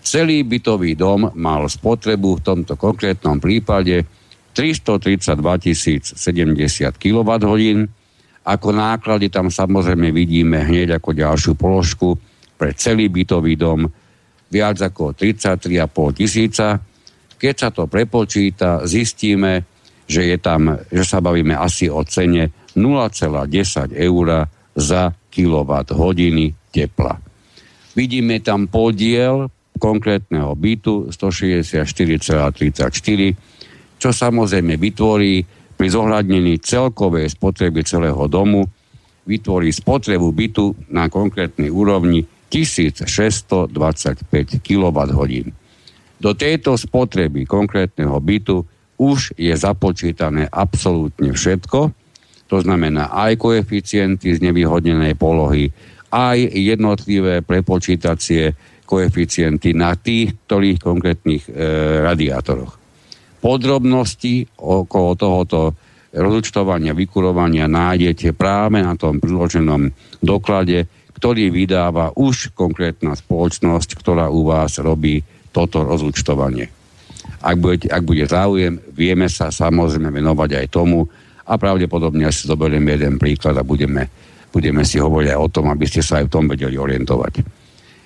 Celý 0.01 0.41
bytový 0.43 0.97
dom 0.97 1.29
mal 1.37 1.69
spotrebu 1.69 2.41
v 2.41 2.45
tomto 2.45 2.73
konkrétnom 2.73 3.37
prípade 3.37 4.01
332 4.53 6.13
070 6.13 7.01
kWh. 7.01 7.63
Ako 8.43 8.69
náklady 8.75 9.31
tam 9.31 9.49
samozrejme 9.49 10.13
vidíme 10.13 10.61
hneď 10.61 10.99
ako 10.99 11.15
ďalšiu 11.15 11.53
položku 11.55 12.19
pre 12.59 12.75
celý 12.77 13.09
bytový 13.09 13.57
dom 13.57 13.89
viac 14.53 14.77
ako 14.77 15.17
33,5 15.17 16.13
tisíca. 16.13 16.77
Keď 17.41 17.55
sa 17.57 17.69
to 17.73 17.89
prepočíta, 17.89 18.85
zistíme, 18.85 19.65
že, 20.05 20.29
je 20.29 20.37
tam, 20.37 20.77
že 20.93 21.03
sa 21.03 21.19
bavíme 21.19 21.57
asi 21.57 21.89
o 21.89 22.05
cene 22.05 22.53
0,10 22.77 23.97
eur 23.97 24.27
za 24.77 25.03
kWh 25.33 26.21
tepla. 26.69 27.17
Vidíme 27.93 28.41
tam 28.41 28.65
podiel 28.69 29.49
konkrétneho 29.77 30.55
bytu 30.55 31.07
164,34, 31.11 33.35
čo 34.03 34.11
samozrejme 34.11 34.75
vytvorí 34.75 35.47
pri 35.79 35.87
zohľadnení 35.87 36.59
celkovej 36.59 37.31
spotreby 37.31 37.87
celého 37.87 38.27
domu, 38.27 38.67
vytvorí 39.23 39.71
spotrebu 39.71 40.27
bytu 40.35 40.75
na 40.91 41.07
konkrétnej 41.07 41.71
úrovni 41.71 42.27
1625 42.51 43.71
kWh. 44.59 45.23
Do 46.19 46.35
tejto 46.35 46.75
spotreby 46.75 47.47
konkrétneho 47.47 48.19
bytu 48.19 48.67
už 48.99 49.39
je 49.39 49.55
započítané 49.55 50.51
absolútne 50.51 51.31
všetko, 51.31 51.95
to 52.51 52.57
znamená 52.59 53.07
aj 53.07 53.39
koeficienty 53.39 54.35
z 54.35 54.43
nevyhodnenej 54.43 55.15
polohy, 55.15 55.71
aj 56.11 56.43
jednotlivé 56.51 57.39
prepočítacie 57.39 58.51
koeficienty 58.83 59.71
na 59.71 59.95
tých 59.95 60.35
ktorých 60.43 60.79
konkrétnych 60.83 61.47
e, 61.47 61.51
radiátoroch. 62.03 62.82
Podrobnosti 63.43 64.47
okolo 64.55 65.19
tohoto 65.19 65.75
rozúčtovania, 66.15 66.95
vykurovania 66.95 67.67
nájdete 67.67 68.31
práve 68.31 68.79
na 68.79 68.95
tom 68.95 69.19
priloženom 69.19 69.91
doklade, 70.23 70.87
ktorý 71.19 71.51
vydáva 71.51 72.15
už 72.15 72.55
konkrétna 72.55 73.19
spoločnosť, 73.19 73.99
ktorá 73.99 74.31
u 74.31 74.47
vás 74.47 74.79
robí 74.79 75.19
toto 75.51 75.83
rozúčtovanie. 75.83 76.71
Ak, 77.43 77.59
bude, 77.59 77.91
ak 77.91 78.03
bude 78.07 78.23
záujem, 78.23 78.79
vieme 78.95 79.27
sa 79.27 79.51
samozrejme 79.51 80.07
venovať 80.07 80.63
aj 80.63 80.67
tomu 80.71 81.03
a 81.43 81.59
pravdepodobne 81.59 82.31
si 82.31 82.47
zoberieme 82.47 82.95
jeden 82.95 83.19
príklad 83.19 83.59
a 83.59 83.67
budeme 83.67 84.07
budeme 84.53 84.85
si 84.85 85.01
hovoriť 85.01 85.33
aj 85.33 85.39
o 85.41 85.49
tom, 85.49 85.65
aby 85.73 85.89
ste 85.89 86.05
sa 86.05 86.21
aj 86.21 86.29
v 86.29 86.33
tom 86.37 86.45
vedeli 86.45 86.77
orientovať. 86.77 87.62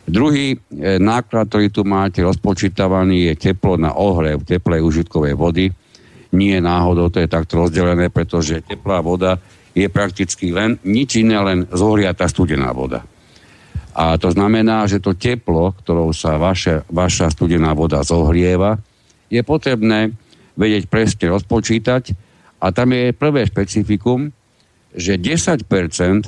Druhý 0.07 0.55
e, 0.55 0.57
náklad, 1.03 1.51
ktorý 1.51 1.67
tu 1.67 1.83
máte 1.83 2.23
rozpočítavaný, 2.23 3.27
je 3.27 3.51
teplo 3.51 3.75
na 3.75 3.91
ohrev 3.91 4.39
teplej 4.47 4.79
užitkovej 4.79 5.35
vody. 5.35 5.67
Nie 6.31 6.63
náhodou 6.63 7.11
to 7.11 7.19
je 7.19 7.27
takto 7.27 7.59
rozdelené, 7.59 8.07
pretože 8.07 8.63
teplá 8.63 9.03
voda 9.03 9.35
je 9.75 9.91
prakticky 9.91 10.55
len 10.55 10.79
nič 10.87 11.19
iné, 11.19 11.35
len 11.43 11.67
zohriatá 11.67 12.31
studená 12.31 12.71
voda. 12.71 13.03
A 13.97 14.15
to 14.15 14.31
znamená, 14.31 14.87
že 14.87 15.03
to 15.03 15.11
teplo, 15.11 15.75
ktorou 15.75 16.15
sa 16.15 16.39
vaša, 16.39 16.87
vaša 16.87 17.27
studená 17.27 17.75
voda 17.75 17.99
zohrieva, 17.99 18.79
je 19.27 19.43
potrebné 19.43 20.15
vedieť 20.55 20.87
presne 20.87 21.35
rozpočítať 21.35 22.15
a 22.63 22.71
tam 22.71 22.95
je 22.95 23.11
prvé 23.11 23.43
špecifikum, 23.43 24.31
že 24.95 25.19
10% 25.19 25.67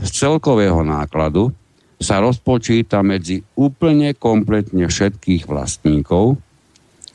z 0.03 0.09
celkového 0.11 0.83
nákladu 0.83 1.55
sa 1.99 2.23
rozpočíta 2.23 3.03
medzi 3.03 3.43
úplne 3.59 4.15
kompletne 4.15 4.87
všetkých 4.87 5.45
vlastníkov, 5.45 6.39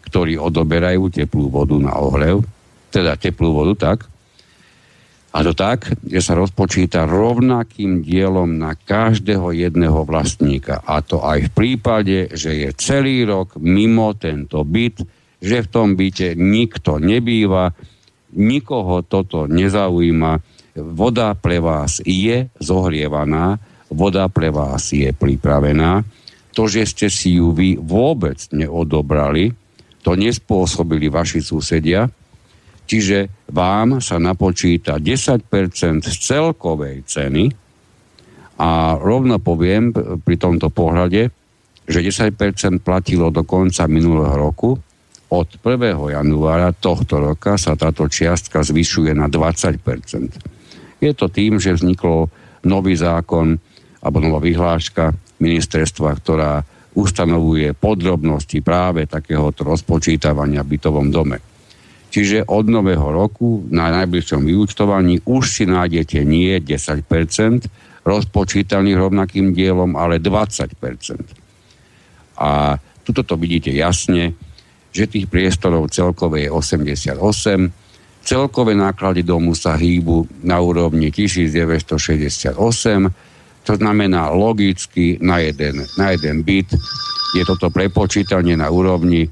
ktorí 0.05 0.37
odoberajú 0.37 1.09
teplú 1.09 1.49
vodu 1.49 1.74
na 1.80 1.97
ohrev, 1.97 2.45
teda 2.93 3.16
teplú 3.16 3.57
vodu 3.57 3.74
tak, 3.74 3.99
a 5.35 5.43
to 5.43 5.51
tak, 5.51 5.91
že 6.07 6.22
sa 6.22 6.39
rozpočíta 6.39 7.11
rovnakým 7.11 8.07
dielom 8.07 8.55
na 8.55 8.78
každého 8.78 9.51
jedného 9.51 10.07
vlastníka. 10.07 10.78
A 10.87 11.03
to 11.03 11.26
aj 11.26 11.51
v 11.51 11.55
prípade, 11.74 12.30
že 12.39 12.55
je 12.55 12.68
celý 12.78 13.26
rok 13.26 13.59
mimo 13.59 14.14
tento 14.14 14.62
byt, 14.62 15.03
že 15.43 15.66
v 15.66 15.70
tom 15.74 15.99
byte 15.99 16.39
nikto 16.39 17.03
nebýva, 17.03 17.74
nikoho 18.39 19.03
toto 19.03 19.51
nezaujíma, 19.51 20.39
voda 20.78 21.35
pre 21.35 21.59
vás 21.59 21.99
je 22.07 22.47
zohrievaná, 22.62 23.59
voda 23.95 24.26
pre 24.26 24.51
vás 24.51 24.90
je 24.90 25.09
pripravená. 25.14 26.03
To, 26.55 26.66
že 26.66 26.86
ste 26.86 27.07
si 27.11 27.38
ju 27.38 27.51
vy 27.51 27.78
vôbec 27.78 28.38
neodobrali, 28.55 29.51
to 30.05 30.14
nespôsobili 30.14 31.11
vaši 31.11 31.42
susedia, 31.42 32.07
čiže 32.84 33.49
vám 33.51 33.99
sa 33.99 34.20
napočíta 34.20 35.01
10% 35.01 35.47
z 36.05 36.16
celkovej 36.20 37.07
ceny 37.09 37.51
a 38.61 38.95
rovno 39.01 39.42
poviem 39.42 39.90
pri 40.22 40.36
tomto 40.38 40.70
pohľade, 40.70 41.32
že 41.88 41.99
10% 41.99 42.84
platilo 42.86 43.34
do 43.34 43.42
konca 43.42 43.90
minulého 43.90 44.36
roku, 44.36 44.78
od 45.34 45.49
1. 45.59 46.14
januára 46.14 46.70
tohto 46.70 47.18
roka 47.18 47.59
sa 47.59 47.74
táto 47.74 48.07
čiastka 48.07 48.62
zvyšuje 48.62 49.11
na 49.16 49.26
20% 49.26 50.55
je 51.05 51.12
to 51.12 51.28
tým, 51.28 51.61
že 51.61 51.76
vzniklo 51.76 52.32
nový 52.64 52.97
zákon 52.97 53.61
alebo 54.05 54.20
nová 54.20 54.38
vyhláška 54.38 55.16
ministerstva, 55.40 56.12
ktorá 56.20 56.61
ustanovuje 56.94 57.74
podrobnosti 57.74 58.61
práve 58.62 59.09
takéhoto 59.09 59.66
rozpočítavania 59.66 60.62
v 60.62 60.78
bytovom 60.78 61.11
dome. 61.11 61.42
Čiže 62.14 62.46
od 62.46 62.70
nového 62.70 63.11
roku 63.11 63.66
na 63.74 63.90
najbližšom 63.90 64.46
vyúčtovaní 64.46 65.26
už 65.26 65.42
si 65.50 65.64
nájdete 65.66 66.22
nie 66.22 66.55
10%, 66.62 67.02
rozpočítaných 68.07 69.00
rovnakým 69.00 69.50
dielom, 69.50 69.98
ale 69.98 70.22
20% 70.22 70.78
A 72.38 72.78
tuto 73.02 73.26
to 73.26 73.34
vidíte 73.34 73.74
jasne, 73.74 74.38
že 74.94 75.11
tých 75.11 75.26
priestorov 75.26 75.90
celkové 75.90 76.46
je 76.46 76.50
88, 76.55 77.18
celkové 78.22 78.72
náklady 78.78 79.26
domu 79.26 79.59
sa 79.59 79.74
hýbu 79.74 80.46
na 80.46 80.62
úrovni 80.62 81.11
1968, 81.11 82.55
to 83.65 83.81
znamená 83.81 84.29
logicky 84.31 85.17
na 85.25 85.41
jeden, 85.41 85.89
na 85.97 86.12
jeden 86.12 86.45
byt 86.45 86.77
je 87.35 87.43
toto 87.43 87.73
prepočítanie 87.73 88.55
na 88.55 88.71
úrovni 88.71 89.27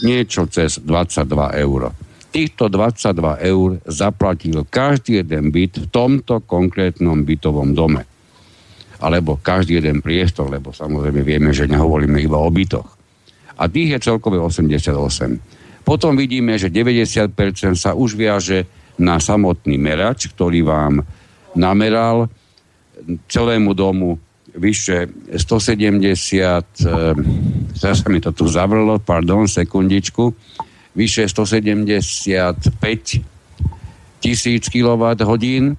niečo 0.00 0.48
cez 0.48 0.80
22 0.80 1.60
eur. 1.60 1.92
Týchto 2.28 2.70
22 2.72 3.40
eur 3.44 3.68
zaplatil 3.84 4.64
každý 4.68 5.20
jeden 5.20 5.52
byt 5.52 5.84
v 5.84 5.86
tomto 5.90 6.40
konkrétnom 6.44 7.24
bytovom 7.26 7.76
dome. 7.76 8.06
Alebo 8.98 9.38
každý 9.38 9.78
jeden 9.78 10.00
priestor, 10.00 10.48
lebo 10.50 10.72
samozrejme 10.72 11.20
vieme, 11.22 11.50
že 11.52 11.70
nehovoríme 11.70 12.18
iba 12.18 12.40
o 12.40 12.48
bytoch. 12.48 12.88
A 13.58 13.66
tých 13.66 13.98
je 13.98 13.98
celkové 14.12 14.38
88. 14.38 15.82
Potom 15.82 16.14
vidíme, 16.14 16.54
že 16.60 16.70
90% 16.70 17.32
sa 17.74 17.96
už 17.96 18.14
viaže 18.14 18.68
na 18.98 19.18
samotný 19.22 19.78
merač, 19.78 20.28
ktorý 20.30 20.66
vám 20.66 20.94
nameral 21.56 22.28
celému 23.28 23.74
domu 23.74 24.18
vyše 24.54 25.06
170, 25.36 26.64
e, 26.82 27.14
sa 27.76 27.92
mi 28.08 28.20
to 28.20 28.32
tu 28.32 28.48
zavrlo, 28.48 28.98
pardon, 28.98 29.48
sekundičku, 29.48 30.34
vyše 30.96 31.28
175 31.28 33.20
tisíc 34.18 34.68
kWh, 34.68 35.76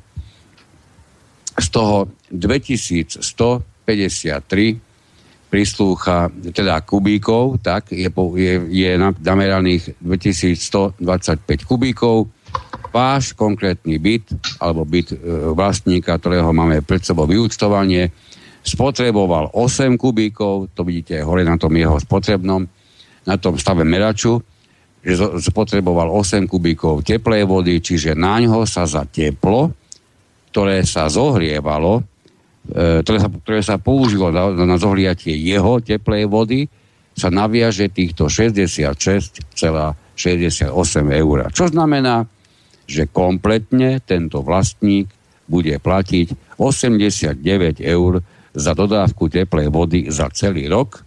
z 1.60 1.70
toho 1.76 2.08
2153 2.32 4.80
prislúcha, 5.50 6.30
teda 6.54 6.78
kubíkov, 6.86 7.58
tak 7.66 7.90
je, 7.92 8.06
je, 8.38 8.54
je 8.70 8.92
nameraných 9.20 9.98
2125 9.98 11.66
kubíkov, 11.66 12.30
váš 12.90 13.34
konkrétny 13.38 14.02
byt 14.02 14.34
alebo 14.62 14.86
byt 14.86 15.14
e, 15.14 15.18
vlastníka, 15.54 16.18
ktorého 16.18 16.50
máme 16.54 16.82
pred 16.82 17.06
sebou 17.06 17.30
vyúčtovanie, 17.30 18.10
spotreboval 18.66 19.56
8 19.56 19.96
kubíkov, 19.96 20.76
to 20.76 20.84
vidíte 20.84 21.24
hore 21.24 21.48
na 21.48 21.56
tom 21.56 21.72
jeho 21.74 21.96
spotrebnom, 21.98 22.68
na 23.24 23.36
tom 23.40 23.56
stave 23.56 23.88
meraču, 23.88 24.42
že 25.00 25.16
spotreboval 25.40 26.12
8 26.12 26.44
kubíkov 26.50 27.08
teplej 27.08 27.48
vody, 27.48 27.80
čiže 27.80 28.20
na 28.20 28.42
ňo 28.44 28.68
sa 28.68 28.84
za 28.84 29.08
teplo, 29.08 29.72
ktoré 30.52 30.84
sa 30.84 31.08
zohrievalo, 31.08 32.04
e, 32.68 33.00
ktoré 33.06 33.18
sa, 33.22 33.30
ktoré 33.32 33.62
sa 33.64 33.76
použilo 33.80 34.34
na, 34.34 34.52
na 34.52 34.76
zohriatie 34.76 35.40
jeho 35.40 35.80
teplej 35.80 36.28
vody, 36.28 36.68
sa 37.20 37.28
naviaže 37.28 37.92
týchto 37.92 38.32
66,68 38.32 40.72
eur. 41.12 41.38
Čo 41.52 41.68
znamená, 41.68 42.24
že 42.90 43.06
kompletne 43.06 44.02
tento 44.02 44.42
vlastník 44.42 45.06
bude 45.46 45.78
platiť 45.78 46.58
89 46.58 47.86
eur 47.86 48.26
za 48.58 48.74
dodávku 48.74 49.30
teplej 49.30 49.70
vody 49.70 50.10
za 50.10 50.34
celý 50.34 50.66
rok, 50.66 51.06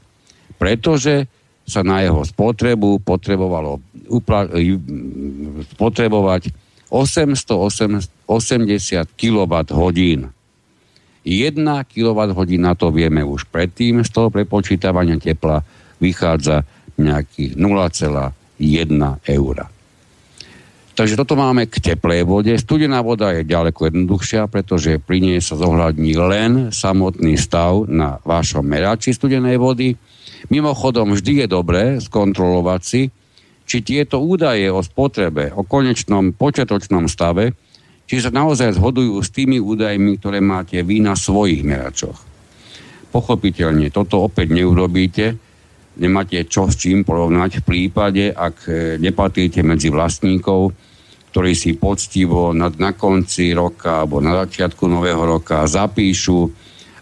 pretože 0.62 1.26
sa 1.66 1.82
na 1.82 2.02
jeho 2.02 2.22
spotrebu 2.22 3.02
potrebovalo 3.02 3.82
upla- 4.10 4.50
spotrebovať 5.74 6.54
880 6.90 8.04
kWh. 9.16 10.20
1 11.22 11.86
kWh 11.86 12.40
to 12.74 12.86
vieme 12.90 13.22
už 13.22 13.46
predtým, 13.48 14.02
z 14.02 14.10
toho 14.10 14.28
prepočítavania 14.28 15.16
tepla 15.22 15.62
vychádza 16.02 16.66
nejakých 16.98 17.54
0,1 17.56 18.34
eura. 19.30 19.71
Takže 20.92 21.16
toto 21.16 21.40
máme 21.40 21.64
k 21.72 21.80
teplej 21.80 22.28
vode. 22.28 22.52
Studená 22.60 23.00
voda 23.00 23.32
je 23.32 23.48
ďaleko 23.48 23.88
jednoduchšia, 23.88 24.44
pretože 24.52 25.00
pri 25.00 25.24
nej 25.24 25.40
sa 25.40 25.56
zohľadní 25.56 26.12
len 26.20 26.52
samotný 26.68 27.40
stav 27.40 27.88
na 27.88 28.20
vašom 28.20 28.60
merači 28.60 29.16
studenej 29.16 29.56
vody. 29.56 29.96
Mimochodom, 30.52 31.16
vždy 31.16 31.44
je 31.44 31.46
dobré 31.48 31.96
skontrolovať 31.96 32.80
si, 32.84 33.02
či 33.64 33.80
tieto 33.80 34.20
údaje 34.20 34.68
o 34.68 34.84
spotrebe, 34.84 35.48
o 35.56 35.64
konečnom 35.64 36.36
počiatočnom 36.36 37.08
stave, 37.08 37.56
či 38.04 38.20
sa 38.20 38.28
naozaj 38.28 38.76
zhodujú 38.76 39.16
s 39.24 39.32
tými 39.32 39.56
údajmi, 39.64 40.20
ktoré 40.20 40.44
máte 40.44 40.84
vy 40.84 41.00
na 41.00 41.16
svojich 41.16 41.64
meračoch. 41.64 42.20
Pochopiteľne, 43.08 43.88
toto 43.88 44.28
opäť 44.28 44.52
neurobíte, 44.52 45.40
nemáte 45.98 46.40
čo 46.48 46.70
s 46.70 46.78
čím 46.80 47.04
porovnať. 47.04 47.60
V 47.60 47.66
prípade, 47.66 48.32
ak 48.32 48.56
e, 48.68 48.72
nepatríte 48.96 49.60
medzi 49.60 49.92
vlastníkov, 49.92 50.72
ktorí 51.32 51.52
si 51.56 51.76
poctivo 51.76 52.52
na, 52.52 52.68
na 52.76 52.92
konci 52.92 53.56
roka 53.56 54.04
alebo 54.04 54.20
na 54.20 54.44
začiatku 54.44 54.84
nového 54.84 55.20
roka 55.24 55.64
zapíšu, 55.64 56.48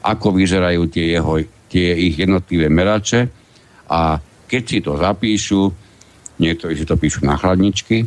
ako 0.01 0.27
vyzerajú 0.33 0.87
tie, 0.87 1.19
jeho, 1.19 1.43
tie 1.67 1.95
ich 1.95 2.15
jednotlivé 2.19 2.71
merače. 2.71 3.27
A 3.91 4.23
keď 4.47 4.63
si 4.67 4.79
to 4.83 4.95
zapíšu, 4.99 5.63
niektorí 6.39 6.79
si 6.79 6.87
to 6.87 6.95
píšu 6.95 7.27
na 7.27 7.37
chladničky, 7.37 8.07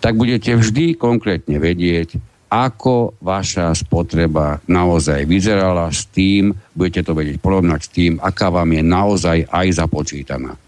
tak 0.00 0.16
budete 0.16 0.56
vždy 0.56 0.96
konkrétne 0.98 1.60
vedieť, 1.60 2.29
ako 2.50 3.14
vaša 3.22 3.70
spotreba 3.78 4.58
naozaj 4.66 5.22
vyzerala 5.22 5.86
s 5.94 6.10
tým, 6.10 6.50
budete 6.74 7.06
to 7.06 7.14
vedieť 7.14 7.38
porovnať 7.38 7.80
s 7.80 7.88
tým, 7.94 8.12
aká 8.18 8.50
vám 8.50 8.66
je 8.74 8.82
naozaj 8.82 9.38
aj 9.46 9.66
započítaná. 9.78 10.58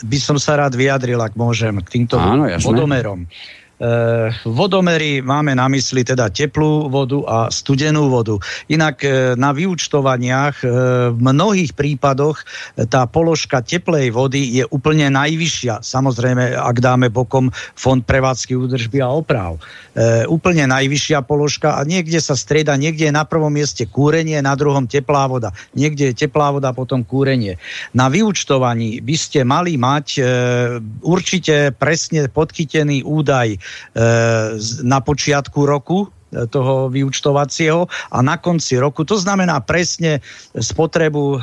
By 0.00 0.18
som 0.22 0.40
sa 0.40 0.56
rád 0.56 0.78
vyjadril, 0.78 1.20
ak 1.20 1.36
môžem, 1.36 1.76
k 1.82 2.00
týmto 2.00 2.16
Áno, 2.16 2.48
vodomerom. 2.62 3.26
Eh, 3.80 4.28
vodomery 4.44 5.24
máme 5.24 5.56
na 5.56 5.64
mysli 5.72 6.04
teda 6.04 6.28
teplú 6.28 6.92
vodu 6.92 7.24
a 7.24 7.48
studenú 7.48 8.12
vodu. 8.12 8.36
Inak 8.68 9.00
eh, 9.00 9.32
na 9.40 9.56
vyučtovaniach 9.56 10.60
eh, 10.60 10.68
v 11.16 11.16
mnohých 11.16 11.72
prípadoch 11.72 12.44
tá 12.92 13.08
položka 13.08 13.64
teplej 13.64 14.12
vody 14.12 14.60
je 14.60 14.68
úplne 14.68 15.08
najvyššia. 15.08 15.80
Samozrejme, 15.80 16.60
ak 16.60 16.76
dáme 16.76 17.08
bokom 17.08 17.48
fond 17.72 18.04
prevádzky 18.04 18.52
údržby 18.52 19.00
a 19.00 19.08
oprav. 19.08 19.56
Úplne 20.30 20.70
najvyššia 20.70 21.26
položka 21.26 21.76
a 21.76 21.82
niekde 21.82 22.22
sa 22.22 22.38
strieda, 22.38 22.78
niekde 22.78 23.10
je 23.10 23.14
na 23.14 23.26
prvom 23.26 23.50
mieste 23.50 23.84
kúrenie, 23.90 24.38
na 24.38 24.54
druhom 24.54 24.86
teplá 24.86 25.26
voda. 25.26 25.50
Niekde 25.74 26.12
je 26.12 26.24
teplá 26.26 26.54
voda, 26.54 26.70
potom 26.72 27.02
kúrenie. 27.02 27.58
Na 27.92 28.06
vyučtovaní 28.06 29.02
by 29.02 29.16
ste 29.18 29.42
mali 29.42 29.74
mať 29.76 30.22
určite 31.02 31.74
presne 31.76 32.30
podchytený 32.30 33.02
údaj 33.02 33.60
na 34.82 34.98
počiatku 35.00 35.66
roku 35.66 36.06
e, 36.06 36.46
toho 36.46 36.88
vyučtovacieho 36.88 37.90
a 37.90 38.18
na 38.22 38.38
konci 38.38 38.78
roku. 38.78 39.02
To 39.04 39.18
znamená 39.18 39.60
presne 39.62 40.22
spotrebu 40.54 41.24
e, 41.34 41.38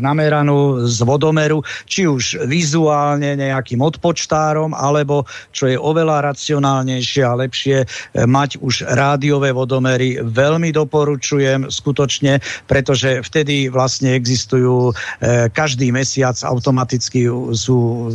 nameranú 0.00 0.88
z 0.88 0.98
vodomeru, 1.04 1.60
či 1.84 2.08
už 2.08 2.48
vizuálne 2.48 3.36
nejakým 3.36 3.80
odpočtárom, 3.80 4.72
alebo 4.72 5.28
čo 5.52 5.68
je 5.68 5.76
oveľa 5.76 6.32
racionálnejšie 6.32 7.22
a 7.24 7.38
lepšie, 7.38 7.78
e, 7.82 7.86
mať 8.24 8.60
už 8.64 8.88
rádiové 8.88 9.52
vodomery. 9.52 10.20
Veľmi 10.20 10.72
doporučujem 10.72 11.68
skutočne, 11.68 12.40
pretože 12.68 13.20
vtedy 13.20 13.68
vlastne 13.68 14.16
existujú 14.16 14.92
e, 14.92 15.52
každý 15.52 15.92
mesiac 15.92 16.36
automaticky 16.44 17.28
sú 17.52 18.08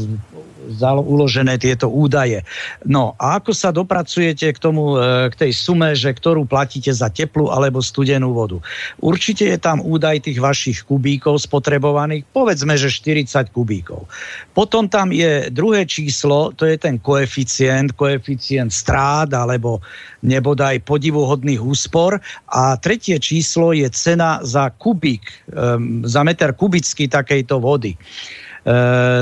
uložené 1.01 1.57
tieto 1.57 1.87
údaje. 1.87 2.43
No 2.83 3.15
a 3.17 3.39
ako 3.39 3.51
sa 3.55 3.71
dopracujete 3.71 4.51
k 4.51 4.59
tomu, 4.59 4.99
e, 4.99 5.31
k 5.31 5.47
tej 5.47 5.51
sume, 5.55 5.95
že 5.95 6.11
ktorú 6.11 6.43
platíte 6.43 6.91
za 6.91 7.07
teplú 7.07 7.49
alebo 7.49 7.79
studenú 7.79 8.35
vodu? 8.35 8.59
Určite 8.99 9.47
je 9.47 9.57
tam 9.57 9.79
údaj 9.79 10.27
tých 10.27 10.39
vašich 10.43 10.83
kubíkov 10.83 11.39
spotrebovaných, 11.43 12.27
povedzme, 12.31 12.75
že 12.75 12.91
40 12.91 13.49
kubíkov. 13.55 14.05
Potom 14.51 14.91
tam 14.91 15.09
je 15.15 15.49
druhé 15.49 15.87
číslo, 15.87 16.51
to 16.53 16.67
je 16.67 16.75
ten 16.77 16.99
koeficient, 16.99 17.95
koeficient 17.95 18.69
strád 18.69 19.33
alebo 19.33 19.79
nebodaj 20.25 20.83
podivuhodných 20.83 21.61
úspor 21.61 22.19
a 22.51 22.75
tretie 22.77 23.17
číslo 23.21 23.71
je 23.71 23.87
cena 23.93 24.41
za 24.43 24.69
kubík, 24.73 25.23
um, 25.51 26.03
za 26.03 26.21
meter 26.25 26.53
kubický 26.53 27.07
takejto 27.07 27.61
vody. 27.61 27.95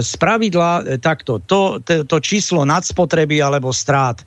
Z 0.02 0.18
pravidla 0.18 0.82
e, 0.82 0.98
takto, 0.98 1.38
to, 1.38 1.78
to, 1.86 2.02
to 2.10 2.18
číslo 2.18 2.66
nadspotreby 2.66 3.46
alebo 3.46 3.70
strát 3.70 4.26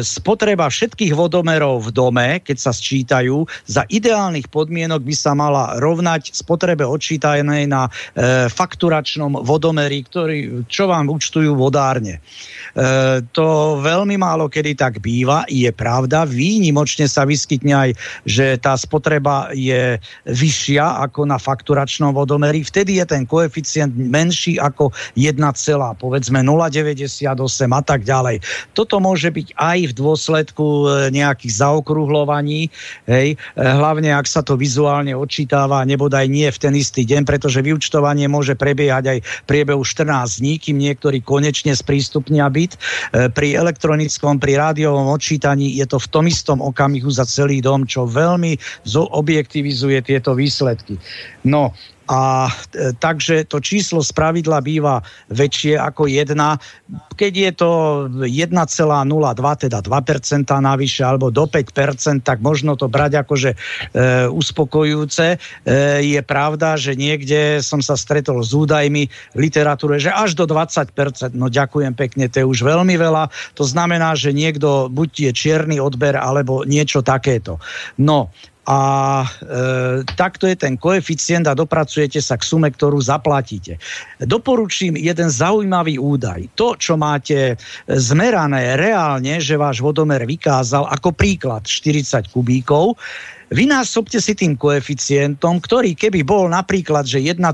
spotreba 0.00 0.72
všetkých 0.72 1.12
vodomerov 1.12 1.88
v 1.88 1.90
dome, 1.92 2.28
keď 2.40 2.56
sa 2.56 2.72
sčítajú, 2.72 3.44
za 3.68 3.84
ideálnych 3.92 4.48
podmienok 4.48 5.04
by 5.04 5.14
sa 5.14 5.36
mala 5.36 5.76
rovnať 5.76 6.32
spotrebe 6.32 6.80
odčítanej 6.80 7.68
na 7.68 7.84
e, 7.84 8.48
fakturačnom 8.48 9.44
vodomeri, 9.44 10.00
ktorý, 10.08 10.64
čo 10.64 10.88
vám 10.88 11.12
účtujú 11.12 11.52
vodárne. 11.52 12.24
E, 12.72 13.20
to 13.36 13.76
veľmi 13.84 14.16
málo 14.16 14.48
kedy 14.48 14.80
tak 14.80 15.04
býva, 15.04 15.44
je 15.50 15.68
pravda. 15.74 16.24
Výnimočne 16.24 17.04
sa 17.04 17.28
vyskytne 17.28 17.74
aj, 17.74 17.90
že 18.24 18.56
tá 18.56 18.72
spotreba 18.80 19.52
je 19.52 20.00
vyššia 20.24 21.04
ako 21.04 21.28
na 21.28 21.36
fakturačnom 21.36 22.16
vodomeri. 22.16 22.64
Vtedy 22.64 23.02
je 23.02 23.04
ten 23.04 23.28
koeficient 23.28 23.92
menší 23.92 24.56
ako 24.56 24.94
1, 25.18 25.36
povedzme 26.00 26.40
0,98 26.40 27.28
a 27.68 27.82
tak 27.82 28.06
ďalej. 28.06 28.40
Toto 28.72 29.02
môže 29.02 29.33
byť 29.34 29.58
aj 29.58 29.78
v 29.90 29.92
dôsledku 29.98 30.64
e, 30.64 30.84
nejakých 31.10 31.52
zaokrúhlovaní, 31.58 32.70
hej, 33.10 33.34
e, 33.34 33.36
hlavne 33.58 34.14
ak 34.14 34.30
sa 34.30 34.46
to 34.46 34.54
vizuálne 34.54 35.10
odčítava, 35.10 35.82
nebodaj 35.82 36.30
nie 36.30 36.46
v 36.46 36.58
ten 36.62 36.74
istý 36.78 37.02
deň, 37.02 37.26
pretože 37.26 37.58
vyučtovanie 37.58 38.30
môže 38.30 38.54
prebiehať 38.54 39.04
aj 39.10 39.18
priebehu 39.50 39.82
14 39.82 40.38
dní, 40.38 40.54
kým 40.62 40.78
niektorí 40.78 41.18
konečne 41.18 41.74
sprístupnia 41.74 42.46
byt. 42.46 42.78
E, 42.78 43.26
pri 43.34 43.58
elektronickom, 43.58 44.38
pri 44.38 44.54
rádiovom 44.62 45.10
odčítaní 45.10 45.74
je 45.82 45.86
to 45.90 45.98
v 45.98 46.10
tom 46.14 46.24
istom 46.30 46.62
okamihu 46.62 47.10
za 47.10 47.26
celý 47.26 47.58
dom, 47.58 47.82
čo 47.82 48.06
veľmi 48.06 48.54
objektivizuje 48.94 49.98
tieto 50.06 50.38
výsledky. 50.38 51.00
No, 51.42 51.74
a 52.04 52.52
e, 52.76 52.92
takže 52.92 53.48
to 53.48 53.64
číslo 53.64 54.04
z 54.04 54.12
pravidla 54.12 54.60
býva 54.60 55.00
väčšie 55.32 55.80
ako 55.80 56.04
1. 56.04 56.36
Keď 57.16 57.32
je 57.32 57.50
to 57.56 57.70
1,02, 58.28 58.52
teda 59.64 59.78
2% 59.80 59.88
navyše, 60.60 61.00
alebo 61.00 61.32
do 61.32 61.48
5%, 61.48 62.20
tak 62.20 62.44
možno 62.44 62.76
to 62.76 62.92
brať 62.92 63.24
akože 63.24 63.50
e, 63.52 63.56
uspokojujúce. 64.28 65.26
E, 65.34 65.36
je 66.04 66.20
pravda, 66.20 66.76
že 66.76 66.92
niekde 66.92 67.64
som 67.64 67.80
sa 67.80 67.96
stretol 67.96 68.44
s 68.44 68.52
údajmi 68.52 69.08
v 69.32 69.38
literatúre, 69.38 69.96
že 69.96 70.12
až 70.12 70.36
do 70.36 70.44
20%, 70.44 70.92
no 71.32 71.48
ďakujem 71.48 71.96
pekne, 71.96 72.28
to 72.28 72.44
je 72.44 72.46
už 72.46 72.68
veľmi 72.68 73.00
veľa. 73.00 73.32
To 73.56 73.64
znamená, 73.64 74.12
že 74.12 74.36
niekto 74.36 74.92
buď 74.92 75.30
je 75.30 75.32
čierny 75.32 75.80
odber, 75.80 76.20
alebo 76.20 76.68
niečo 76.68 77.00
takéto. 77.00 77.56
No, 77.96 78.28
a 78.64 78.80
e, 79.20 79.26
takto 80.16 80.48
je 80.48 80.56
ten 80.56 80.80
koeficient 80.80 81.44
a 81.44 81.56
dopracujete 81.56 82.24
sa 82.24 82.40
k 82.40 82.48
sume, 82.48 82.72
ktorú 82.72 82.96
zaplatíte. 82.96 83.76
Doporučím 84.24 84.96
jeden 84.96 85.28
zaujímavý 85.28 86.00
údaj. 86.00 86.48
To, 86.56 86.72
čo 86.80 86.96
máte 86.96 87.60
zmerané 87.84 88.80
reálne, 88.80 89.36
že 89.36 89.60
váš 89.60 89.84
vodomer 89.84 90.24
vykázal 90.24 90.88
ako 90.88 91.12
príklad 91.12 91.68
40 91.68 92.32
kubíkov, 92.32 92.96
vynásobte 93.52 94.16
si 94.16 94.32
tým 94.32 94.56
koeficientom, 94.56 95.60
ktorý 95.60 95.92
keby 95.92 96.24
bol 96.24 96.48
napríklad, 96.48 97.04
že 97.04 97.20
1,2, 97.20 97.44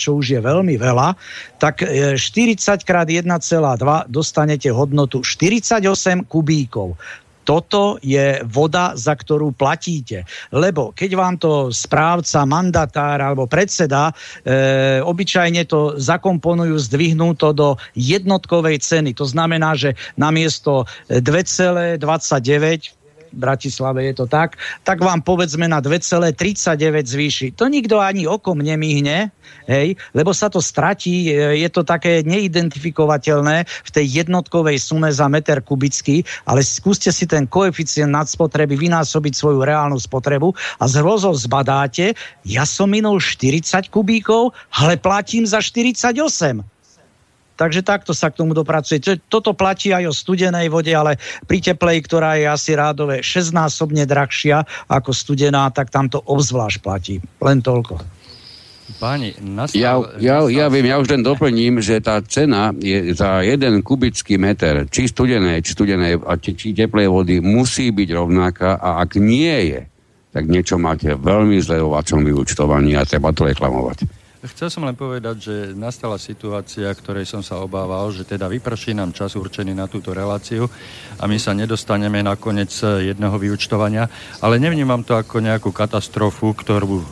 čo 0.00 0.16
už 0.16 0.26
je 0.32 0.40
veľmi 0.40 0.80
veľa, 0.80 1.12
tak 1.60 1.84
40 1.84 2.88
krát 2.88 3.06
1,2 3.06 3.28
dostanete 4.08 4.72
hodnotu 4.72 5.20
48 5.20 5.84
kubíkov 6.24 6.96
toto 7.48 7.96
je 8.04 8.44
voda, 8.44 8.92
za 8.92 9.16
ktorú 9.16 9.56
platíte. 9.56 10.28
Lebo 10.52 10.92
keď 10.92 11.10
vám 11.16 11.40
to 11.40 11.72
správca, 11.72 12.44
mandatár 12.44 13.24
alebo 13.24 13.48
predseda 13.48 14.12
e, 14.12 15.00
obyčajne 15.00 15.64
to 15.64 15.96
zakomponujú, 15.96 16.76
zdvihnú 16.76 17.32
to 17.40 17.56
do 17.56 17.80
jednotkovej 17.96 18.84
ceny. 18.84 19.16
To 19.16 19.24
znamená, 19.24 19.72
že 19.80 19.96
namiesto 20.20 20.84
2,29 21.08 22.97
v 23.32 23.38
Bratislave 23.38 24.08
je 24.10 24.14
to 24.18 24.26
tak, 24.26 24.56
tak 24.84 25.00
vám 25.00 25.20
povedzme 25.22 25.68
na 25.68 25.80
2,39 25.84 27.04
zvýši. 27.04 27.46
To 27.56 27.68
nikto 27.68 28.00
ani 28.00 28.24
okom 28.24 28.60
nemihne, 28.60 29.30
hej, 29.68 29.96
lebo 30.16 30.32
sa 30.32 30.48
to 30.48 30.64
stratí, 30.64 31.28
je 31.32 31.68
to 31.68 31.84
také 31.84 32.24
neidentifikovateľné 32.24 33.68
v 33.68 33.90
tej 33.92 34.24
jednotkovej 34.24 34.80
sume 34.80 35.12
za 35.12 35.28
meter 35.28 35.60
kubický, 35.60 36.24
ale 36.48 36.64
skúste 36.64 37.12
si 37.12 37.28
ten 37.28 37.44
koeficient 37.44 38.12
nadspotreby 38.12 38.76
vynásobiť 38.76 39.32
svoju 39.36 39.64
reálnu 39.64 40.00
spotrebu 40.00 40.52
a 40.80 40.84
z 40.88 40.94
hrozov 41.00 41.36
zbadáte, 41.36 42.16
ja 42.48 42.64
som 42.64 42.88
minul 42.88 43.20
40 43.20 43.92
kubíkov, 43.92 44.56
ale 44.72 44.96
platím 44.96 45.44
za 45.44 45.60
48. 45.60 46.77
Takže 47.58 47.82
takto 47.82 48.14
sa 48.14 48.30
k 48.30 48.38
tomu 48.38 48.54
dopracuje. 48.54 49.02
Toto 49.26 49.50
platí 49.50 49.90
aj 49.90 50.06
o 50.06 50.14
studenej 50.14 50.70
vode, 50.70 50.94
ale 50.94 51.18
pri 51.50 51.58
teplej, 51.58 52.06
ktorá 52.06 52.38
je 52.38 52.46
asi 52.46 52.78
rádové 52.78 53.18
6-násobne 53.18 54.06
drahšia 54.06 54.62
ako 54.86 55.10
studená, 55.10 55.66
tak 55.74 55.90
tam 55.90 56.06
to 56.06 56.22
obzvlášť 56.22 56.78
platí. 56.78 57.18
Len 57.42 57.58
toľko. 57.58 57.98
Páni, 58.96 59.36
nastal, 59.44 59.76
ja, 59.76 59.92
ja, 60.16 60.36
ja 60.48 60.66
viem, 60.72 60.88
ja 60.88 60.96
už 60.96 61.12
len 61.12 61.20
doplním, 61.20 61.84
že 61.84 62.00
tá 62.00 62.24
cena 62.24 62.72
je 62.72 63.12
za 63.12 63.44
jeden 63.44 63.84
kubický 63.84 64.40
meter, 64.40 64.88
či 64.88 65.12
studenej, 65.12 65.60
či 65.60 65.76
studenej, 65.76 66.16
či, 66.40 66.56
či 66.56 66.66
teplej 66.72 67.12
vody, 67.12 67.44
musí 67.44 67.92
byť 67.92 68.08
rovnaká 68.16 68.80
a 68.80 69.04
ak 69.04 69.20
nie 69.20 69.76
je, 69.76 69.80
tak 70.32 70.48
niečo 70.48 70.80
máte 70.80 71.12
veľmi 71.12 71.60
zle 71.60 71.84
o 71.84 71.92
vašom 71.92 72.24
vyučtovaní 72.24 72.96
a 72.96 73.04
treba 73.04 73.28
to 73.36 73.44
reklamovať. 73.44 74.17
Chcel 74.48 74.72
som 74.72 74.88
len 74.88 74.96
povedať, 74.96 75.36
že 75.36 75.54
nastala 75.76 76.16
situácia, 76.16 76.88
ktorej 76.88 77.28
som 77.28 77.44
sa 77.44 77.60
obával, 77.60 78.08
že 78.08 78.24
teda 78.24 78.48
vyprší 78.48 78.96
nám 78.96 79.12
čas 79.12 79.36
určený 79.36 79.76
na 79.76 79.84
túto 79.84 80.16
reláciu 80.16 80.64
a 81.20 81.28
my 81.28 81.36
sa 81.36 81.52
nedostaneme 81.52 82.24
na 82.24 82.32
koniec 82.32 82.72
jedného 82.80 83.36
vyučtovania, 83.36 84.08
ale 84.40 84.56
nevnímam 84.56 85.04
to 85.04 85.20
ako 85.20 85.44
nejakú 85.44 85.68
katastrofu, 85.68 86.56
ktorú 86.56 86.96
e, 86.96 87.04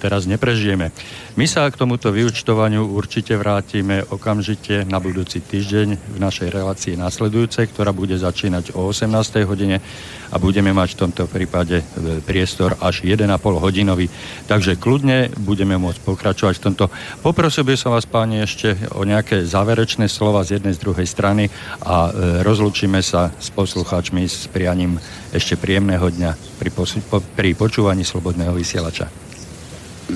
teraz 0.00 0.24
neprežijeme. 0.24 0.88
My 1.36 1.44
sa 1.44 1.68
k 1.68 1.76
tomuto 1.76 2.08
vyučtovaniu 2.08 2.88
určite 2.88 3.36
vrátime 3.36 4.08
okamžite 4.08 4.88
na 4.88 4.96
budúci 4.96 5.44
týždeň 5.44 6.16
v 6.16 6.18
našej 6.18 6.48
relácii 6.48 6.96
následujúcej, 6.96 7.68
ktorá 7.68 7.92
bude 7.92 8.16
začínať 8.16 8.72
o 8.74 8.88
18. 8.88 9.44
hodine 9.44 9.84
a 10.32 10.36
budeme 10.40 10.72
mať 10.72 10.96
v 10.96 11.00
tomto 11.04 11.24
prípade 11.28 11.84
e, 11.84 11.84
priestor 12.24 12.80
až 12.80 13.04
1,5 13.04 13.28
hodinový. 13.60 14.08
Takže 14.48 14.80
kľudne 14.80 15.30
budeme 15.36 15.76
môcť 15.76 16.00
pokračovať 16.02 16.54
v 16.56 16.64
tomto. 16.64 16.77
Poprosil 17.24 17.66
by 17.66 17.74
som 17.74 17.90
vás, 17.90 18.06
páni, 18.06 18.44
ešte 18.44 18.78
o 18.94 19.02
nejaké 19.02 19.42
záverečné 19.42 20.06
slova 20.06 20.46
z 20.46 20.62
jednej, 20.62 20.78
z 20.78 20.82
druhej 20.86 21.08
strany 21.08 21.50
a 21.82 22.12
e, 22.12 22.44
rozlúčime 22.46 23.02
sa 23.02 23.34
s 23.34 23.50
poslucháčmi 23.50 24.22
s 24.28 24.46
prianím 24.46 25.02
ešte 25.34 25.58
príjemného 25.58 26.06
dňa 26.06 26.60
pri, 26.62 26.70
posu- 26.70 27.02
po, 27.02 27.18
pri 27.34 27.58
počúvaní 27.58 28.06
Slobodného 28.06 28.54
vysielača. 28.54 29.10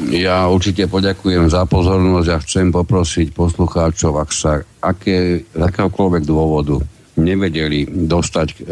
Ja 0.08 0.48
určite 0.48 0.88
poďakujem 0.88 1.52
za 1.52 1.68
pozornosť 1.68 2.28
a 2.32 2.36
chcem 2.40 2.72
poprosiť 2.72 3.36
poslucháčov, 3.36 4.16
ak 4.16 4.30
sa 4.32 4.64
aké, 4.80 5.44
dôvodu 6.24 6.80
nevedeli 7.18 7.84
dostať 8.08 8.46
k 8.52 8.58
e, 8.58 8.64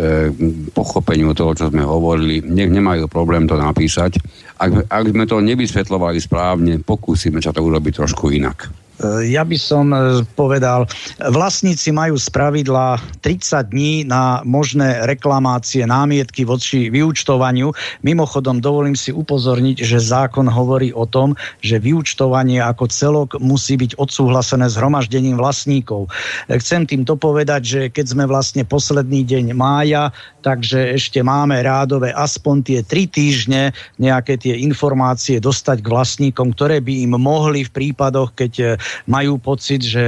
pochopeniu 0.73 1.37
toho, 1.37 1.53
čo 1.53 1.69
sme 1.69 1.85
hovorili, 1.85 2.41
nech 2.41 2.73
nemajú 2.73 3.05
problém 3.07 3.45
to 3.45 3.59
napísať. 3.61 4.17
Ak, 4.57 4.89
ak 4.89 5.05
sme 5.13 5.29
to 5.29 5.45
nevysvetlovali 5.45 6.17
správne, 6.17 6.81
pokúsime 6.81 7.45
sa 7.45 7.53
to 7.53 7.61
urobiť 7.61 8.01
trošku 8.01 8.33
inak. 8.33 8.73
Eh, 9.01 9.33
ja 9.33 9.49
by 9.49 9.57
som 9.57 9.97
eh, 9.97 10.21
povedal, 10.37 10.85
vlastníci 11.33 11.89
majú 11.89 12.21
z 12.21 12.29
pravidla 12.29 13.01
30 13.25 13.73
dní 13.73 14.05
na 14.05 14.45
možné 14.45 15.09
reklamácie, 15.09 15.89
námietky 15.89 16.45
voči 16.45 16.93
vyučtovaniu. 16.93 17.73
Mimochodom, 18.05 18.61
dovolím 18.61 18.93
si 18.93 19.09
upozorniť, 19.09 19.81
že 19.81 20.05
zákon 20.05 20.45
hovorí 20.45 20.93
o 20.93 21.09
tom, 21.09 21.33
že 21.65 21.81
vyučtovanie 21.81 22.61
ako 22.61 22.85
celok 22.93 23.29
musí 23.41 23.81
byť 23.81 23.97
odsúhlasené 23.97 24.69
zhromaždením 24.69 25.41
vlastníkov. 25.41 26.13
Eh, 26.53 26.61
chcem 26.61 26.85
týmto 26.85 27.17
povedať, 27.17 27.63
že 27.65 27.81
keď 27.89 28.05
sme 28.05 28.25
vlastne 28.29 28.69
posledný 28.69 29.25
deň 29.25 29.57
mája, 29.57 30.13
takže 30.45 30.93
ešte 30.93 31.25
máme 31.25 31.57
rádové 31.65 32.13
aspoň 32.13 32.57
tie 32.69 32.81
tri 32.85 33.09
týždne 33.09 33.73
nejaké 33.97 34.37
tie 34.37 34.61
informácie 34.61 35.41
dostať 35.41 35.81
k 35.81 35.89
vlastníkom, 35.89 36.53
ktoré 36.53 36.85
by 36.85 37.09
im 37.09 37.17
mohli 37.17 37.65
v 37.65 37.73
prípadoch, 37.73 38.37
keď 38.37 38.81
majú 39.07 39.39
pocit, 39.41 39.83
že 39.85 40.03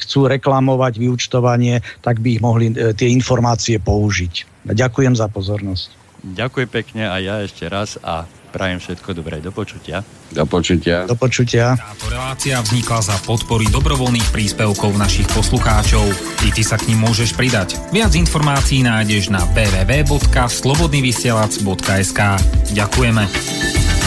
chcú 0.00 0.28
reklamovať 0.30 0.98
vyučtovanie, 1.00 1.80
tak 2.00 2.20
by 2.20 2.28
ich 2.38 2.42
mohli 2.42 2.70
e, 2.72 2.94
tie 2.94 3.10
informácie 3.10 3.78
použiť. 3.80 4.46
Ďakujem 4.70 5.16
za 5.16 5.28
pozornosť. 5.28 5.88
Ďakujem 6.20 6.68
pekne 6.68 7.08
a 7.08 7.16
ja 7.16 7.40
ešte 7.40 7.64
raz 7.64 7.96
a 8.04 8.28
prajem 8.50 8.82
všetko 8.82 9.14
dobré. 9.14 9.38
Do 9.40 9.52
počutia. 9.54 10.02
Do 10.34 10.44
počutia. 10.44 11.06
Do 11.06 11.14
počutia. 11.16 11.78
Táto 11.78 12.10
relácia 12.10 12.60
vznikla 12.60 13.00
za 13.00 13.16
podpory 13.22 13.70
dobrovoľných 13.70 14.32
príspevkov 14.34 14.98
našich 14.98 15.30
poslucháčov. 15.32 16.02
I 16.44 16.50
ty 16.52 16.62
sa 16.66 16.76
k 16.76 16.86
ním 16.92 16.98
môžeš 17.06 17.32
pridať. 17.38 17.78
Viac 17.94 18.14
informácií 18.18 18.82
nájdeš 18.84 19.30
na 19.32 19.40
www.slobodnyvysielac.sk 19.54 22.20
Ďakujeme. 22.74 23.99